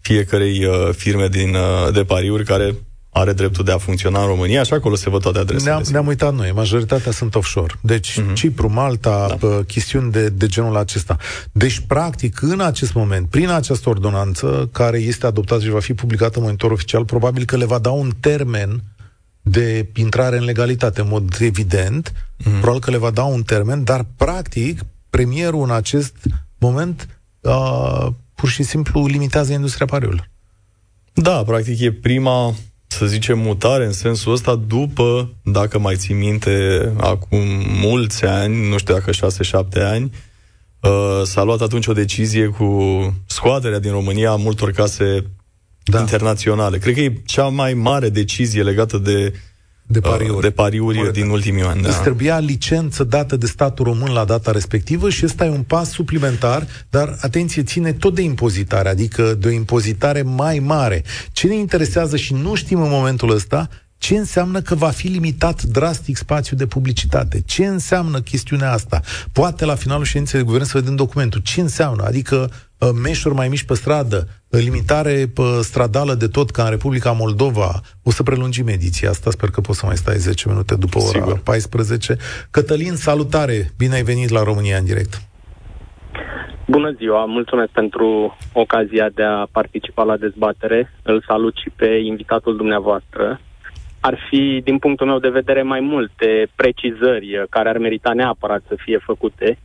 fiecarei 0.00 0.64
uh, 0.64 0.88
firme 0.92 1.28
din, 1.28 1.54
uh, 1.54 1.92
de 1.92 2.04
pariuri 2.04 2.44
care 2.44 2.74
are 3.12 3.32
dreptul 3.32 3.64
de 3.64 3.72
a 3.72 3.78
funcționa 3.78 4.20
în 4.20 4.26
România 4.26 4.62
și 4.62 4.72
acolo 4.72 4.94
se 4.94 5.10
văd 5.10 5.20
toate 5.22 5.38
adresele. 5.38 5.70
Ne-am, 5.70 5.82
ne-am 5.90 6.06
uitat 6.06 6.34
noi, 6.34 6.52
majoritatea 6.54 7.12
sunt 7.12 7.34
offshore. 7.34 7.74
Deci 7.82 8.20
uh-huh. 8.20 8.34
Cipru, 8.34 8.72
Malta, 8.72 9.36
da. 9.40 9.62
chestiuni 9.66 10.12
de, 10.12 10.28
de 10.28 10.46
genul 10.46 10.76
acesta. 10.76 11.16
Deci, 11.52 11.80
practic, 11.86 12.42
în 12.42 12.60
acest 12.60 12.92
moment, 12.92 13.28
prin 13.28 13.48
această 13.48 13.88
ordonanță, 13.88 14.68
care 14.72 14.98
este 14.98 15.26
adoptată 15.26 15.62
și 15.62 15.70
va 15.70 15.80
fi 15.80 15.94
publicată 15.94 16.38
în 16.38 16.44
monitor 16.44 16.70
oficial, 16.70 17.04
probabil 17.04 17.44
că 17.44 17.56
le 17.56 17.64
va 17.64 17.78
da 17.78 17.90
un 17.90 18.10
termen 18.20 18.82
de 19.42 19.88
intrare 19.94 20.36
în 20.36 20.44
legalitate, 20.44 21.00
în 21.00 21.08
mod 21.08 21.36
evident, 21.40 22.12
uh-huh. 22.12 22.60
probabil 22.60 22.80
că 22.80 22.90
le 22.90 22.98
va 22.98 23.10
da 23.10 23.22
un 23.22 23.42
termen, 23.42 23.84
dar, 23.84 24.06
practic, 24.16 24.80
premierul 25.10 25.62
în 25.62 25.70
acest 25.70 26.14
moment 26.58 27.20
uh, 27.40 28.06
pur 28.40 28.48
și 28.48 28.62
simplu 28.62 29.06
limitează 29.06 29.52
industria 29.52 29.86
pariurilor. 29.86 30.30
Da, 31.12 31.42
practic 31.42 31.80
e 31.80 31.92
prima, 31.92 32.54
să 32.86 33.06
zicem, 33.06 33.38
mutare 33.38 33.84
în 33.84 33.92
sensul 33.92 34.32
ăsta 34.32 34.54
după, 34.54 35.34
dacă 35.42 35.78
mai 35.78 35.96
ții 35.96 36.14
minte, 36.14 36.92
acum 36.96 37.46
mulți 37.80 38.24
ani, 38.24 38.68
nu 38.68 38.78
știu 38.78 38.94
dacă 38.94 39.10
6-7 39.10 39.82
ani, 39.82 40.12
uh, 40.80 41.20
s-a 41.24 41.42
luat 41.42 41.60
atunci 41.60 41.86
o 41.86 41.92
decizie 41.92 42.46
cu 42.46 42.68
scoaterea 43.26 43.78
din 43.78 43.90
România 43.90 44.30
a 44.30 44.36
multor 44.36 44.70
case 44.70 45.24
da. 45.84 46.00
internaționale. 46.00 46.78
Cred 46.78 46.94
că 46.94 47.00
e 47.00 47.22
cea 47.26 47.48
mai 47.48 47.74
mare 47.74 48.08
decizie 48.08 48.62
legată 48.62 48.98
de 48.98 49.32
de 49.92 50.00
pariuri, 50.00 50.40
de 50.40 50.50
pariuri 50.50 50.96
Corect. 50.96 51.14
din 51.14 51.28
ultimii 51.28 51.62
ani. 51.62 51.82
Da. 51.82 51.88
Îți 51.88 52.00
trebuia 52.00 52.38
licență 52.38 53.04
dată 53.04 53.36
de 53.36 53.46
statul 53.46 53.84
român 53.84 54.12
la 54.12 54.24
data 54.24 54.50
respectivă 54.50 55.10
și 55.10 55.24
ăsta 55.24 55.44
e 55.44 55.48
un 55.48 55.62
pas 55.62 55.90
suplimentar, 55.90 56.66
dar 56.90 57.16
atenție, 57.20 57.62
ține 57.62 57.92
tot 57.92 58.14
de 58.14 58.22
impozitare, 58.22 58.88
adică 58.88 59.34
de 59.34 59.48
o 59.48 59.50
impozitare 59.50 60.22
mai 60.22 60.58
mare. 60.58 61.04
Ce 61.32 61.46
ne 61.46 61.54
interesează 61.54 62.16
și 62.16 62.34
nu 62.34 62.54
știm 62.54 62.82
în 62.82 62.90
momentul 62.90 63.30
ăsta, 63.30 63.68
ce 64.00 64.16
înseamnă 64.16 64.60
că 64.60 64.74
va 64.74 64.88
fi 64.88 65.06
limitat 65.06 65.62
drastic 65.62 66.16
spațiul 66.16 66.58
de 66.58 66.66
publicitate? 66.66 67.42
Ce 67.46 67.66
înseamnă 67.66 68.20
chestiunea 68.20 68.72
asta? 68.72 69.00
Poate 69.32 69.64
la 69.64 69.74
finalul 69.74 70.04
ședinței 70.04 70.40
de 70.40 70.46
guvern 70.46 70.64
să 70.64 70.78
vedem 70.78 70.96
documentul. 70.96 71.40
Ce 71.40 71.60
înseamnă? 71.60 72.02
Adică 72.04 72.50
uh, 72.78 72.88
meșuri 73.02 73.34
mai 73.34 73.48
mici 73.48 73.62
pe 73.62 73.74
stradă, 73.74 74.28
uh, 74.48 74.60
limitare 74.62 75.30
pe 75.34 75.42
stradală 75.60 76.14
de 76.14 76.26
tot 76.26 76.50
ca 76.50 76.62
în 76.62 76.70
Republica 76.70 77.12
Moldova. 77.12 77.80
O 78.02 78.10
să 78.10 78.22
prelungim 78.22 78.68
ediția 78.68 79.10
asta, 79.10 79.30
sper 79.30 79.48
că 79.50 79.60
poți 79.60 79.78
să 79.78 79.86
mai 79.86 79.96
stai 79.96 80.16
10 80.16 80.48
minute 80.48 80.74
după 80.74 80.98
ora 80.98 81.08
Sigur. 81.08 81.38
14. 81.38 82.16
Cătălin, 82.50 82.94
salutare! 82.94 83.70
Bine 83.76 83.94
ai 83.94 84.02
venit 84.02 84.28
la 84.28 84.42
România 84.42 84.76
în 84.76 84.84
direct! 84.84 85.22
Bună 86.66 86.90
ziua, 86.96 87.24
mulțumesc 87.24 87.70
pentru 87.70 88.36
ocazia 88.52 89.08
de 89.14 89.22
a 89.22 89.46
participa 89.52 90.02
la 90.02 90.16
dezbatere. 90.16 90.92
Îl 91.02 91.24
salut 91.26 91.54
și 91.56 91.70
pe 91.76 91.86
invitatul 91.86 92.56
dumneavoastră 92.56 93.40
ar 94.00 94.18
fi, 94.28 94.60
din 94.64 94.78
punctul 94.78 95.06
meu 95.06 95.18
de 95.18 95.28
vedere, 95.28 95.62
mai 95.62 95.80
multe 95.80 96.48
precizări 96.56 97.46
care 97.50 97.68
ar 97.68 97.78
merita 97.78 98.12
neapărat 98.12 98.62
să 98.68 98.74
fie 98.84 98.98
făcute 98.98 99.58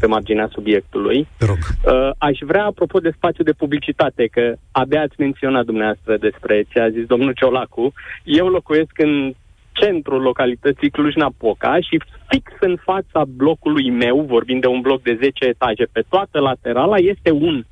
pe 0.00 0.06
marginea 0.06 0.48
subiectului. 0.52 1.28
Rog. 1.38 1.56
Uh, 1.58 2.10
aș 2.18 2.38
vrea, 2.40 2.64
apropo 2.64 2.98
de 2.98 3.12
spațiu 3.16 3.44
de 3.44 3.52
publicitate, 3.52 4.26
că 4.26 4.54
abia 4.70 5.00
ați 5.02 5.14
menționat 5.18 5.64
dumneavoastră 5.64 6.16
despre 6.16 6.64
ce 6.68 6.80
a 6.80 6.90
zis 6.90 7.04
domnul 7.06 7.32
Ciolacu, 7.32 7.92
eu 8.24 8.46
locuiesc 8.46 8.92
în 8.96 9.32
centrul 9.72 10.20
localității 10.20 10.90
Cluj-Napoca 10.90 11.80
și 11.80 12.00
fix 12.28 12.52
în 12.60 12.76
fața 12.76 13.22
blocului 13.36 13.90
meu, 13.90 14.20
vorbind 14.20 14.60
de 14.60 14.66
un 14.66 14.80
bloc 14.80 15.02
de 15.02 15.18
10 15.20 15.44
etaje 15.44 15.84
pe 15.92 16.02
toată 16.08 16.38
laterala, 16.38 16.96
este 16.96 17.30
un 17.30 17.64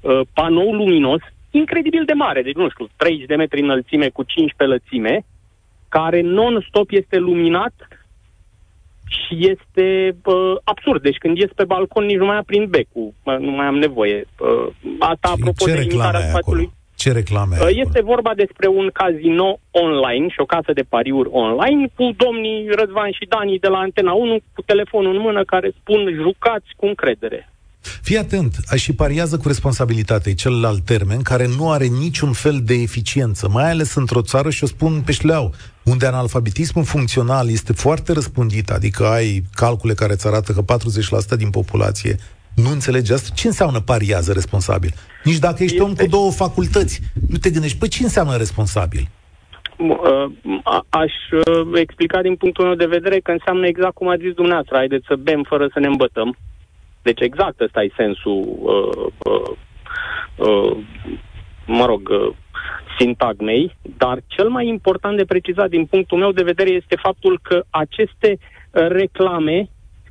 uh, 0.00 0.20
panou 0.34 0.72
luminos 0.72 1.20
incredibil 1.50 2.04
de 2.04 2.12
mare, 2.12 2.42
deci 2.42 2.54
nu 2.54 2.68
știu, 2.68 2.88
30 2.96 3.26
de 3.26 3.34
metri 3.34 3.60
înălțime 3.60 4.08
cu 4.08 4.22
15 4.22 4.76
lățime, 4.76 5.24
care 5.88 6.20
non-stop 6.20 6.90
este 6.90 7.16
luminat 7.16 7.74
și 9.08 9.50
este 9.50 10.16
uh, 10.24 10.54
absurd. 10.64 11.02
Deci 11.02 11.16
când 11.16 11.36
ies 11.36 11.50
pe 11.54 11.64
balcon 11.64 12.04
nici 12.04 12.16
nu 12.16 12.26
mai 12.26 12.36
aprind 12.36 12.68
becul, 12.68 13.14
nu 13.24 13.50
mai 13.50 13.66
am 13.66 13.76
nevoie. 13.76 14.24
Uh, 14.38 14.74
asta 14.98 15.28
și 15.28 15.34
apropo 15.40 15.64
ce 15.64 15.72
de 15.72 15.80
limitarea 15.80 16.20
spațiului. 16.20 16.64
Acolo? 16.64 16.76
Ce 17.02 17.12
reclame 17.12 17.56
uh, 17.60 17.68
Este 17.70 18.02
vorba 18.02 18.32
despre 18.34 18.68
un 18.68 18.90
casino 18.92 19.58
online 19.70 20.28
și 20.28 20.40
o 20.40 20.44
casă 20.44 20.72
de 20.72 20.82
pariuri 20.88 21.28
online 21.32 21.88
cu 21.94 22.10
domnii 22.16 22.68
Răzvan 22.78 23.10
și 23.10 23.28
Dani 23.28 23.58
de 23.58 23.68
la 23.68 23.78
Antena 23.78 24.12
1 24.12 24.38
cu 24.54 24.62
telefonul 24.62 25.14
în 25.14 25.20
mână 25.20 25.44
care 25.44 25.72
spun 25.80 26.00
jucați 26.22 26.68
cu 26.76 26.86
încredere. 26.86 27.48
Fii 28.02 28.18
atent, 28.18 28.56
și 28.76 28.92
pariază 28.92 29.36
cu 29.36 29.48
responsabilitate 29.48 30.34
celălalt 30.34 30.84
termen 30.84 31.22
care 31.22 31.48
nu 31.56 31.70
are 31.70 31.84
niciun 31.84 32.32
fel 32.32 32.60
de 32.64 32.74
eficiență, 32.74 33.48
mai 33.48 33.70
ales 33.70 33.94
într-o 33.94 34.22
țară, 34.22 34.50
și 34.50 34.64
o 34.64 34.66
spun 34.66 35.02
pe 35.06 35.12
șleau, 35.12 35.54
unde 35.84 36.06
analfabetismul 36.06 36.84
funcțional 36.84 37.50
este 37.50 37.72
foarte 37.72 38.12
răspândit, 38.12 38.70
adică 38.70 39.06
ai 39.06 39.42
calcule 39.54 39.94
care 39.94 40.12
îți 40.12 40.26
arată 40.26 40.52
că 40.52 40.64
40% 41.34 41.36
din 41.36 41.50
populație 41.50 42.16
nu 42.54 42.70
înțelege 42.70 43.12
asta, 43.12 43.34
ce 43.34 43.46
înseamnă 43.46 43.80
pariază 43.80 44.32
responsabil? 44.32 44.94
Nici 45.24 45.38
dacă 45.38 45.62
ești 45.62 45.76
este... 45.76 45.88
om 45.88 45.94
cu 45.94 46.06
două 46.06 46.30
facultăți, 46.30 47.00
nu 47.28 47.36
te 47.36 47.50
gândești, 47.50 47.78
păi 47.78 47.88
ce 47.88 48.02
înseamnă 48.02 48.36
responsabil? 48.36 49.08
Aș 50.88 51.12
uh, 51.32 51.80
explica 51.80 52.22
din 52.22 52.36
punctul 52.36 52.64
meu 52.64 52.74
de 52.74 52.86
vedere 52.86 53.20
că 53.20 53.30
înseamnă 53.30 53.66
exact 53.66 53.94
cum 53.94 54.08
a 54.08 54.16
zis 54.16 54.32
dumneavoastră, 54.32 54.76
haideți 54.76 55.06
să 55.08 55.16
bem 55.16 55.42
fără 55.48 55.68
să 55.72 55.78
ne 55.78 55.86
îmbătăm. 55.86 56.36
Deci 57.08 57.20
exact 57.20 57.60
ăsta 57.60 57.82
e 57.82 57.90
sensul, 57.96 58.40
uh, 58.74 59.06
uh, 59.32 59.50
uh, 60.48 60.76
mă 61.66 61.84
rog, 61.84 62.08
uh, 62.08 62.34
sintagmei, 62.98 63.76
dar 63.96 64.18
cel 64.26 64.48
mai 64.48 64.66
important 64.66 65.16
de 65.16 65.24
precizat 65.24 65.68
din 65.68 65.84
punctul 65.86 66.18
meu 66.18 66.32
de 66.32 66.42
vedere 66.42 66.70
este 66.70 66.96
faptul 67.02 67.38
că 67.42 67.64
aceste 67.70 68.38
uh, 68.38 68.86
reclame 68.88 69.68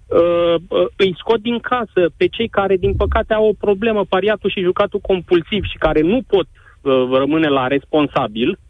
uh, 0.08 0.56
uh, 0.68 0.86
îi 0.95 1.16
scot 1.18 1.41
din 1.41 1.60
casă 1.60 2.02
pe 2.18 2.28
cei 2.28 2.48
care, 2.48 2.76
din 2.78 2.95
păcate, 2.95 3.34
au 3.34 3.48
o 3.48 3.60
problemă, 3.60 4.06
pariatul 4.06 4.50
și 4.50 4.68
jucatul 4.70 5.00
compulsiv 5.00 5.64
și 5.64 5.78
care 5.78 6.02
nu 6.02 6.22
pot 6.28 6.48
uh, 6.48 7.18
rămâne 7.18 7.48
la 7.48 7.68
responsabil, 7.68 8.50
uh, 8.50 8.66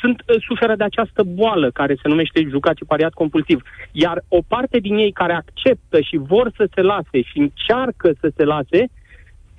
sunt, 0.00 0.22
uh, 0.26 0.42
suferă 0.48 0.74
de 0.76 0.84
această 0.84 1.22
boală 1.22 1.70
care 1.70 1.94
se 1.94 2.08
numește 2.08 2.46
jucat 2.48 2.76
și 2.76 2.84
pariat 2.84 3.12
compulsiv. 3.12 3.62
Iar 3.92 4.24
o 4.28 4.38
parte 4.48 4.78
din 4.78 4.96
ei 4.96 5.12
care 5.12 5.32
acceptă 5.32 6.00
și 6.00 6.16
vor 6.16 6.50
să 6.56 6.68
se 6.74 6.80
lase 6.80 7.22
și 7.22 7.38
încearcă 7.38 8.12
să 8.20 8.30
se 8.36 8.44
lase, 8.44 8.88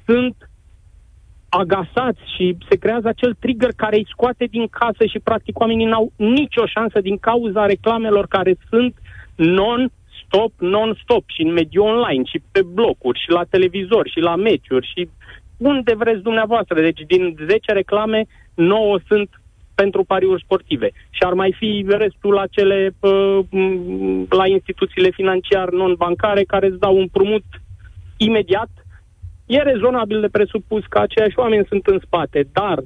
sunt 0.06 0.50
agasați 1.50 2.20
și 2.36 2.58
se 2.70 2.76
creează 2.76 3.08
acel 3.08 3.34
trigger 3.40 3.70
care 3.76 3.96
îi 3.96 4.08
scoate 4.10 4.46
din 4.46 4.68
casă 4.68 5.06
și 5.06 5.20
practic 5.20 5.60
oamenii 5.60 5.86
n-au 5.86 6.12
nicio 6.16 6.66
șansă 6.66 7.02
din 7.02 7.18
cauza 7.18 7.66
reclamelor 7.66 8.28
care 8.28 8.56
sunt 8.70 8.96
non-stop, 9.36 10.54
non-stop 10.58 11.24
și 11.26 11.42
în 11.42 11.54
mediul 11.54 11.86
online 11.86 12.24
și 12.24 12.42
pe 12.52 12.62
blocuri 12.74 13.20
și 13.20 13.30
la 13.30 13.44
televizor 13.44 14.08
și 14.08 14.20
la 14.20 14.36
meciuri 14.36 14.92
și 14.96 15.10
unde 15.58 15.96
vreți 15.96 16.22
dumneavoastră. 16.22 16.82
Deci 16.82 17.02
din 17.08 17.38
10 17.46 17.72
reclame, 17.72 18.26
9 18.54 19.00
sunt 19.08 19.39
pentru 19.82 20.04
pariuri 20.04 20.44
sportive. 20.46 20.90
Și 21.10 21.22
ar 21.26 21.34
mai 21.34 21.52
fi 21.60 21.86
restul 21.88 22.34
la 22.34 22.46
cele 22.56 22.96
uh, 23.00 23.40
la 24.30 24.48
instituțiile 24.48 25.10
financiar 25.10 25.68
non-bancare 25.70 26.44
care 26.44 26.68
îți 26.68 26.80
dau 26.86 26.96
un 26.98 27.08
prumut 27.08 27.46
imediat 28.18 28.70
E 29.58 29.62
rezonabil 29.72 30.22
de 30.22 30.28
presupus 30.38 30.84
că 30.90 30.98
aceiași 31.00 31.40
oameni 31.40 31.66
sunt 31.68 31.86
în 31.86 32.00
spate, 32.06 32.48
dar 32.52 32.78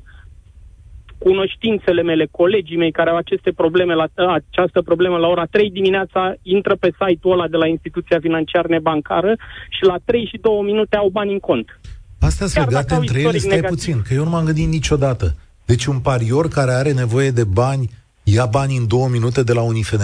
cunoștințele 1.17 2.01
mele, 2.01 2.25
colegii 2.31 2.77
mei 2.77 2.91
care 2.91 3.09
au 3.09 3.15
aceste 3.15 3.51
probleme 3.51 3.93
la, 3.93 4.07
această 4.15 4.81
problemă 4.81 5.17
la 5.17 5.27
ora 5.27 5.45
3 5.45 5.71
dimineața 5.71 6.33
intră 6.41 6.75
pe 6.75 6.93
site-ul 6.99 7.33
ăla 7.33 7.47
de 7.47 7.57
la 7.57 7.67
instituția 7.67 8.19
financiară 8.19 8.67
nebancară 8.67 9.35
și 9.69 9.83
la 9.83 9.97
3 10.05 10.25
și 10.25 10.37
2 10.37 10.61
minute 10.61 10.95
au 10.95 11.09
bani 11.09 11.31
în 11.31 11.39
cont. 11.39 11.79
Astea 12.19 12.47
sunt 12.47 12.65
legate 12.65 12.95
între 12.95 13.19
ele, 13.19 13.37
stai 13.37 13.55
negativ. 13.55 13.69
puțin, 13.69 14.01
că 14.07 14.13
eu 14.13 14.23
nu 14.23 14.29
m-am 14.29 14.45
gândit 14.45 14.67
niciodată. 14.67 15.35
Deci 15.65 15.85
un 15.85 15.99
parior 15.99 16.47
care 16.47 16.71
are 16.71 16.91
nevoie 16.91 17.29
de 17.29 17.43
bani 17.43 17.89
ia 18.23 18.45
bani 18.45 18.77
în 18.77 18.87
două 18.87 19.07
minute 19.07 19.43
de 19.43 19.53
la 19.53 19.61
un 19.61 19.75
IFN? 19.75 20.03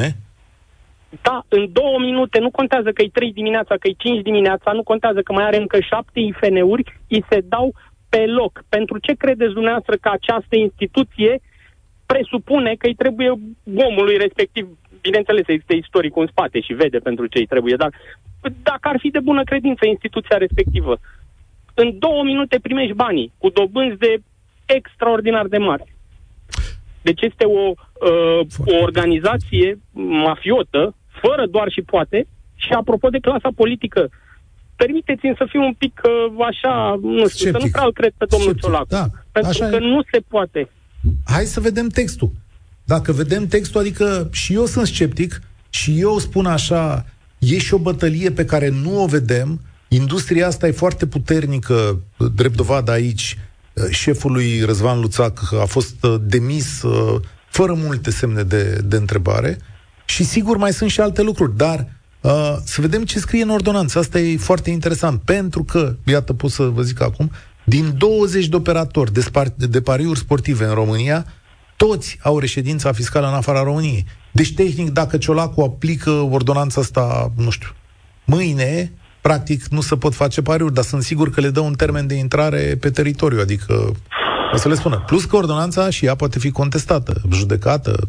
Da, 1.22 1.46
în 1.48 1.72
două 1.72 2.00
minute, 2.00 2.40
nu 2.40 2.52
contează 2.52 2.92
că 2.92 3.02
e 3.02 3.10
trei 3.10 3.34
dimineața, 3.34 3.76
că 3.80 3.88
e 3.88 4.04
cinci 4.06 4.22
dimineața, 4.22 4.72
nu 4.72 4.84
contează 4.84 5.22
că 5.22 5.34
mai 5.34 5.46
are 5.46 5.58
încă 5.58 5.80
șapte 5.80 6.20
IFN-uri, 6.20 7.00
îi 7.08 7.26
se 7.30 7.40
dau 7.48 7.74
pe 8.10 8.26
loc. 8.26 8.64
Pentru 8.70 8.98
ce 8.98 9.14
credeți 9.14 9.54
dumneavoastră 9.54 9.96
că 10.02 10.10
această 10.12 10.56
instituție 10.56 11.42
presupune 12.06 12.76
că 12.76 12.88
îi 12.88 12.96
trebuie 12.96 13.30
omului 13.90 14.18
respectiv, 14.18 14.78
bineînțeles, 15.02 15.48
există 15.48 15.74
istoric 15.74 16.16
în 16.16 16.28
spate 16.28 16.60
și 16.62 16.74
vede 16.74 16.98
pentru 16.98 17.26
ce 17.28 17.38
îi 17.38 17.46
trebuie, 17.46 17.76
dar 17.76 17.92
dacă 18.64 18.88
ar 18.88 18.98
fi 19.00 19.10
de 19.10 19.20
bună 19.20 19.44
credință 19.44 19.86
instituția 19.86 20.38
respectivă, 20.38 20.98
în 21.74 21.98
două 22.00 22.24
minute 22.24 22.60
primești 22.62 22.94
banii 22.94 23.32
cu 23.38 23.50
dobânzi 23.50 23.98
de 23.98 24.22
extraordinar 24.76 25.48
de 25.48 25.58
mari. 25.58 25.96
Deci 27.02 27.22
este 27.22 27.46
o, 27.46 27.74
uh, 28.10 28.48
o 28.66 28.76
organizație 28.82 29.80
mafiotă 30.26 30.96
fără 31.22 31.46
doar 31.52 31.70
și 31.72 31.82
poate, 31.82 32.28
și 32.56 32.72
apropo 32.72 33.10
de 33.10 33.20
clasa 33.20 33.50
politică, 33.56 34.10
permiteți-mi 34.76 35.36
să 35.38 35.46
fiu 35.50 35.62
un 35.62 35.74
pic 35.74 36.02
uh, 36.04 36.46
așa, 36.52 37.00
nu 37.02 37.28
știu, 37.28 37.28
Sceptic. 37.28 37.60
să 37.60 37.66
nu 37.66 37.72
prea 37.72 37.86
îl 37.86 37.94
cred 37.94 38.14
pe 38.18 38.26
domnul 38.30 38.50
Sceptic. 38.50 38.70
Ciolacu. 38.70 38.88
Da, 38.90 39.06
pentru 39.32 39.52
așa 39.52 39.66
că 39.70 39.76
e. 39.76 39.80
nu 39.94 40.02
se 40.12 40.20
poate. 40.28 40.70
Hai 41.26 41.44
să 41.44 41.60
vedem 41.60 41.88
textul. 41.88 42.32
Dacă 42.84 43.12
vedem 43.12 43.48
textul, 43.48 43.80
adică 43.80 44.30
și 44.32 44.54
eu 44.54 44.66
sunt 44.66 44.88
sceptic 44.88 45.42
și 45.70 46.00
eu 46.00 46.18
spun 46.18 46.46
așa, 46.46 47.06
e 47.40 47.58
și 47.58 47.74
o 47.74 47.78
bătălie 47.78 48.32
pe 48.32 48.46
care 48.46 48.70
nu 48.70 49.04
o 49.04 49.06
vedem, 49.06 49.60
industria 49.88 50.48
asta 50.48 50.68
e 50.68 50.72
foarte 50.72 51.06
puternică, 51.08 52.00
drept 52.36 52.56
dovadă 52.56 52.92
aici, 52.92 53.38
șeful 53.90 54.32
lui 54.32 54.62
Răzvan 54.62 55.00
Luțac 55.00 55.54
a 55.62 55.66
fost 55.66 56.04
uh, 56.04 56.16
demis 56.22 56.82
uh, 56.82 57.22
fără 57.50 57.74
multe 57.74 58.12
semne 58.12 58.44
de, 58.44 58.82
de 58.86 58.96
întrebare 58.96 59.58
și 60.06 60.24
sigur 60.24 60.58
mai 60.58 60.74
sunt 60.74 60.90
și 60.90 61.02
alte 61.02 61.22
lucruri, 61.22 61.58
dar 61.58 61.88
uh, 62.22 62.56
să 62.64 62.82
vedem 62.82 63.04
ce 63.04 63.20
scrie 63.20 63.44
în 63.44 63.50
ordonanță. 63.50 64.00
Asta 64.00 64.20
e 64.20 64.38
foarte 64.38 64.70
interesant, 64.70 65.22
pentru 65.22 65.64
că, 65.64 65.96
iată, 66.04 66.34
pot 66.34 66.52
să 66.52 66.64
vă 66.64 66.82
zic 66.82 67.02
acum, 67.02 67.32
din 67.64 67.94
20 67.98 68.48
de 68.48 68.56
operatori 68.56 69.14
de, 69.14 69.22
spar- 69.22 69.56
de 69.56 69.82
pariuri 69.82 70.20
sportive 70.20 70.66
în 70.66 70.74
România, 70.74 71.26
toți 71.76 72.18
au 72.22 72.40
reședința 72.40 72.92
fiscală 72.92 73.28
în 73.28 73.34
afara 73.34 73.64
României. 73.64 74.06
Deci, 74.32 74.54
tehnic, 74.54 74.90
dacă 74.90 75.18
Ciolacu 75.18 75.62
aplică 75.62 76.12
ordonanța 76.12 76.82
asta, 76.82 77.32
nu 77.36 77.50
știu, 77.50 77.70
mâine, 78.26 78.92
practic 79.22 79.66
nu 79.68 79.82
se 79.82 79.96
pot 79.96 80.14
face 80.14 80.42
pariuri, 80.42 80.74
dar 80.74 80.84
sunt 80.84 81.02
sigur 81.02 81.30
că 81.30 81.42
le 81.42 81.50
dă 81.50 81.60
un 81.60 81.74
termen 81.74 82.08
de 82.08 82.14
intrare 82.14 82.78
pe 82.80 82.90
teritoriu, 82.90 83.40
adică 83.40 83.92
o 84.54 84.58
să 84.58 84.68
le 84.68 84.76
spună. 84.76 85.04
Plus 85.06 85.26
că 85.26 85.36
ordonanța 85.36 85.90
și 85.90 86.06
ea 86.06 86.16
poate 86.16 86.40
fi 86.40 86.52
contestată, 86.52 87.22
judecată, 87.34 88.08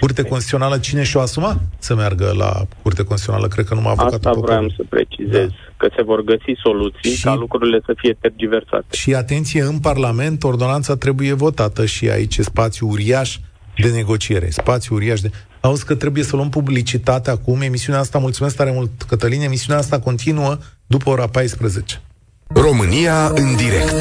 Curte 0.00 0.22
Constituțională, 0.22 0.78
cine 0.78 1.02
și-o 1.02 1.20
asuma 1.20 1.60
să 1.78 1.94
meargă 1.94 2.32
la 2.36 2.66
Curte 2.82 3.04
Constituțională? 3.04 3.48
Cred 3.48 3.64
că 3.64 3.74
nu 3.74 3.80
m-a 3.80 3.90
avocat 3.90 4.12
Asta 4.12 4.40
vreau 4.40 4.68
să 4.76 4.84
precizez, 4.88 5.48
da. 5.48 5.54
că 5.76 5.88
se 5.96 6.02
vor 6.02 6.22
găsi 6.22 6.52
soluții 6.62 7.14
și, 7.14 7.24
ca 7.24 7.34
lucrurile 7.34 7.80
să 7.84 7.92
fie 7.96 8.16
tergiversate. 8.20 8.96
Și 8.96 9.14
atenție, 9.14 9.62
în 9.62 9.78
Parlament, 9.78 10.44
ordonanța 10.44 10.96
trebuie 10.96 11.32
votată 11.32 11.86
și 11.86 12.10
aici 12.10 12.36
e 12.36 12.42
spațiu 12.42 12.88
uriaș 12.88 13.36
de 13.76 13.90
negociere, 13.90 14.50
spațiu 14.50 14.94
uriaș 14.94 15.20
de... 15.20 15.30
Auzi 15.60 15.84
că 15.84 15.94
trebuie 15.94 16.24
să 16.24 16.36
luăm 16.36 16.48
publicitate 16.48 17.30
acum, 17.30 17.60
emisiunea 17.60 18.00
asta, 18.00 18.18
mulțumesc 18.18 18.56
tare 18.56 18.72
mult, 18.72 19.02
Cătălin, 19.08 19.40
emisiunea 19.40 19.80
asta 19.80 19.98
continuă 19.98 20.58
după 20.86 21.10
ora 21.10 21.26
14. 21.26 22.00
România 22.46 23.26
în 23.26 23.56
direct. 23.56 23.94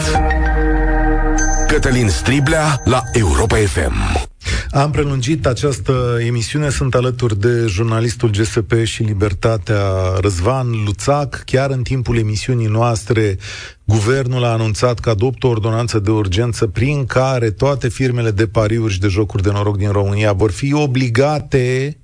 Cătălin 1.68 2.10
Striblea 2.10 2.82
la 2.84 3.01
Europa 3.12 3.55
FM. 3.55 4.28
Am 4.72 4.91
prelungit 4.91 5.45
această 5.45 6.17
emisiune, 6.26 6.70
sunt 6.70 6.95
alături 6.95 7.39
de 7.39 7.65
jurnalistul 7.67 8.30
GSP 8.30 8.74
și 8.84 9.03
Libertatea 9.03 9.82
Răzvan 10.22 10.84
Luțac. 10.86 11.43
Chiar 11.45 11.70
în 11.70 11.84
timpul 11.84 12.17
emisiunii 12.17 12.67
noastre, 12.67 13.38
guvernul 13.84 14.43
a 14.43 14.51
anunțat 14.51 14.99
că 14.99 15.09
adoptă 15.09 15.47
o 15.47 15.49
ordonanță 15.49 15.99
de 15.99 16.11
urgență 16.11 16.67
prin 16.67 17.05
care 17.05 17.51
toate 17.51 17.88
firmele 17.88 18.32
de 18.32 18.47
pariuri 18.47 18.93
și 18.93 18.99
de 18.99 19.07
jocuri 19.07 19.43
de 19.43 19.51
noroc 19.51 19.78
din 19.78 19.91
România 19.91 20.34
vor 20.34 20.51
fi 20.51 20.74
obligate 20.74 21.97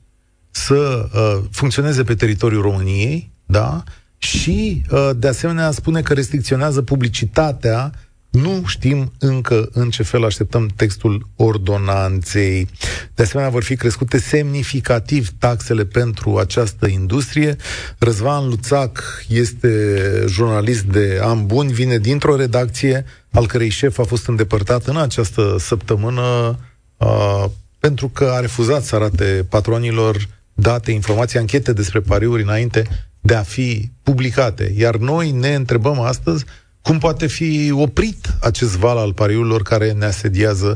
să 0.51 1.09
uh, 1.13 1.43
funcționeze 1.51 2.03
pe 2.03 2.15
teritoriul 2.15 2.61
României, 2.61 3.31
da? 3.45 3.83
Și, 4.17 4.81
uh, 4.89 5.09
de 5.17 5.27
asemenea, 5.27 5.71
spune 5.71 6.01
că 6.01 6.13
restricționează 6.13 6.81
publicitatea 6.81 7.91
Nu 8.35 8.63
știm 8.65 9.11
încă 9.19 9.69
în 9.73 9.89
ce 9.89 10.03
fel 10.03 10.25
așteptăm 10.25 10.67
textul 10.75 11.27
ordonanței. 11.35 12.67
De 13.13 13.23
asemenea, 13.23 13.51
vor 13.51 13.63
fi 13.63 13.75
crescute 13.75 14.17
semnificativ 14.17 15.29
taxele 15.39 15.85
pentru 15.85 16.37
această 16.37 16.87
industrie. 16.87 17.55
Răzvan 17.97 18.47
Luțac 18.47 19.23
este 19.27 19.99
jurnalist 20.27 20.83
de 20.83 21.19
an 21.21 21.45
bun, 21.45 21.67
vine 21.67 21.97
dintr-o 21.97 22.35
redacție 22.35 23.05
al 23.31 23.47
cărei 23.47 23.69
șef 23.69 23.99
a 23.99 24.03
fost 24.03 24.27
îndepărtat 24.27 24.85
în 24.85 24.97
această 24.97 25.55
săptămână 25.59 26.59
uh, 26.97 27.45
pentru 27.79 28.07
că 28.09 28.31
a 28.35 28.39
refuzat 28.39 28.83
să 28.83 28.95
arate 28.95 29.45
patronilor 29.49 30.27
date, 30.53 30.91
informații, 30.91 31.39
anchete 31.39 31.73
despre 31.73 31.99
pariuri 31.99 32.41
înainte 32.41 32.83
de 33.21 33.35
a 33.35 33.43
fi 33.43 33.91
publicate. 34.03 34.73
Iar 34.77 34.95
noi 34.95 35.31
ne 35.31 35.53
întrebăm 35.53 35.99
astăzi 35.99 36.45
cum 36.87 36.97
poate 37.05 37.27
fi 37.37 37.49
oprit 37.87 38.21
acest 38.49 38.73
val 38.83 38.97
al 39.05 39.13
pariurilor 39.21 39.61
care 39.71 39.87
ne 39.91 40.05
asediază 40.13 40.69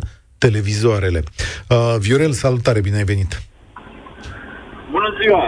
televizoarele. 0.43 1.21
Uh, 1.25 1.95
Viorel, 2.03 2.33
salutare, 2.43 2.79
bine 2.87 2.97
ai 3.01 3.11
venit! 3.13 3.31
Bună 4.95 5.09
ziua! 5.19 5.45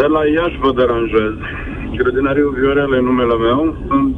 De 0.00 0.06
la 0.14 0.22
Iași 0.36 0.58
vă 0.64 0.70
deranjez. 0.80 1.34
Grădinariu 1.98 2.48
Viorel 2.58 2.92
e 2.98 3.08
numele 3.10 3.36
meu. 3.48 3.60
Sunt 3.88 4.16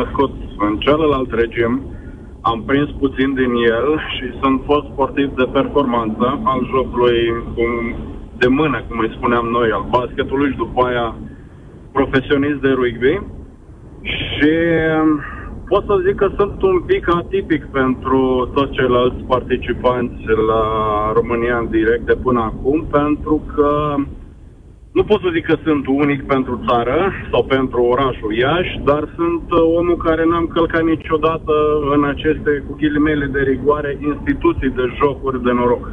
născut 0.00 0.34
în 0.66 0.72
celălalt 0.84 1.30
regim. 1.42 1.72
Am 2.50 2.58
prins 2.68 2.88
puțin 3.02 3.28
din 3.40 3.52
el 3.76 3.88
și 4.14 4.26
sunt 4.40 4.56
fost 4.68 4.86
sportiv 4.92 5.28
de 5.40 5.46
performanță 5.58 6.26
al 6.52 6.60
jocului 6.72 7.20
de 8.42 8.48
mână, 8.58 8.78
cum 8.88 8.98
îi 8.98 9.14
spuneam 9.16 9.46
noi, 9.46 9.68
al 9.70 9.84
basketului 9.96 10.50
și 10.50 10.62
după 10.64 10.80
aia 10.88 11.08
profesionist 11.92 12.58
de 12.66 12.70
rugby. 12.80 13.14
Și 14.02 14.52
um, 15.00 15.24
pot 15.68 15.84
să 15.84 16.02
zic 16.06 16.14
că 16.14 16.28
sunt 16.36 16.62
un 16.62 16.80
pic 16.80 17.14
atipic 17.14 17.64
pentru 17.64 18.50
toți 18.54 18.72
ceilalți 18.72 19.24
participanți 19.24 20.22
la 20.50 20.64
România 21.14 21.56
în 21.58 21.68
direct 21.70 22.06
de 22.06 22.14
până 22.14 22.40
acum, 22.40 22.84
pentru 22.84 23.44
că 23.54 23.94
nu 24.92 25.04
pot 25.04 25.20
să 25.20 25.28
zic 25.34 25.44
că 25.46 25.56
sunt 25.64 25.86
unic 25.86 26.26
pentru 26.26 26.64
țară 26.68 27.12
sau 27.30 27.44
pentru 27.44 27.82
orașul 27.82 28.34
Iași, 28.34 28.80
dar 28.84 29.12
sunt 29.14 29.50
uh, 29.50 29.60
omul 29.78 29.96
care 29.96 30.24
n-am 30.24 30.46
călcat 30.46 30.82
niciodată 30.82 31.52
în 31.94 32.04
aceste, 32.04 32.64
cu 32.66 32.74
ghilimele 32.74 33.26
de 33.26 33.40
rigoare, 33.40 33.98
instituții 34.00 34.70
de 34.70 34.86
jocuri 34.98 35.42
de 35.42 35.52
noroc 35.52 35.90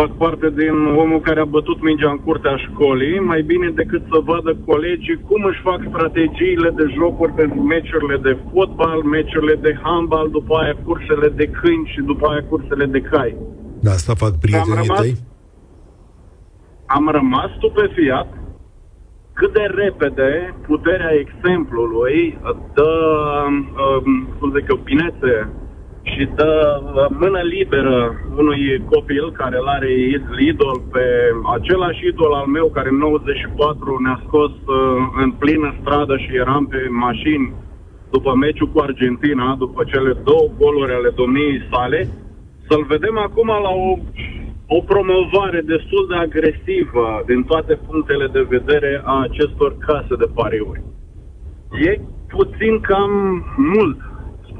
fac 0.00 0.10
parte 0.24 0.48
din 0.60 0.76
omul 1.02 1.20
care 1.28 1.40
a 1.40 1.54
bătut 1.56 1.78
mingea 1.88 2.10
în 2.10 2.20
curtea 2.26 2.56
școlii, 2.66 3.18
mai 3.30 3.42
bine 3.42 3.68
decât 3.80 4.02
să 4.12 4.18
vadă 4.30 4.52
colegii 4.66 5.22
cum 5.28 5.40
își 5.50 5.60
fac 5.68 5.80
strategiile 5.92 6.70
de 6.80 6.86
jocuri 6.98 7.32
pentru 7.40 7.60
meciurile 7.72 8.16
de 8.28 8.34
fotbal, 8.52 8.98
meciurile 9.16 9.56
de 9.66 9.72
handbal, 9.82 10.26
după 10.30 10.52
aia 10.60 10.76
cursele 10.84 11.28
de 11.40 11.46
câini 11.58 11.90
și 11.92 12.00
după 12.10 12.24
aia 12.28 12.42
cursele 12.50 12.86
de 12.94 13.00
cai. 13.10 13.36
Da, 13.84 13.90
asta 13.90 14.14
fac 14.22 14.32
prietenii 14.44 14.78
am 14.78 14.82
rămas, 14.82 15.00
tăi? 15.00 15.14
Am 16.96 17.08
rămas 17.18 17.50
stupefiat 17.58 18.28
cât 19.32 19.52
de 19.52 19.66
repede 19.82 20.54
puterea 20.66 21.12
exemplului 21.24 22.38
dă, 22.74 22.92
um, 23.48 24.28
cum 24.38 24.52
zic 24.56 24.66
eu, 24.70 24.76
pinețe 24.76 25.34
și 26.12 26.28
dă 26.34 26.52
uh, 26.82 27.06
mână 27.18 27.40
liberă 27.40 27.96
unui 28.36 28.82
copil 28.92 29.32
care 29.32 29.56
îl 29.60 29.66
are 29.66 29.90
idol 30.38 30.82
pe 30.92 31.04
același 31.56 32.06
idol 32.06 32.32
al 32.32 32.46
meu 32.46 32.66
care 32.76 32.88
în 32.88 32.96
94 32.96 33.98
ne-a 34.02 34.22
scos 34.26 34.50
uh, 34.50 34.76
în 35.22 35.30
plină 35.30 35.74
stradă 35.80 36.16
și 36.16 36.30
eram 36.36 36.66
pe 36.66 36.80
mașini 36.90 37.52
după 38.10 38.34
meciul 38.34 38.68
cu 38.72 38.80
Argentina, 38.80 39.54
după 39.58 39.84
cele 39.84 40.12
două 40.24 40.46
goluri 40.58 40.92
ale 40.92 41.10
domniei 41.14 41.62
sale, 41.70 42.08
să-l 42.68 42.84
vedem 42.88 43.18
acum 43.18 43.46
la 43.46 43.72
o, 43.88 43.98
o 44.66 44.80
promovare 44.80 45.60
destul 45.60 46.06
de 46.08 46.16
agresivă 46.16 47.22
din 47.26 47.42
toate 47.42 47.74
punctele 47.86 48.26
de 48.26 48.46
vedere 48.48 49.02
a 49.04 49.20
acestor 49.20 49.76
case 49.86 50.14
de 50.18 50.28
pariuri. 50.34 50.82
E 51.88 52.00
puțin 52.28 52.80
cam 52.80 53.12
mult 53.56 54.09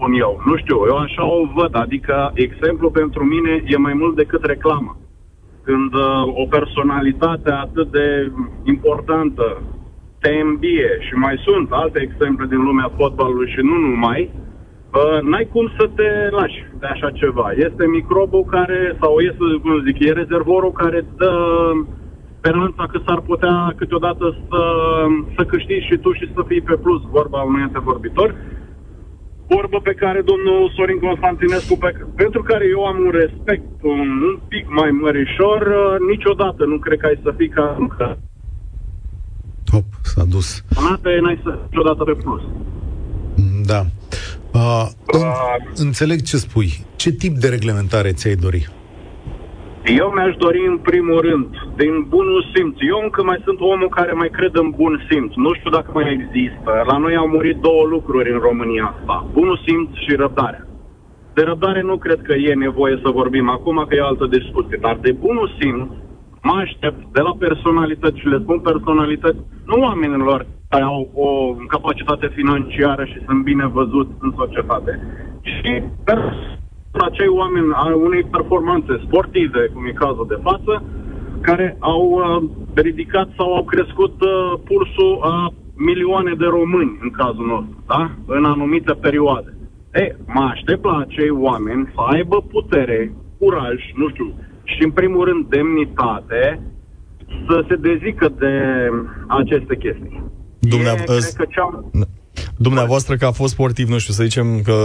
spun 0.01 0.13
eu. 0.13 0.41
Nu 0.45 0.57
știu, 0.57 0.79
eu 0.87 0.97
așa 0.97 1.25
o 1.25 1.41
văd. 1.55 1.73
Adică, 1.73 2.31
exemplu 2.35 2.91
pentru 2.91 3.25
mine 3.25 3.63
e 3.67 3.77
mai 3.77 3.95
mult 3.95 4.17
decât 4.17 4.45
reclamă. 4.45 4.97
Când 5.65 5.95
uh, 5.95 6.23
o 6.43 6.45
personalitate 6.57 7.51
atât 7.51 7.91
de 7.91 8.33
importantă 8.65 9.63
te 10.21 10.31
îmbie 10.45 10.91
și 11.07 11.15
mai 11.15 11.37
sunt 11.47 11.69
alte 11.71 11.99
exemple 12.03 12.47
din 12.47 12.63
lumea 12.63 12.93
fotbalului 12.97 13.53
și 13.55 13.61
nu 13.61 13.77
numai, 13.89 14.31
uh, 14.33 15.21
n-ai 15.23 15.49
cum 15.53 15.71
să 15.79 15.91
te 15.97 16.09
lași 16.31 16.65
de 16.81 16.87
așa 16.87 17.11
ceva. 17.11 17.51
Este 17.57 17.87
microbul 17.87 18.45
care, 18.51 18.97
sau 19.01 19.19
este, 19.19 19.45
cum 19.63 19.85
zic, 19.87 19.99
e 19.99 20.13
rezervorul 20.13 20.73
care 20.73 21.05
dă 21.17 21.33
speranța 22.39 22.87
că 22.93 22.99
s-ar 23.07 23.21
putea 23.21 23.73
câteodată 23.77 24.37
să, 24.49 24.63
să 25.37 25.45
câștigi 25.45 25.87
și 25.87 25.97
tu 25.97 26.13
și 26.13 26.31
să 26.35 26.43
fii 26.47 26.61
pe 26.61 26.77
plus, 26.77 27.03
vorba 27.11 27.41
unui 27.43 27.63
antevorbitor 27.63 28.35
vorbă 29.55 29.79
pe 29.89 29.95
care 30.03 30.21
domnul 30.31 30.73
Sorin 30.77 30.99
Constantinescu, 31.07 31.75
pe, 31.83 31.91
pentru 32.23 32.43
care 32.43 32.65
eu 32.75 32.83
am 32.91 32.99
un 33.07 33.13
respect 33.23 33.69
un, 33.83 34.09
un 34.29 34.37
pic 34.53 34.65
mai 34.81 34.91
mărișor, 34.91 35.61
uh, 35.67 35.95
niciodată 36.13 36.63
nu 36.73 36.77
cred 36.85 36.99
că 36.99 37.07
ai 37.07 37.21
să 37.23 37.31
fii 37.39 37.49
ca... 37.49 37.67
Top, 39.71 39.85
s-a 40.03 40.25
dus. 40.25 40.49
Nată 40.89 41.09
n-ai 41.23 41.41
să 41.45 41.59
niciodată 41.69 42.03
pe 42.05 42.15
plus. 42.25 42.43
Da. 43.73 43.81
Uh, 44.53 44.87
uh, 45.15 45.57
înțeleg 45.75 46.23
ce 46.23 46.37
spui. 46.37 46.85
Ce 46.97 47.11
tip 47.11 47.37
de 47.37 47.49
reglementare 47.49 48.13
ți-ai 48.13 48.35
dori? 48.35 48.69
Eu 49.85 50.13
mi-aș 50.15 50.37
dori 50.37 50.67
în 50.67 50.79
primul 50.79 51.21
rând, 51.21 51.47
din 51.77 52.07
bunul 52.09 52.47
simț. 52.55 52.77
Eu 52.81 53.01
încă 53.03 53.23
mai 53.23 53.41
sunt 53.45 53.61
omul 53.61 53.89
care 53.89 54.13
mai 54.13 54.29
cred 54.29 54.55
în 54.55 54.71
bun 54.71 55.05
simț. 55.11 55.33
Nu 55.35 55.55
știu 55.55 55.71
dacă 55.71 55.91
mai 55.95 56.13
există. 56.19 56.71
La 56.87 56.97
noi 56.99 57.17
au 57.17 57.29
murit 57.29 57.57
două 57.57 57.87
lucruri 57.87 58.33
în 58.33 58.39
România 58.39 58.95
asta. 58.95 59.27
Bunul 59.33 59.61
simț 59.67 59.89
și 60.05 60.15
răbdarea. 60.15 60.67
De 61.35 61.43
răbdare 61.43 61.83
nu 61.83 61.97
cred 61.97 62.21
că 62.23 62.35
e 62.35 62.55
nevoie 62.55 63.01
să 63.03 63.11
vorbim 63.11 63.49
acum, 63.49 63.85
că 63.89 63.95
e 63.95 64.01
altă 64.01 64.27
discuție. 64.27 64.79
Dar 64.81 64.99
de 65.01 65.13
bunul 65.13 65.51
simț 65.61 65.89
mă 66.43 66.55
aștept 66.57 67.01
de 67.13 67.21
la 67.21 67.35
personalități 67.39 68.19
și 68.19 68.27
le 68.27 68.39
spun 68.43 68.59
personalități, 68.61 69.39
nu 69.67 69.77
oamenilor 69.83 70.47
care 70.69 70.83
au 70.83 71.11
o 71.15 71.55
capacitate 71.69 72.27
financiară 72.35 73.05
și 73.05 73.23
sunt 73.27 73.43
bine 73.43 73.67
văzuți 73.67 74.13
în 74.21 74.33
societate, 74.37 75.01
ci 75.43 75.83
acei 76.93 77.29
oameni 77.29 77.73
a 77.75 77.95
unei 77.95 78.23
performanțe 78.23 79.01
sportive, 79.07 79.71
cum 79.73 79.87
e 79.87 79.93
cazul 79.93 80.27
de 80.29 80.39
față, 80.43 80.83
care 81.41 81.77
au 81.79 82.03
uh, 82.11 82.51
ridicat 82.75 83.29
sau 83.37 83.55
au 83.55 83.65
crescut 83.65 84.21
uh, 84.21 84.61
pulsul 84.65 85.19
a 85.23 85.53
milioane 85.77 86.35
de 86.35 86.45
români 86.45 86.99
în 87.03 87.11
cazul 87.11 87.47
nostru, 87.47 87.85
da? 87.87 88.11
În 88.27 88.45
anumite 88.45 88.93
perioade. 88.93 89.55
E, 89.93 90.17
mă 90.27 90.43
aștept 90.53 90.85
la 90.85 90.99
acei 90.99 91.31
oameni 91.31 91.91
să 91.95 92.01
aibă 92.01 92.45
putere, 92.51 93.13
curaj, 93.39 93.79
nu 93.95 94.09
știu, 94.09 94.35
și 94.65 94.85
în 94.85 94.91
primul 94.91 95.25
rând 95.25 95.47
demnitate, 95.47 96.61
să 97.49 97.65
se 97.69 97.77
dezică 97.77 98.29
de 98.39 98.55
aceste 99.27 99.77
chestii. 99.77 100.23
Dumneavoastră, 100.59 101.15
e, 101.15 101.19
cred 101.19 101.35
că 101.35 101.47
cea... 101.49 101.85
Dumneavoastră 102.67 103.17
că 103.17 103.27
a 103.27 103.31
fost 103.31 103.53
sportiv, 103.53 103.89
nu 103.89 103.99
știu, 103.99 104.13
să 104.13 104.23
zicem 104.23 104.47
că 104.63 104.77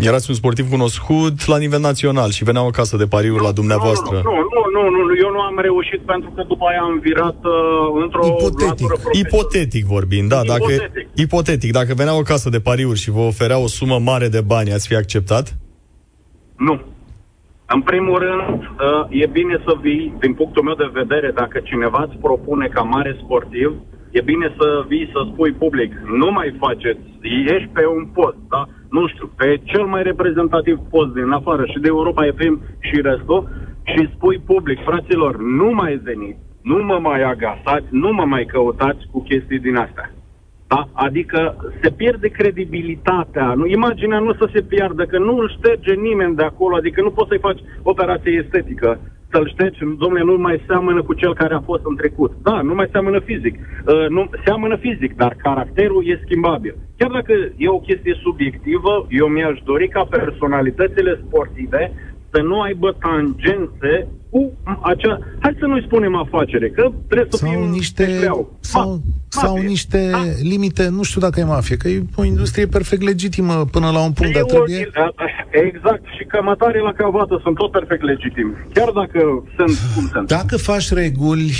erați 0.00 0.30
un 0.30 0.36
sportiv 0.36 0.70
cunoscut 0.70 1.46
la 1.46 1.58
nivel 1.58 1.80
național 1.80 2.30
și 2.30 2.44
veneau 2.44 2.66
acasă 2.66 2.96
de 2.96 3.06
pariuri 3.06 3.40
nu, 3.40 3.46
la 3.46 3.52
dumneavoastră. 3.52 4.14
Nu, 4.14 4.30
nu, 4.54 4.62
nu, 4.74 4.82
nu, 4.94 5.02
nu, 5.08 5.14
eu 5.24 5.30
nu 5.30 5.40
am 5.40 5.58
reușit 5.60 6.00
pentru 6.00 6.30
că 6.34 6.42
după 6.48 6.64
aia 6.70 6.80
am 6.80 6.98
virat 6.98 7.38
uh, 7.44 8.02
într-o 8.02 8.26
ipotetic. 8.26 8.88
Ipotetic 9.12 9.84
vorbind, 9.84 10.28
da. 10.28 10.40
Ipotetic. 10.44 10.78
Dacă, 10.78 11.08
ipotetic. 11.14 11.72
Dacă 11.72 11.94
veneau 11.94 12.18
acasă 12.18 12.48
de 12.50 12.60
pariuri 12.60 12.98
și 12.98 13.10
vă 13.10 13.20
oferea 13.20 13.58
o 13.58 13.66
sumă 13.66 13.98
mare 13.98 14.28
de 14.28 14.40
bani, 14.40 14.72
ați 14.72 14.88
fi 14.88 14.94
acceptat? 14.94 15.56
Nu. 16.56 16.80
În 17.66 17.80
primul 17.80 18.18
rând, 18.18 18.62
uh, 18.62 19.22
e 19.22 19.26
bine 19.26 19.62
să 19.66 19.72
vii, 19.80 20.14
din 20.20 20.34
punctul 20.34 20.62
meu 20.62 20.74
de 20.74 20.90
vedere, 20.92 21.30
dacă 21.34 21.60
cineva 21.64 22.06
îți 22.08 22.16
propune 22.16 22.66
ca 22.66 22.82
mare 22.82 23.16
sportiv, 23.22 23.72
e 24.10 24.20
bine 24.20 24.54
să 24.58 24.84
vii 24.88 25.10
să 25.12 25.20
spui 25.32 25.52
public, 25.52 25.92
nu 26.22 26.30
mai 26.30 26.56
faceți, 26.58 27.00
ești 27.54 27.68
pe 27.72 27.86
un 27.86 28.04
post, 28.06 28.36
da? 28.48 28.62
nu 28.90 29.06
știu, 29.08 29.30
pe 29.36 29.60
cel 29.64 29.84
mai 29.84 30.02
reprezentativ 30.02 30.78
post 30.90 31.12
din 31.12 31.30
afară 31.30 31.64
și 31.66 31.78
de 31.78 31.88
Europa 31.88 32.22
FM 32.36 32.62
și 32.80 33.00
restul 33.00 33.48
și 33.82 34.10
spui 34.14 34.38
public, 34.38 34.78
fraților, 34.84 35.36
nu 35.38 35.70
mai 35.70 36.00
veniți, 36.02 36.38
nu 36.62 36.84
mă 36.84 36.98
mai 37.02 37.22
agasați, 37.22 37.86
nu 37.90 38.12
mă 38.12 38.24
mai 38.24 38.44
căutați 38.44 39.06
cu 39.10 39.22
chestii 39.22 39.58
din 39.58 39.76
astea. 39.76 40.10
Da? 40.68 40.88
Adică 40.92 41.56
se 41.82 41.90
pierde 41.90 42.28
credibilitatea. 42.28 43.54
Nu? 43.54 43.66
Imaginea 43.66 44.18
nu 44.18 44.32
să 44.32 44.48
se 44.52 44.62
piardă, 44.62 45.06
că 45.06 45.18
nu 45.18 45.36
îl 45.36 45.50
șterge 45.50 45.94
nimeni 45.94 46.36
de 46.36 46.42
acolo, 46.42 46.76
adică 46.76 47.02
nu 47.02 47.10
poți 47.10 47.28
să-i 47.28 47.46
faci 47.48 47.60
operație 47.82 48.42
estetică 48.44 49.00
să-l 49.36 49.48
ștergi, 49.54 49.78
domnule, 50.02 50.22
nu 50.30 50.36
mai 50.36 50.62
seamănă 50.66 51.02
cu 51.02 51.14
cel 51.20 51.34
care 51.34 51.54
a 51.54 51.66
fost 51.70 51.84
în 51.84 51.96
trecut. 51.96 52.32
Da, 52.42 52.60
nu 52.60 52.74
mai 52.74 52.88
seamănă 52.92 53.18
fizic. 53.18 53.54
Uh, 53.58 54.08
nu, 54.08 54.30
seamănă 54.44 54.76
fizic, 54.76 55.12
dar 55.22 55.32
caracterul 55.46 56.02
e 56.06 56.22
schimbabil. 56.24 56.74
Chiar 56.98 57.10
dacă 57.10 57.32
e 57.56 57.68
o 57.68 57.84
chestie 57.88 58.14
subiectivă, 58.22 59.06
eu 59.08 59.26
mi-aș 59.26 59.58
dori 59.64 59.88
ca 59.88 60.04
personalitățile 60.04 61.20
sportive 61.26 61.92
să 62.36 62.42
nu 62.42 62.60
aibă 62.60 62.96
tangențe 63.00 64.08
cu 64.30 64.52
acea, 64.82 65.18
hai 65.40 65.56
să 65.58 65.66
nu-i 65.66 65.84
spunem 65.86 66.14
afacere, 66.16 66.70
că 66.70 66.92
trebuie 67.06 67.28
să 67.30 67.36
sau 67.36 67.50
fim 67.50 67.60
niște, 67.70 68.04
sau, 68.60 68.80
ma, 68.84 69.00
sau 69.28 69.52
mafie. 69.52 69.68
niște 69.68 70.08
da? 70.10 70.22
limite, 70.42 70.88
nu 70.88 71.02
știu 71.02 71.20
dacă 71.20 71.40
e 71.40 71.44
mafie, 71.44 71.76
că 71.76 71.88
e 71.88 72.02
o 72.16 72.24
industrie 72.24 72.66
perfect 72.66 73.02
legitimă 73.02 73.64
până 73.70 73.90
la 73.90 74.04
un 74.04 74.12
punct, 74.12 74.32
dar 74.32 74.42
trebuie... 74.42 74.90
Exact, 75.50 76.04
și 76.16 76.24
cămătare 76.24 76.80
la 76.80 76.92
cavată 76.92 77.40
sunt 77.42 77.56
tot 77.56 77.70
perfect 77.70 78.02
legitimi, 78.02 78.52
chiar 78.72 78.90
dacă 78.90 79.44
sunt 79.56 79.78
cum 79.94 80.08
sunt. 80.12 80.28
Dacă 80.28 80.56
faci 80.56 80.90
reguli, 80.90 81.52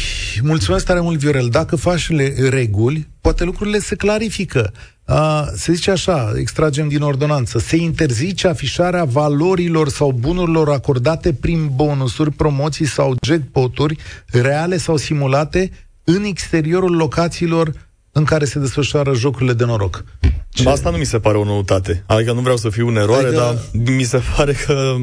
mulțumesc 0.43 0.87
tare 0.87 1.01
mult, 1.01 1.19
Viorel, 1.19 1.49
dacă 1.51 1.77
faci 1.77 2.11
reguli, 2.51 3.07
poate 3.21 3.45
lucrurile 3.45 3.79
se 3.79 3.97
clarifică. 3.97 4.73
Uh, 5.07 5.47
se 5.55 5.73
zice 5.73 5.91
așa, 5.91 6.33
extragem 6.37 6.89
din 6.89 7.03
ordonanță, 7.03 7.59
se 7.59 7.77
interzice 7.77 8.49
afișarea 8.49 9.05
valorilor 9.05 9.89
sau 9.89 10.13
bunurilor 10.13 10.69
acordate 10.69 11.33
prin 11.33 11.71
bonusuri, 11.75 12.31
promoții 12.31 12.87
sau 12.87 13.15
jackpoturi 13.27 13.97
reale 14.27 14.77
sau 14.77 14.97
simulate 14.97 15.71
în 16.05 16.25
exteriorul 16.25 16.97
locațiilor 16.97 17.73
în 18.13 18.25
care 18.25 18.45
se 18.45 18.59
desfășoară 18.59 19.15
jocurile 19.15 19.53
de 19.53 19.65
noroc. 19.65 20.05
Ce? 20.49 20.69
Asta 20.69 20.91
nu 20.91 20.97
mi 20.97 21.05
se 21.05 21.19
pare 21.19 21.37
o 21.37 21.45
noutate. 21.45 22.05
Adică 22.07 22.33
nu 22.33 22.41
vreau 22.41 22.57
să 22.57 22.69
fiu 22.69 22.89
în 22.89 22.97
eroare, 22.97 23.27
adică... 23.27 23.41
dar 23.41 23.85
mi 23.97 24.03
se 24.03 24.23
pare 24.37 24.53
că 24.53 24.95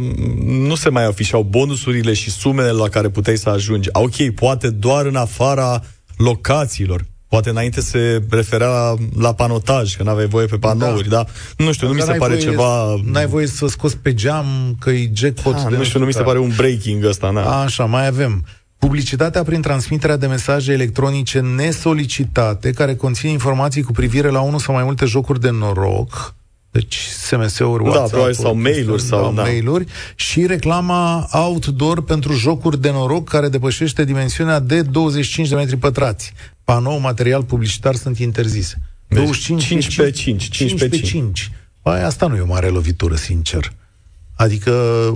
nu 0.46 0.76
se 0.76 0.90
mai 0.90 1.06
afișau 1.06 1.44
bonusurile 1.44 2.14
și 2.14 2.32
sumele 2.32 2.72
la 2.72 2.90
care 2.90 3.10
puteai 3.10 3.38
să 3.38 3.50
ajungi. 3.50 3.90
Ok, 3.92 4.30
poate 4.36 4.70
doar 4.70 5.06
în 5.06 5.16
afara 5.16 5.84
locațiilor. 6.18 7.06
Poate 7.34 7.50
înainte 7.50 7.82
se 7.82 8.24
referea 8.30 8.68
la, 8.68 8.94
la 9.20 9.34
panotaj, 9.34 9.96
că 9.96 10.04
n-aveai 10.04 10.28
voie 10.28 10.46
pe 10.46 10.58
panouri, 10.58 11.10
da. 11.10 11.16
dar 11.16 11.28
nu 11.58 11.72
știu, 11.72 11.88
nu 11.88 11.94
mi 11.94 12.02
se 12.02 12.12
pare 12.12 12.34
voie, 12.34 12.46
ceva... 12.46 12.96
N-ai 13.04 13.26
voie 13.26 13.48
să 13.48 13.68
scoți 13.68 13.98
pe 13.98 14.14
geam 14.14 14.76
că 14.80 14.90
e 14.90 15.10
jackpot 15.14 15.64
da, 15.64 15.70
de 15.70 15.78
Nu 15.78 15.84
știu, 15.84 16.00
nu 16.00 16.06
mi 16.06 16.14
se 16.14 16.22
pare 16.22 16.40
un 16.40 16.52
breaking 16.56 17.06
ăsta, 17.06 17.30
na. 17.30 17.62
Așa, 17.62 17.86
mai 17.86 18.08
avem. 18.08 18.46
Publicitatea 18.78 19.44
prin 19.44 19.62
transmiterea 19.62 20.18
de 20.18 20.28
mesaje 20.28 20.72
electronice 20.72 21.40
nesolicitate, 21.40 22.72
care 22.72 22.96
conțin 22.96 23.30
informații 23.30 23.82
cu 23.82 23.92
privire 23.92 24.30
la 24.30 24.42
unul 24.42 24.60
sau 24.60 24.74
mai 24.74 24.84
multe 24.84 25.06
jocuri 25.06 25.40
de 25.40 25.50
noroc, 25.50 26.36
deci 26.72 26.96
SMS-uri, 26.96 27.84
da, 27.84 27.90
WhatsApp, 27.90 28.34
sau 28.34 28.56
mail-uri, 28.56 29.02
sau 29.02 29.34
da, 29.34 29.42
mail-uri, 29.42 29.86
și 30.16 30.46
reclama 30.46 31.28
outdoor 31.32 32.04
pentru 32.04 32.34
jocuri 32.34 32.82
de 32.82 32.92
noroc 32.92 33.30
care 33.30 33.50
depășește 33.50 34.04
dimensiunea 34.04 34.60
de 34.60 34.82
25 34.82 35.50
de 35.50 35.56
metri 35.56 35.78
pătrați. 35.78 36.34
Panou, 36.64 37.00
material 37.00 37.44
publicitar 37.44 37.96
sunt 37.96 38.18
interzise. 38.18 38.82
Deci 39.08 39.18
25 39.18 39.64
5 39.64 39.96
pe 39.96 40.10
5. 40.10 40.50
5 40.50 40.80
pe 40.80 40.90
5. 40.90 41.10
5. 41.10 41.52
Păi, 41.82 42.02
asta 42.02 42.28
nu 42.28 42.36
e 42.36 42.40
o 42.40 42.46
mare 42.46 42.68
lovitură, 42.68 43.16
sincer. 43.16 43.74
Adică 44.36 44.72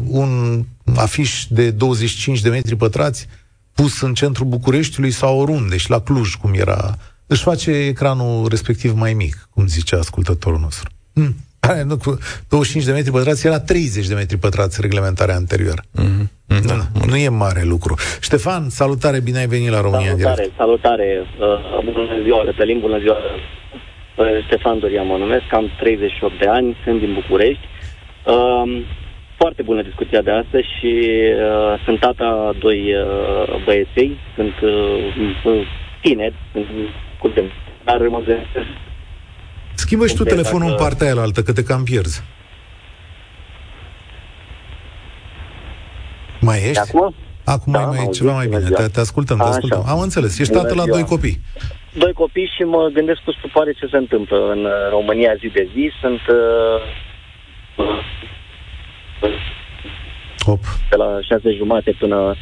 un 0.08 0.64
afiș 0.96 1.46
de 1.50 1.72
25 1.72 2.42
de 2.42 2.50
metri 2.50 2.76
pătrați 2.76 3.28
pus 3.74 4.02
în 4.02 4.14
centrul 4.14 4.48
Bucureștiului 4.48 5.12
sau 5.12 5.40
oriunde 5.40 5.78
și 5.78 5.90
la 5.90 6.02
Cluj, 6.02 6.34
cum 6.36 6.54
era, 6.54 6.98
își 7.28 7.44
face 7.44 7.72
ecranul 7.72 8.48
respectiv 8.48 8.94
mai 8.96 9.14
mic, 9.14 9.48
cum 9.54 9.68
zicea 9.68 10.00
ascultătorul 10.00 10.60
nostru. 10.60 10.90
Hmm. 11.14 11.36
Nu, 11.90 11.98
cu 11.98 12.18
25 12.50 12.86
de 12.86 12.92
metri 12.92 13.12
pătrați 13.12 13.48
era 13.48 13.60
30 13.60 14.08
de 14.08 14.14
metri 14.14 14.38
pătrați 14.38 14.82
reglementarea 14.82 15.36
anterioară. 15.36 15.82
Mm-hmm. 15.82 16.26
Mm-hmm. 16.54 16.66
Da, 16.66 16.78
nu 17.08 17.16
e 17.16 17.30
mare 17.30 17.64
lucru. 17.64 17.96
Ștefan, 18.22 18.70
salutare, 18.70 19.20
bine 19.20 19.40
ai 19.40 19.48
venit 19.48 19.70
la 19.70 19.82
România 19.82 20.08
Salutare, 20.08 20.36
direct. 20.36 20.56
salutare. 20.58 21.26
Uh, 21.40 21.94
bună 21.94 22.22
ziua, 22.24 22.44
Cătălin, 22.46 22.80
bună 22.80 23.00
ziua. 23.00 23.18
Uh, 23.18 24.44
Ștefan 24.46 24.80
Doria 24.80 25.04
mă 25.04 25.18
numesc, 25.18 25.54
am 25.54 25.70
38 25.80 26.40
de 26.40 26.48
ani, 26.48 26.78
sunt 26.84 27.00
din 27.00 27.14
București. 27.14 27.66
Uh, 28.26 28.86
foarte 29.38 29.62
bună 29.62 29.82
discuția 29.82 30.22
de 30.22 30.32
astăzi 30.32 30.68
și 30.80 30.92
uh, 30.94 31.82
sunt 31.86 32.00
tata 32.00 32.26
a 32.26 32.56
doi 32.60 32.82
uh, 32.94 33.64
băieței, 33.66 34.18
sunt 34.36 34.54
uh, 34.62 35.68
tineri, 36.02 36.36
sunt 36.52 36.66
cu 37.20 37.32
dar 37.84 38.08
mă 38.08 38.22
gândesc 38.26 38.87
Schimbă 39.88 40.08
și 40.08 40.16
tu 40.16 40.24
telefonul 40.24 40.70
dacă... 40.70 40.82
în 40.82 40.88
partea 40.88 41.08
aia 41.08 41.22
altă, 41.22 41.42
că 41.42 41.54
te 41.54 41.64
cam 41.64 41.84
pierzi. 41.84 42.24
Mai 46.40 46.58
ești? 46.70 46.80
acum? 46.80 47.16
Acum 47.46 47.74
da, 47.74 47.80
mai, 47.80 47.98
mai 47.98 48.10
ceva 48.14 48.34
mai 48.34 48.48
bine. 48.48 48.70
Te, 48.70 48.88
te 48.88 49.00
ascultăm, 49.00 49.38
te 49.38 49.44
A, 49.44 49.48
ascultăm. 49.48 49.80
Așa. 49.80 49.92
Am 49.92 50.00
înțeles. 50.00 50.40
Ești 50.40 50.54
tată 50.54 50.74
la 50.74 50.86
doi 50.86 51.04
copii. 51.04 51.42
Doi 51.94 52.14
copii 52.14 52.52
și 52.56 52.64
mă 52.64 52.90
gândesc 52.94 53.20
cu 53.26 53.32
stupare 53.32 53.72
ce 53.74 53.88
se 53.92 53.98
întâmplă 53.98 54.52
în 54.52 54.66
uh, 54.66 54.72
România 54.90 55.34
zi 55.40 55.48
de 55.48 55.70
zi. 55.74 55.92
Sunt 56.02 56.22
uh, 56.28 56.78
Hop. 60.46 60.64
de 60.90 60.96
la 60.96 61.20
șase 61.22 61.52
jumate 61.52 61.92
până 62.00 62.36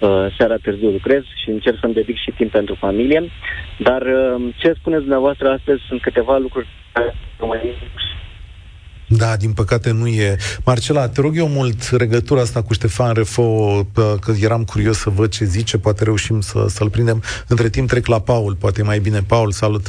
uh, 0.00 0.26
seara 0.36 0.56
târziu 0.62 0.90
lucrez 0.90 1.22
și 1.42 1.50
încerc 1.50 1.78
să-mi 1.80 1.94
dedic 1.94 2.16
și 2.16 2.30
timp 2.36 2.50
pentru 2.50 2.74
familie. 2.74 3.30
Dar 3.78 4.02
uh, 4.02 4.54
ce 4.56 4.72
spuneți 4.78 5.00
dumneavoastră 5.00 5.48
astăzi 5.48 5.82
sunt 5.88 6.00
câteva 6.00 6.36
lucruri 6.36 6.66
care 6.92 7.14
da, 9.08 9.36
din 9.36 9.52
păcate 9.52 9.92
nu 9.92 10.06
e. 10.06 10.36
Marcela, 10.64 11.08
te 11.08 11.20
rog 11.20 11.36
eu 11.36 11.48
mult 11.48 11.80
regătura 11.98 12.40
asta 12.40 12.62
cu 12.62 12.72
Ștefan 12.72 13.12
Refo, 13.14 13.82
că 13.94 14.32
eram 14.42 14.62
curios 14.62 14.96
să 14.96 15.10
văd 15.10 15.30
ce 15.30 15.44
zice, 15.44 15.78
poate 15.78 16.04
reușim 16.04 16.40
să, 16.40 16.64
să-l 16.66 16.90
prindem. 16.90 17.22
Între 17.48 17.68
timp 17.68 17.88
trec 17.88 18.06
la 18.06 18.20
Paul, 18.20 18.54
poate 18.54 18.82
mai 18.82 18.98
bine. 18.98 19.18
Paul, 19.28 19.50
salut! 19.50 19.82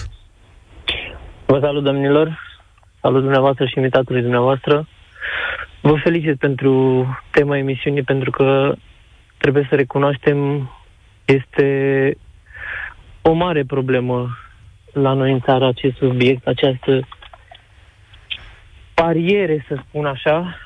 Vă 1.46 1.60
salut, 1.62 1.84
domnilor! 1.84 2.40
Salut 3.02 3.22
dumneavoastră 3.22 3.66
și 3.66 3.74
invitatului 3.76 4.22
dumneavoastră. 4.22 4.88
Vă 5.82 5.94
felicit 6.04 6.38
pentru 6.38 7.06
tema 7.32 7.58
emisiunii, 7.58 8.04
pentru 8.04 8.32
că 8.32 8.76
trebuie 9.38 9.66
să 9.70 9.76
recunoaștem, 9.76 10.70
este 11.26 12.18
o 13.22 13.34
mare 13.34 13.64
problemă 13.64 14.38
la 14.94 15.14
noi 15.14 15.32
în 15.32 15.40
țară 15.40 15.68
acest 15.68 15.96
subiect, 15.96 16.48
această 16.48 17.08
pariere, 18.94 19.66
să 19.68 19.78
spun 19.88 20.06
așa, 20.06 20.58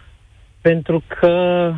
pentru 0.62 1.04
că 1.08 1.74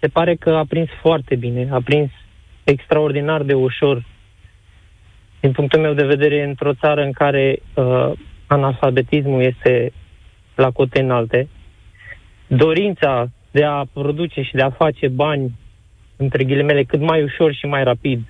se 0.00 0.08
pare 0.08 0.34
că 0.34 0.50
a 0.50 0.64
prins 0.64 0.88
foarte 1.00 1.36
bine, 1.36 1.68
a 1.70 1.80
prins 1.84 2.10
extraordinar 2.64 3.42
de 3.42 3.54
ușor. 3.54 4.04
Din 5.40 5.52
punctul 5.52 5.80
meu 5.80 5.92
de 5.92 6.04
vedere, 6.04 6.42
într-o 6.44 6.74
țară 6.74 7.02
în 7.02 7.12
care 7.12 7.58
uh, 7.74 8.12
analfabetismul 8.46 9.42
este 9.42 9.92
la 10.54 10.70
cote 10.70 11.00
înalte, 11.00 11.48
dorința 12.46 13.28
de 13.50 13.64
a 13.64 13.84
produce 13.92 14.42
și 14.42 14.54
de 14.54 14.62
a 14.62 14.70
face 14.70 15.08
bani, 15.08 15.52
între 16.16 16.44
ghilimele, 16.44 16.82
cât 16.84 17.00
mai 17.00 17.22
ușor 17.22 17.54
și 17.54 17.66
mai 17.66 17.84
rapid, 17.84 18.20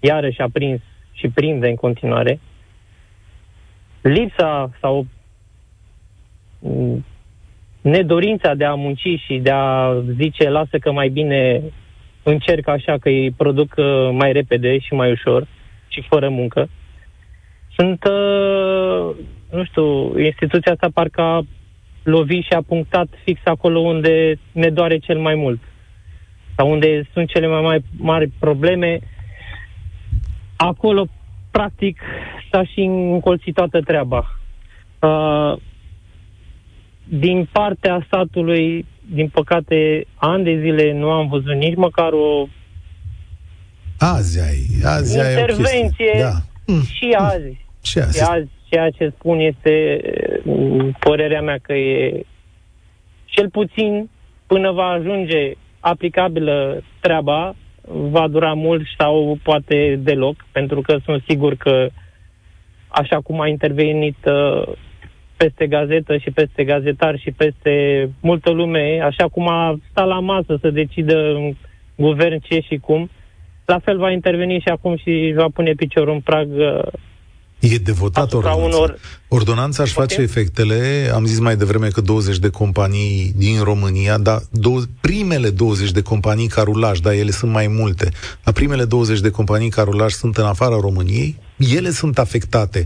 iarăși 0.00 0.40
a 0.40 0.48
prins 0.52 0.80
și 1.12 1.28
prinde 1.28 1.68
în 1.68 1.74
continuare. 1.74 2.40
Lipsa 4.02 4.70
sau 4.80 5.06
mm, 6.58 7.04
nedorința 7.80 8.54
de 8.54 8.64
a 8.64 8.74
munci 8.74 9.20
și 9.24 9.38
de 9.42 9.50
a 9.50 10.00
zice 10.00 10.48
lasă 10.48 10.78
că 10.78 10.92
mai 10.92 11.08
bine 11.08 11.62
încerc 12.22 12.68
așa 12.68 12.98
că 12.98 13.08
îi 13.08 13.30
produc 13.30 13.74
uh, 13.76 14.08
mai 14.12 14.32
repede 14.32 14.78
și 14.78 14.94
mai 14.94 15.10
ușor 15.10 15.46
și 15.88 16.04
fără 16.08 16.28
muncă. 16.28 16.68
Sunt, 17.76 18.04
uh, 18.04 19.16
nu 19.50 19.64
știu, 19.64 20.18
instituția 20.18 20.72
asta 20.72 20.88
parcă 20.94 21.20
a 21.20 21.42
lovit 22.06 22.44
și 22.44 22.52
a 22.52 22.62
punctat 22.62 23.08
fix 23.24 23.40
acolo 23.44 23.78
unde 23.78 24.38
ne 24.52 24.70
doare 24.70 24.98
cel 24.98 25.18
mai 25.18 25.34
mult 25.34 25.60
sau 26.56 26.70
unde 26.70 27.08
sunt 27.12 27.28
cele 27.28 27.46
mai 27.46 27.60
mari, 27.60 27.84
mari 27.96 28.30
probleme, 28.38 29.00
acolo, 30.56 31.06
practic, 31.50 32.00
s-a 32.50 32.64
și 32.64 32.80
încolțit 32.80 33.54
toată 33.54 33.80
treaba. 33.80 34.40
Uh, 35.00 35.58
din 37.04 37.48
partea 37.52 38.04
statului, 38.06 38.86
din 39.10 39.28
păcate, 39.28 40.06
ani 40.14 40.44
de 40.44 40.58
zile 40.60 40.92
nu 40.92 41.10
am 41.10 41.28
văzut 41.28 41.54
nici 41.54 41.76
măcar 41.76 42.12
o 42.12 42.46
Azi 43.98 44.40
ai, 44.40 44.66
azi 44.84 45.18
intervenție 45.18 46.10
ai 46.14 46.20
o 46.20 46.22
da. 46.22 46.32
Mm. 46.66 46.82
și 46.82 47.16
azi. 47.18 47.64
Și 47.82 47.98
azi. 47.98 48.16
Și 48.16 48.22
azi 48.22 48.48
ceea 48.68 48.90
ce 48.90 49.12
spun 49.18 49.38
este 49.38 50.00
mm, 50.42 50.96
părerea 51.00 51.42
mea 51.42 51.58
că 51.62 51.72
e 51.72 52.22
cel 53.24 53.50
puțin 53.50 54.08
până 54.46 54.72
va 54.72 54.86
ajunge 54.86 55.52
aplicabilă 55.80 56.82
treaba, 57.00 57.54
va 57.88 58.28
dura 58.28 58.52
mult 58.52 58.86
sau 58.98 59.38
poate 59.42 60.00
deloc, 60.02 60.36
pentru 60.52 60.80
că 60.80 60.98
sunt 61.04 61.22
sigur 61.28 61.54
că 61.54 61.88
așa 62.88 63.20
cum 63.20 63.40
a 63.40 63.48
intervenit 63.48 64.16
uh, 64.24 64.72
peste 65.36 65.66
gazetă 65.66 66.16
și 66.16 66.30
peste 66.30 66.64
gazetar 66.64 67.18
și 67.18 67.30
peste 67.30 68.08
multă 68.20 68.50
lume, 68.50 69.00
așa 69.04 69.28
cum 69.28 69.48
a 69.48 69.78
stat 69.90 70.06
la 70.06 70.20
masă 70.20 70.58
să 70.60 70.70
decidă 70.70 71.38
guvern 71.96 72.38
ce 72.38 72.60
și 72.60 72.76
cum, 72.76 73.10
la 73.64 73.78
fel 73.78 73.98
va 73.98 74.10
interveni 74.10 74.60
și 74.60 74.68
acum 74.68 74.96
și 74.96 75.32
va 75.36 75.46
pune 75.54 75.72
piciorul 75.72 76.14
în 76.14 76.20
prag 76.20 76.48
uh, 76.56 76.82
E 77.60 77.76
de 77.76 77.92
votat 77.92 78.24
asupra 78.26 78.50
ordonanța. 78.54 78.76
unor... 78.76 78.98
Ordonanța 79.28 79.82
își 79.82 79.92
face 79.92 80.14
Ok. 80.20 80.26
efectele, 80.28 81.10
am 81.14 81.24
zis 81.24 81.38
mai 81.38 81.56
devreme 81.56 81.88
că 81.88 82.00
20 82.00 82.38
de 82.38 82.48
companii 82.48 83.32
din 83.36 83.62
România, 83.62 84.18
dar 84.18 84.40
dou- 84.50 84.82
primele 85.00 85.50
20 85.50 85.90
de 85.90 86.02
companii 86.02 86.48
carulaj, 86.48 86.98
dar 86.98 87.12
ele 87.12 87.30
sunt 87.30 87.52
mai 87.52 87.66
multe, 87.66 88.08
dar 88.44 88.54
primele 88.54 88.84
20 88.84 89.20
de 89.20 89.30
companii 89.30 89.68
carulaj 89.68 90.12
sunt 90.12 90.36
în 90.36 90.44
afara 90.44 90.76
României, 90.80 91.38
ele 91.74 91.90
sunt 91.90 92.18
afectate 92.18 92.84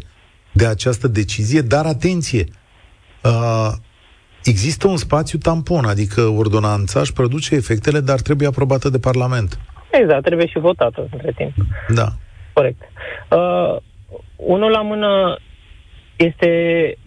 de 0.53 0.67
această 0.67 1.09
decizie, 1.09 1.61
dar 1.61 1.87
atenție, 1.87 2.47
uh, 3.23 3.73
există 4.45 4.89
un 4.89 4.97
spațiu 4.97 5.39
tampon, 5.39 5.85
adică 5.85 6.21
ordonanța 6.21 7.01
își 7.01 7.13
produce 7.13 7.55
efectele, 7.55 8.01
dar 8.01 8.21
trebuie 8.21 8.49
aprobată 8.49 8.89
de 8.89 8.99
Parlament. 8.99 9.59
Exact, 9.91 10.25
trebuie 10.25 10.47
și 10.47 10.59
votată 10.59 11.09
între 11.13 11.33
timp. 11.37 11.53
Da. 11.89 12.13
Corect. 12.53 12.81
Uh, 13.31 13.77
unul 14.45 14.71
la 14.71 14.81
mână 14.83 15.37
este, 16.17 16.51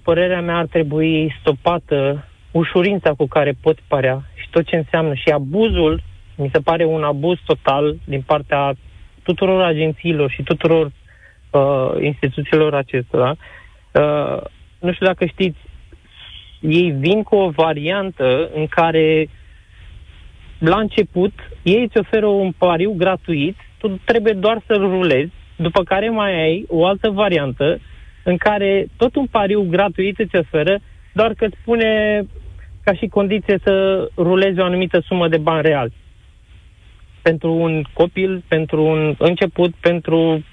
părerea 0.03 0.41
mea, 0.41 0.57
ar 0.57 0.65
trebui 0.65 1.35
stopată 1.39 2.27
ușurința 2.51 3.13
cu 3.13 3.27
care 3.27 3.53
pot 3.61 3.79
părea 3.87 4.23
și 4.35 4.49
tot 4.49 4.65
ce 4.65 4.75
înseamnă 4.75 5.13
și 5.13 5.29
abuzul, 5.29 6.01
mi 6.35 6.49
se 6.53 6.59
pare 6.59 6.85
un 6.85 7.03
abuz 7.03 7.37
total 7.45 7.95
din 8.05 8.21
partea 8.21 8.73
tuturor 9.23 9.61
agențiilor 9.61 10.29
și 10.29 10.43
tuturor 10.43 10.91
uh, 11.51 11.91
instituțiilor 11.99 12.75
acestora. 12.75 13.35
Uh, 13.91 14.41
nu 14.79 14.93
știu 14.93 15.05
dacă 15.05 15.25
știți, 15.25 15.57
ei 16.59 16.91
vin 16.91 17.23
cu 17.23 17.35
o 17.35 17.49
variantă 17.49 18.49
în 18.53 18.67
care 18.67 19.29
la 20.59 20.79
început 20.79 21.33
ei 21.63 21.83
îți 21.83 21.97
oferă 21.97 22.25
un 22.25 22.51
pariu 22.51 22.93
gratuit, 22.97 23.57
tu 23.77 23.99
trebuie 24.05 24.33
doar 24.33 24.61
să-l 24.67 24.79
rulezi, 24.79 25.31
după 25.55 25.83
care 25.83 26.09
mai 26.09 26.41
ai 26.41 26.65
o 26.67 26.85
altă 26.85 27.09
variantă 27.09 27.79
în 28.23 28.37
care 28.37 28.87
tot 28.97 29.15
un 29.15 29.25
pariu 29.25 29.61
gratuit 29.69 30.19
îți 30.19 30.35
oferă, 30.35 30.79
doar 31.13 31.33
că 31.33 31.45
îți 31.45 31.57
pune 31.65 32.21
ca 32.83 32.93
și 32.93 33.07
condiție 33.07 33.59
să 33.63 34.07
rulezi 34.17 34.59
o 34.59 34.63
anumită 34.63 34.99
sumă 34.99 35.27
de 35.27 35.37
bani 35.37 35.61
reali. 35.61 35.93
Pentru 37.21 37.53
un 37.53 37.83
copil, 37.93 38.43
pentru 38.47 38.83
un 38.83 39.15
început, 39.17 39.73
pentru 39.75 40.43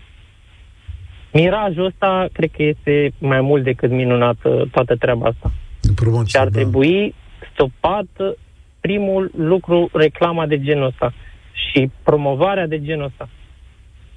mirajul 1.32 1.84
ăsta, 1.84 2.28
cred 2.32 2.50
că 2.50 2.62
este 2.62 3.10
mai 3.18 3.40
mult 3.40 3.64
decât 3.64 3.90
minunată 3.90 4.68
toată 4.70 4.96
treaba 4.96 5.26
asta. 5.26 5.52
Promoție, 5.94 6.26
Și 6.28 6.36
ar 6.36 6.48
da. 6.48 6.58
trebui 6.58 7.14
stopat 7.52 8.08
uh, 8.18 8.32
primul 8.80 9.30
lucru, 9.36 9.88
reclama 9.92 10.46
de 10.46 10.60
genul 10.60 10.86
ăsta 10.86 11.12
și 11.52 11.90
promovarea 12.02 12.66
de 12.66 12.80
genul 12.80 13.04
ăsta. 13.04 13.28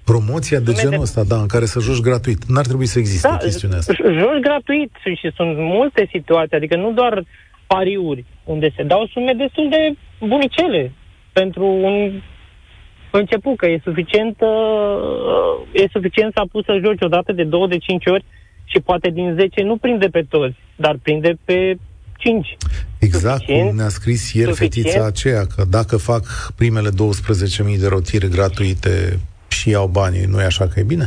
Promoția 0.06 0.60
de 0.60 0.66
Sume 0.72 0.78
genul 0.82 0.96
de- 0.98 1.02
ăsta, 1.02 1.24
da, 1.24 1.36
în 1.36 1.48
care 1.48 1.66
să 1.66 1.80
joci 1.80 2.00
gratuit. 2.00 2.44
N-ar 2.46 2.66
trebui 2.66 2.86
să 2.86 3.00
existe 3.00 3.28
Da, 3.28 3.38
chestiunea 3.38 3.78
asta. 3.78 3.94
j- 3.94 4.18
joci 4.20 4.42
gratuit 4.42 4.92
și, 5.04 5.16
și 5.16 5.32
sunt 5.36 5.58
multe 5.58 6.08
situații, 6.12 6.58
adică 6.58 6.76
nu 6.76 6.92
doar 6.94 7.24
pariuri 7.68 8.26
unde 8.44 8.74
se 8.76 8.84
dau 8.84 9.08
sume 9.14 9.34
destul 9.34 9.68
de 9.70 9.82
bunicele 10.28 10.92
pentru 11.34 11.66
un 11.66 12.22
început, 13.12 13.58
că 13.58 13.66
e 13.66 13.80
suficient, 13.84 14.36
uh, 14.42 15.82
e 15.82 15.88
suficient 15.92 16.34
să 16.36 16.44
pus 16.52 16.66
să 16.66 16.80
joci 16.86 17.02
o 17.02 17.08
dată 17.08 17.32
de 17.32 17.44
două, 17.44 17.68
de 17.68 17.78
cinci 17.78 18.06
ori 18.06 18.26
și 18.66 18.80
poate 18.80 19.10
din 19.10 19.36
10 19.40 19.62
nu 19.64 19.78
prinde 19.78 20.08
pe 20.08 20.22
toți, 20.30 20.56
dar 20.76 20.98
prinde 21.04 21.38
pe 21.46 21.76
5. 22.18 22.58
Exact 23.00 23.38
suficient, 23.38 23.68
cum 23.68 23.76
ne-a 23.78 23.90
scris 23.90 24.34
ieri 24.34 24.54
suficient. 24.54 24.88
fetița 24.88 25.06
aceea, 25.06 25.46
că 25.56 25.64
dacă 25.70 25.98
fac 25.98 26.24
primele 26.56 26.90
12.000 26.90 27.80
de 27.80 27.88
rotiri 27.88 28.28
gratuite 28.30 29.20
și 29.64 29.70
iau 29.70 29.88
banii, 29.88 30.26
nu 30.26 30.42
e 30.42 30.44
așa 30.46 30.68
că 30.68 30.80
e 30.80 30.84
bine? 30.84 31.06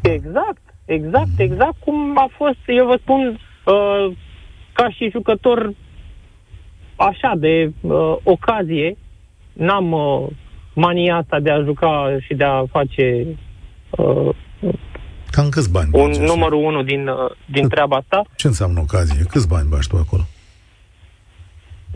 Exact, 0.00 0.62
exact, 0.84 1.38
exact 1.38 1.74
cum 1.84 2.18
a 2.18 2.28
fost, 2.36 2.58
eu 2.66 2.86
vă 2.86 2.98
spun, 3.00 3.38
uh, 3.64 4.16
ca 4.72 4.90
și 4.90 5.10
jucător 5.12 5.74
așa 6.96 7.32
de 7.36 7.72
uh, 7.80 8.16
ocazie, 8.22 8.96
n-am 9.52 9.92
uh, 9.92 10.26
mania 10.74 11.16
asta 11.16 11.40
de 11.40 11.50
a 11.50 11.62
juca 11.62 12.16
și 12.20 12.34
de 12.34 12.44
a 12.44 12.64
face 12.70 13.26
uh, 13.90 14.28
Cam 15.30 15.48
câți 15.48 15.70
bani 15.72 15.88
un 15.92 16.00
bagi 16.06 16.20
așa? 16.20 16.32
numărul 16.34 16.64
unu 16.64 16.82
din, 16.82 17.08
uh, 17.08 17.30
din 17.50 17.68
treaba 17.68 17.96
asta. 17.96 18.22
Ce 18.36 18.46
înseamnă 18.46 18.80
ocazie? 18.80 19.24
Câți 19.28 19.48
bani 19.48 19.68
bagi 19.68 19.88
tu 19.88 19.96
acolo? 19.96 20.22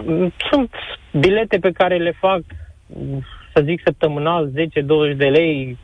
Mm, 0.07 0.33
Sunt 0.51 0.71
bilete 1.13 1.59
pe 1.59 1.71
care 1.71 1.97
le 1.97 2.13
fac, 2.21 2.41
mm, 2.87 3.25
să 3.57 3.63
zic, 3.65 3.81
săptămânal, 3.85 4.51
10-20 4.51 5.17
de 5.17 5.25
lei, 5.25 5.79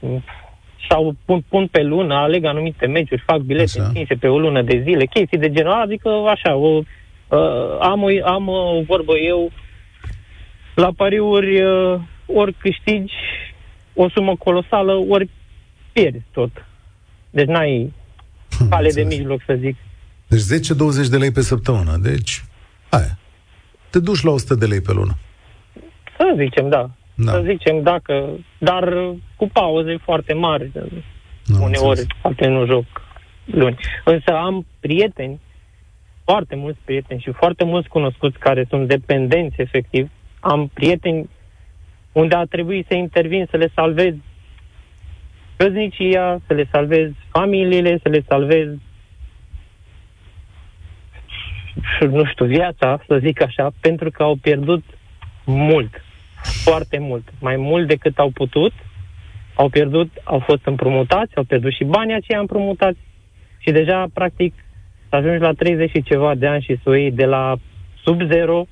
mm, 0.00 0.22
sau 0.88 1.14
pun, 1.24 1.44
pun 1.48 1.66
pe 1.66 1.82
lună, 1.82 2.14
aleg 2.14 2.44
anumite 2.44 2.86
meciuri, 2.86 3.22
fac 3.26 3.38
bilete 3.38 3.78
Așa. 3.78 3.86
întinse 3.86 4.14
pe 4.14 4.28
o 4.28 4.38
lună 4.38 4.62
de 4.62 4.82
zile, 4.84 5.04
chestii 5.04 5.38
de 5.38 5.50
genul 5.50 5.72
ăla, 5.72 5.80
adică 5.80 6.08
așa, 6.08 6.54
o, 6.54 6.82
uh, 7.28 7.78
am, 7.80 8.02
o, 8.02 8.08
am 8.24 8.48
o 8.48 8.82
vorbă 8.86 9.16
eu, 9.16 9.50
la 10.74 10.90
pariuri 10.96 11.62
uh, 11.62 12.00
ori 12.26 12.52
câștigi 12.52 13.14
o 13.94 14.08
sumă 14.08 14.36
colosală, 14.36 14.92
ori 15.08 15.30
pierzi 15.92 16.24
tot. 16.32 16.50
Deci 17.30 17.46
n-ai 17.46 17.92
cale 18.70 18.90
de 18.90 19.00
înțeles. 19.00 19.18
mijloc, 19.18 19.40
să 19.46 19.56
zic. 19.58 19.76
Deci 20.26 20.40
10-20 21.06 21.08
de 21.10 21.16
lei 21.16 21.30
pe 21.30 21.40
săptămână. 21.40 21.96
Deci, 21.96 22.44
aia. 22.88 23.18
Te 23.90 23.98
duci 23.98 24.22
la 24.22 24.30
100 24.30 24.54
de 24.54 24.66
lei 24.66 24.80
pe 24.80 24.92
lună. 24.92 25.16
Să 26.18 26.34
zicem, 26.36 26.68
da. 26.68 26.90
Da. 27.16 27.32
Să 27.32 27.42
zicem, 27.46 27.82
dacă, 27.82 28.28
dar 28.58 29.14
cu 29.36 29.48
pauze 29.52 29.96
foarte 29.96 30.32
mari. 30.32 30.70
Am 30.74 31.60
Uneori, 31.60 31.88
înțeles. 31.88 32.06
poate 32.22 32.46
nu 32.48 32.66
joc 32.66 32.84
luni. 33.44 33.76
Însă 34.04 34.36
am 34.36 34.66
prieteni, 34.80 35.40
foarte 36.24 36.56
mulți 36.56 36.78
prieteni 36.84 37.20
și 37.20 37.30
foarte 37.30 37.64
mulți 37.64 37.88
cunoscuți 37.88 38.38
care 38.38 38.66
sunt 38.68 38.88
dependenți 38.88 39.60
efectiv. 39.60 40.10
Am 40.40 40.70
prieteni 40.74 41.28
unde 42.12 42.34
a 42.34 42.44
trebuit 42.44 42.86
să 42.86 42.94
intervin 42.94 43.46
să 43.50 43.56
le 43.56 43.70
salvez 43.74 44.14
căznicia, 45.56 46.40
să 46.46 46.52
le 46.52 46.68
salvez 46.72 47.10
familiile, 47.30 47.98
să 48.02 48.08
le 48.08 48.24
salvez 48.28 48.68
nu 52.00 52.24
știu, 52.24 52.44
viața, 52.46 53.02
să 53.06 53.18
zic 53.18 53.42
așa, 53.42 53.70
pentru 53.80 54.10
că 54.10 54.22
au 54.22 54.36
pierdut 54.40 54.84
mult, 55.44 56.04
foarte 56.46 56.98
mult, 56.98 57.28
mai 57.40 57.56
mult 57.56 57.86
decât 57.88 58.18
au 58.18 58.30
putut, 58.30 58.72
au 59.54 59.68
pierdut, 59.68 60.10
au 60.24 60.42
fost 60.46 60.64
împrumutați, 60.64 61.36
au 61.36 61.44
pierdut 61.44 61.72
și 61.72 61.84
banii 61.84 62.14
aceia 62.14 62.38
împrumutați 62.38 62.98
și 63.58 63.70
deja, 63.70 64.06
practic, 64.12 64.54
să 65.08 65.16
ajungi 65.16 65.42
la 65.42 65.52
30 65.52 65.90
și 65.90 66.02
ceva 66.02 66.34
de 66.34 66.46
ani 66.46 66.62
și 66.62 66.78
să 66.82 66.90
o 66.90 66.94
iei 66.94 67.10
de 67.10 67.24
la 67.24 67.56
sub 68.04 68.20
zero, 68.32 68.66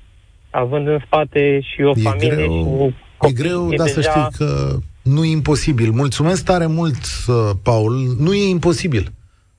având 0.49 0.87
în 0.87 0.99
spate 1.05 1.59
și 1.61 1.81
o 1.81 1.91
E 1.95 2.01
familie 2.01 2.35
greu, 2.35 2.45
și 2.45 2.67
un 2.67 2.87
e 2.87 2.93
copil, 3.17 3.35
greu, 3.43 3.71
e 3.71 3.75
dar 3.75 3.87
să 3.87 3.99
deja... 3.99 4.09
știi 4.09 4.45
că 4.45 4.77
nu 5.03 5.25
e 5.25 5.29
imposibil. 5.29 5.91
Mulțumesc 5.91 6.43
tare 6.45 6.65
mult, 6.65 7.05
uh, 7.27 7.35
Paul. 7.63 8.15
Nu 8.19 8.33
e 8.33 8.49
imposibil. 8.49 9.11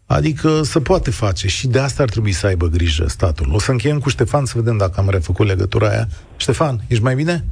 Adică 0.07 0.63
se 0.63 0.81
poate 0.81 1.11
face 1.11 1.49
și 1.49 1.67
de 1.67 1.79
asta 1.79 2.03
ar 2.03 2.09
trebui 2.09 2.33
să 2.33 2.47
aibă 2.47 2.67
grijă 2.67 3.07
statul. 3.09 3.53
O 3.53 3.59
să 3.59 3.71
încheiem 3.71 3.99
cu 3.99 4.09
Ștefan 4.09 4.45
să 4.45 4.53
vedem 4.57 4.77
dacă 4.77 5.01
am 5.01 5.09
refăcut 5.11 5.47
legătura 5.47 5.89
aia. 5.89 6.07
Ștefan, 6.37 6.81
ești 6.89 7.03
mai 7.03 7.15
bine? 7.15 7.45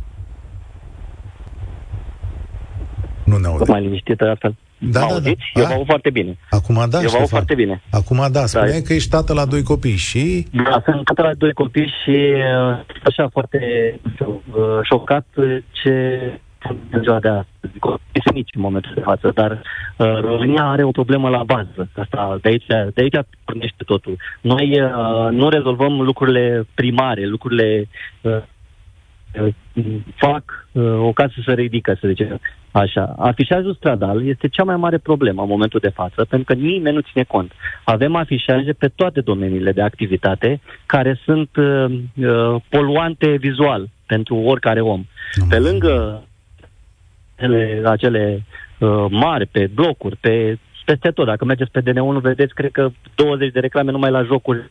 Nu 3.25 3.37
ne 3.37 3.47
aude. 3.47 3.64
Mai 3.68 3.81
liniștită 3.81 4.31
astfel. 4.31 4.55
Da, 4.79 5.01
Mă 5.01 5.07
da, 5.07 5.07
da. 5.07 5.14
auziți? 5.14 5.45
Eu 5.55 5.64
A? 5.64 5.68
vă 5.68 5.72
aud 5.75 5.87
foarte 5.87 6.11
bine. 6.11 6.37
Acum 6.51 6.75
da, 6.75 6.81
Eu 6.83 6.89
vă 6.91 6.97
aud 6.99 7.09
Ștefan. 7.09 7.27
foarte 7.27 7.55
bine. 7.55 7.83
Acum 7.91 8.27
da, 8.33 8.47
spuneai 8.47 8.81
că 8.83 8.93
ești 8.93 9.11
tată 9.11 9.33
la 9.33 9.45
doi 9.47 9.62
copii 9.62 9.97
și... 9.97 10.47
Da, 10.53 10.83
sunt 10.85 11.05
tată 11.05 11.22
la 11.22 11.35
doi 11.35 11.53
copii 11.53 11.93
și 12.03 12.16
uh, 12.35 12.81
așa 13.05 13.29
foarte 13.33 13.59
uh, 14.27 14.79
șocat 14.83 15.27
uh, 15.35 15.57
ce 15.70 16.20
în 16.91 17.03
ziua 17.03 17.18
de 17.20 17.29
astăzi. 17.29 17.79
Copii 17.79 18.22
sunt 18.22 18.35
mici 18.35 18.55
în 18.55 18.61
momentul 18.61 18.93
de 18.95 19.01
față, 19.01 19.31
dar 19.35 19.51
uh, 19.97 20.20
România 20.20 20.64
are 20.64 20.85
o 20.85 20.91
problemă 20.91 21.29
la 21.29 21.43
bază. 21.43 21.89
Asta, 21.97 22.39
de 22.43 22.49
aici, 22.49 22.66
de 22.66 23.01
aici 23.01 23.27
pornește 23.45 23.85
totul. 23.87 24.16
Noi 24.41 24.81
uh, 24.83 25.31
nu 25.31 25.49
rezolvăm 25.49 26.01
lucrurile 26.01 26.66
primare, 26.75 27.27
lucrurile 27.27 27.89
uh, 28.20 28.37
uh, 29.43 29.55
fac 30.16 30.68
uh, 30.72 30.99
o 30.99 31.12
casă 31.12 31.35
să 31.45 31.53
ridică, 31.53 31.97
să 32.01 32.09
zicem 32.09 32.41
așa. 32.75 33.14
Afișajul 33.18 33.75
stradal 33.75 34.27
este 34.27 34.49
cea 34.49 34.64
mai 34.64 34.77
mare 34.77 34.99
problemă 34.99 35.43
în 35.43 35.49
momentul 35.49 35.81
de 35.83 35.89
față, 35.89 36.25
pentru 36.25 36.55
că 36.55 36.61
nimeni 36.61 36.95
nu 36.95 37.01
ține 37.01 37.25
cont. 37.25 37.53
Avem 37.85 38.14
afișaje 38.16 38.72
pe 38.72 38.89
toate 38.95 39.20
domeniile 39.20 39.72
de 39.72 39.83
activitate 39.83 40.61
care 40.87 41.20
sunt 41.25 41.57
uh, 41.57 41.85
uh, 42.14 42.61
poluante 42.68 43.37
vizual 43.37 43.89
pentru 44.07 44.35
oricare 44.37 44.81
om. 44.81 45.05
Am 45.41 45.49
Pe 45.49 45.57
văzut. 45.57 45.70
lângă 45.70 46.22
acele, 47.37 47.83
acele 47.85 48.45
uh, 48.79 49.07
mari, 49.11 49.47
pe 49.47 49.70
blocuri, 49.75 50.16
pe 50.16 50.59
peste 50.85 51.11
tot. 51.11 51.27
Dacă 51.27 51.45
mergeți 51.45 51.70
pe 51.70 51.81
DN1, 51.81 52.20
vedeți, 52.20 52.55
cred 52.55 52.70
că 52.70 52.91
20 53.14 53.53
de 53.53 53.61
reclame 53.61 53.91
numai 53.91 54.11
la 54.11 54.22
jocuri 54.22 54.70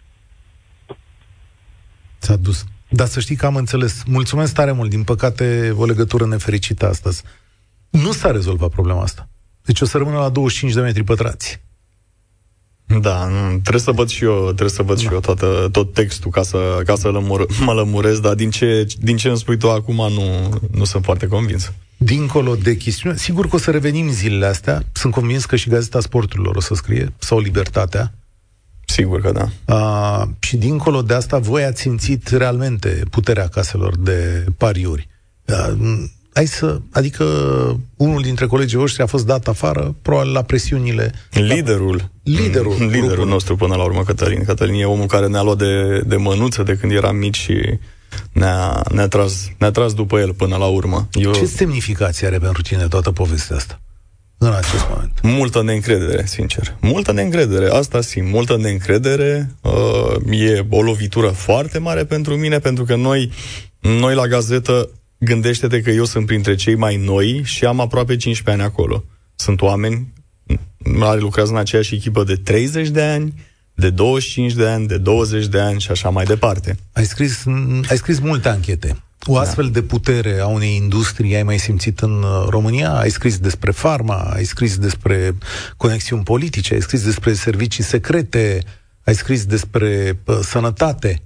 S-a 2.18 2.36
dus. 2.36 2.64
Dar 2.90 3.08
să 3.08 3.20
știi 3.20 3.36
că 3.36 3.46
am 3.46 3.56
înțeles. 3.56 4.04
Mulțumesc 4.06 4.54
tare 4.54 4.72
mult. 4.72 4.90
Din 4.90 5.04
păcate, 5.04 5.74
o 5.78 5.86
legătură 5.86 6.26
nefericită 6.26 6.88
astăzi. 6.88 7.24
Nu 8.02 8.12
s-a 8.12 8.32
rezolvat 8.32 8.70
problema 8.70 9.02
asta. 9.02 9.30
Deci 9.62 9.82
o 9.82 9.86
să 9.86 9.98
rămână 9.98 10.18
la 10.18 10.30
25 10.30 10.74
de 10.74 10.82
metri 10.82 11.04
pătrați. 11.04 11.62
Da, 13.02 13.28
trebuie 13.52 13.82
să 13.82 13.92
văd 13.92 14.10
și 14.10 14.24
eu, 14.24 14.44
trebuie 14.44 14.70
să 14.70 14.84
văd 14.84 14.96
da. 14.96 15.02
și 15.02 15.14
eu 15.14 15.20
toată, 15.20 15.70
tot 15.72 15.94
textul 15.94 16.32
ca 16.32 16.44
să, 16.44 16.82
ca 16.86 16.96
să 16.96 17.08
lămur, 17.08 17.46
mă 17.66 17.74
lămuresc, 17.74 18.22
dar 18.22 18.34
din 18.34 18.50
ce, 18.50 18.88
din 19.00 19.18
ce 19.18 19.28
îmi 19.28 19.38
spui 19.38 19.58
tu 19.58 19.72
acum 19.72 19.96
nu, 19.96 20.60
nu 20.72 20.84
sunt 20.84 21.04
foarte 21.04 21.28
convins. 21.28 21.72
Dincolo 21.98 22.56
de 22.56 22.78
chestiune, 22.78 23.18
sigur 23.18 23.48
că 23.48 23.56
o 23.56 23.60
să 23.60 23.72
revenim 23.72 24.12
zilele 24.12 24.46
astea, 24.46 24.84
sunt 24.92 25.14
convins 25.14 25.46
că 25.46 25.56
și 25.56 25.70
Gazeta 25.70 26.00
Sporturilor 26.00 26.56
o 26.56 26.60
să 26.60 26.74
scrie, 26.74 27.14
sau 27.18 27.40
Libertatea. 27.40 28.14
Sigur 28.86 29.22
că 29.22 29.32
da. 29.32 29.76
A, 29.76 30.30
și 30.40 30.58
dincolo 30.58 31.02
de 31.02 31.14
asta, 31.14 31.40
voi 31.40 31.64
ați 31.64 31.82
simțit 31.82 32.28
realmente 32.28 33.04
puterea 33.10 33.48
caselor 33.48 33.98
de 33.98 34.46
pariuri. 34.58 35.08
A, 35.48 35.78
hai 36.34 36.46
să, 36.46 36.80
adică 36.92 37.26
unul 37.98 38.22
dintre 38.22 38.46
colegii 38.46 38.78
voștri 38.78 39.04
a 39.04 39.06
fost 39.06 39.26
dat 39.26 39.48
afară, 39.48 39.96
probabil 40.02 40.32
la 40.32 40.42
presiunile... 40.42 41.14
Liderul. 41.32 42.10
Liderul. 42.24 42.76
Liderul 42.80 43.08
grupul. 43.08 43.28
nostru 43.28 43.56
până 43.56 43.76
la 43.76 43.84
urmă, 43.84 44.04
Cătălin. 44.04 44.44
Cătălin 44.44 44.82
e 44.82 44.86
omul 44.86 45.06
care 45.06 45.28
ne-a 45.28 45.42
luat 45.42 45.58
de, 45.58 46.00
de 46.00 46.16
mânuță 46.16 46.64
de 46.64 46.76
când 46.76 46.92
eram 46.92 47.16
mici 47.16 47.38
și 47.38 47.80
ne-a, 48.32 48.84
ne-a, 48.92 49.08
tras, 49.08 49.50
ne-a 49.58 49.72
tras 49.72 49.94
după 49.94 50.20
el 50.20 50.34
până 50.34 50.56
la 50.56 50.66
urmă. 50.66 51.08
Eu... 51.12 51.34
Ce 51.34 51.46
semnificație 51.46 52.28
are 52.28 52.38
pentru 52.38 52.62
tine 52.62 52.88
toată 52.88 53.12
povestea 53.12 53.56
asta? 53.56 53.80
În 54.38 54.54
acest 54.54 54.86
moment. 54.90 55.20
Multă 55.22 55.64
neîncredere, 55.64 56.26
sincer. 56.26 56.76
Multă 56.80 57.12
neîncredere. 57.12 57.70
Asta 57.70 58.02
simt. 58.02 58.28
Multă 58.28 58.58
neîncredere. 58.58 59.56
Uh, 59.62 60.40
e 60.40 60.66
o 60.70 60.82
lovitură 60.82 61.28
foarte 61.28 61.78
mare 61.78 62.06
pentru 62.06 62.36
mine, 62.36 62.60
pentru 62.60 62.84
că 62.84 62.96
noi, 62.96 63.32
noi 63.80 64.16
la 64.16 64.28
gazetă 64.28 64.90
gândește-te 65.24 65.82
că 65.82 65.90
eu 65.90 66.06
sunt 66.06 66.26
printre 66.26 66.56
cei 66.56 66.76
mai 66.76 66.96
noi 66.96 67.42
și 67.44 67.66
am 67.66 67.80
aproape 67.80 68.16
15 68.16 68.64
ani 68.64 68.74
acolo. 68.74 69.04
Sunt 69.36 69.62
oameni 69.62 70.14
care 71.00 71.20
lucrează 71.20 71.52
în 71.52 71.58
aceeași 71.58 71.96
echipă 71.96 72.24
de 72.24 72.36
30 72.36 72.90
de 72.90 73.02
ani, 73.02 73.34
de 73.74 73.90
25 73.90 74.54
de 74.54 74.68
ani, 74.68 74.88
de 74.88 74.98
20 74.98 75.48
de 75.48 75.60
ani 75.60 75.80
și 75.80 75.92
așa 75.92 76.10
mai 76.10 76.26
departe. 76.26 76.78
Ai 76.92 77.06
scris, 77.06 77.44
ai 77.90 77.98
scris 77.98 78.20
multe 78.20 78.50
anchete. 78.50 79.04
O 79.26 79.38
astfel 79.38 79.66
da. 79.66 79.72
de 79.72 79.82
putere 79.82 80.40
a 80.40 80.48
unei 80.48 80.76
industrii 80.76 81.36
ai 81.36 81.44
mai 81.44 81.58
simțit 81.58 82.00
în 82.00 82.24
uh, 82.24 82.46
România? 82.50 82.92
Ai 82.94 83.10
scris 83.10 83.38
despre 83.38 83.72
farma, 83.72 84.16
ai 84.16 84.44
scris 84.44 84.78
despre 84.78 85.38
conexiuni 85.78 86.24
politice, 86.24 86.74
ai 86.74 86.82
scris 86.82 87.04
despre 87.04 87.34
servicii 87.34 87.84
secrete, 87.84 88.64
ai 89.04 89.16
scris 89.16 89.46
despre 89.46 90.20
uh, 90.26 90.40
sănătate. 90.42 91.22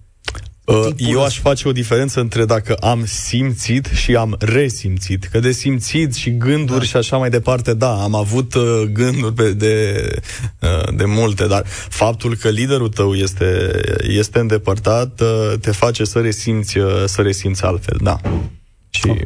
Uh, 0.68 0.88
eu 0.98 1.24
aș 1.24 1.40
face 1.40 1.68
o 1.68 1.72
diferență 1.72 2.20
între 2.20 2.46
dacă 2.46 2.74
am 2.74 3.06
simțit 3.06 3.86
și 3.86 4.16
am 4.16 4.36
resimțit. 4.40 5.24
Că 5.24 5.40
de 5.40 5.52
simțit 5.52 6.14
și 6.14 6.38
gânduri 6.38 6.80
da. 6.80 6.86
și 6.86 6.98
așa 6.98 7.18
mai 7.18 7.30
departe, 7.30 7.74
da, 7.74 8.04
am 8.04 8.16
avut 8.16 8.54
uh, 8.54 8.82
gânduri 8.92 9.36
de, 9.36 9.54
de, 9.54 10.16
uh, 10.62 10.96
de 10.96 11.06
multe, 11.06 11.48
dar 11.48 11.64
faptul 11.90 12.36
că 12.36 12.50
liderul 12.50 12.90
tău 12.90 13.14
este, 13.14 13.82
este 14.02 14.40
îndepărtat 14.40 15.22
uh, 15.22 15.60
te 15.62 15.72
face 15.72 16.04
să 16.04 16.20
resimți, 16.20 16.78
uh, 16.78 17.04
să 17.06 17.22
resimți 17.22 17.64
altfel, 17.64 17.98
da. 18.02 18.20
Și... 18.90 19.10
Oh. 19.10 19.18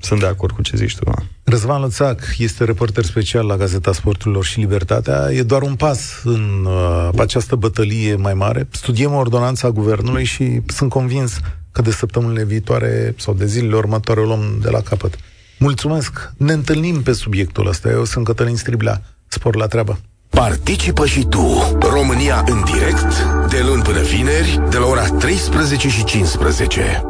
Sunt 0.00 0.20
de 0.20 0.26
acord 0.26 0.54
cu 0.54 0.62
ce 0.62 0.76
zici 0.76 0.96
tu. 0.96 1.04
Da. 1.04 1.14
Răzvan 1.44 1.80
Lățac 1.80 2.20
este 2.38 2.64
reporter 2.64 3.04
special 3.04 3.46
la 3.46 3.56
Gazeta 3.56 3.92
Sporturilor 3.92 4.44
și 4.44 4.58
Libertatea. 4.58 5.28
E 5.32 5.42
doar 5.42 5.62
un 5.62 5.74
pas 5.74 6.20
în 6.24 6.66
uh, 6.66 7.08
această 7.18 7.56
bătălie 7.56 8.14
mai 8.14 8.34
mare. 8.34 8.68
Studiem 8.70 9.12
ordonanța 9.12 9.70
guvernului 9.70 10.24
și 10.24 10.60
sunt 10.66 10.90
convins 10.90 11.38
că 11.72 11.82
de 11.82 11.90
săptămânile 11.90 12.44
viitoare 12.44 13.14
sau 13.18 13.34
de 13.34 13.46
zilele 13.46 13.76
următoare 13.76 14.20
o 14.20 14.24
luăm 14.24 14.58
de 14.62 14.70
la 14.70 14.80
capăt. 14.80 15.18
Mulțumesc! 15.58 16.32
Ne 16.36 16.52
întâlnim 16.52 17.02
pe 17.02 17.12
subiectul 17.12 17.66
ăsta. 17.66 17.88
Eu 17.88 18.04
sunt 18.04 18.24
Cătălin 18.24 18.56
Striblea. 18.56 19.02
Spor 19.28 19.56
la 19.56 19.66
treabă! 19.66 19.98
Participă 20.30 21.06
și 21.06 21.24
tu, 21.24 21.76
România 21.80 22.44
în 22.46 22.64
direct, 22.64 23.24
de 23.48 23.62
luni 23.66 23.82
până 23.82 24.00
vineri, 24.00 24.60
de 24.70 24.76
la 24.76 24.86
ora 24.86 25.06
13 25.06 25.88
și 25.88 26.04
15. 26.04 27.09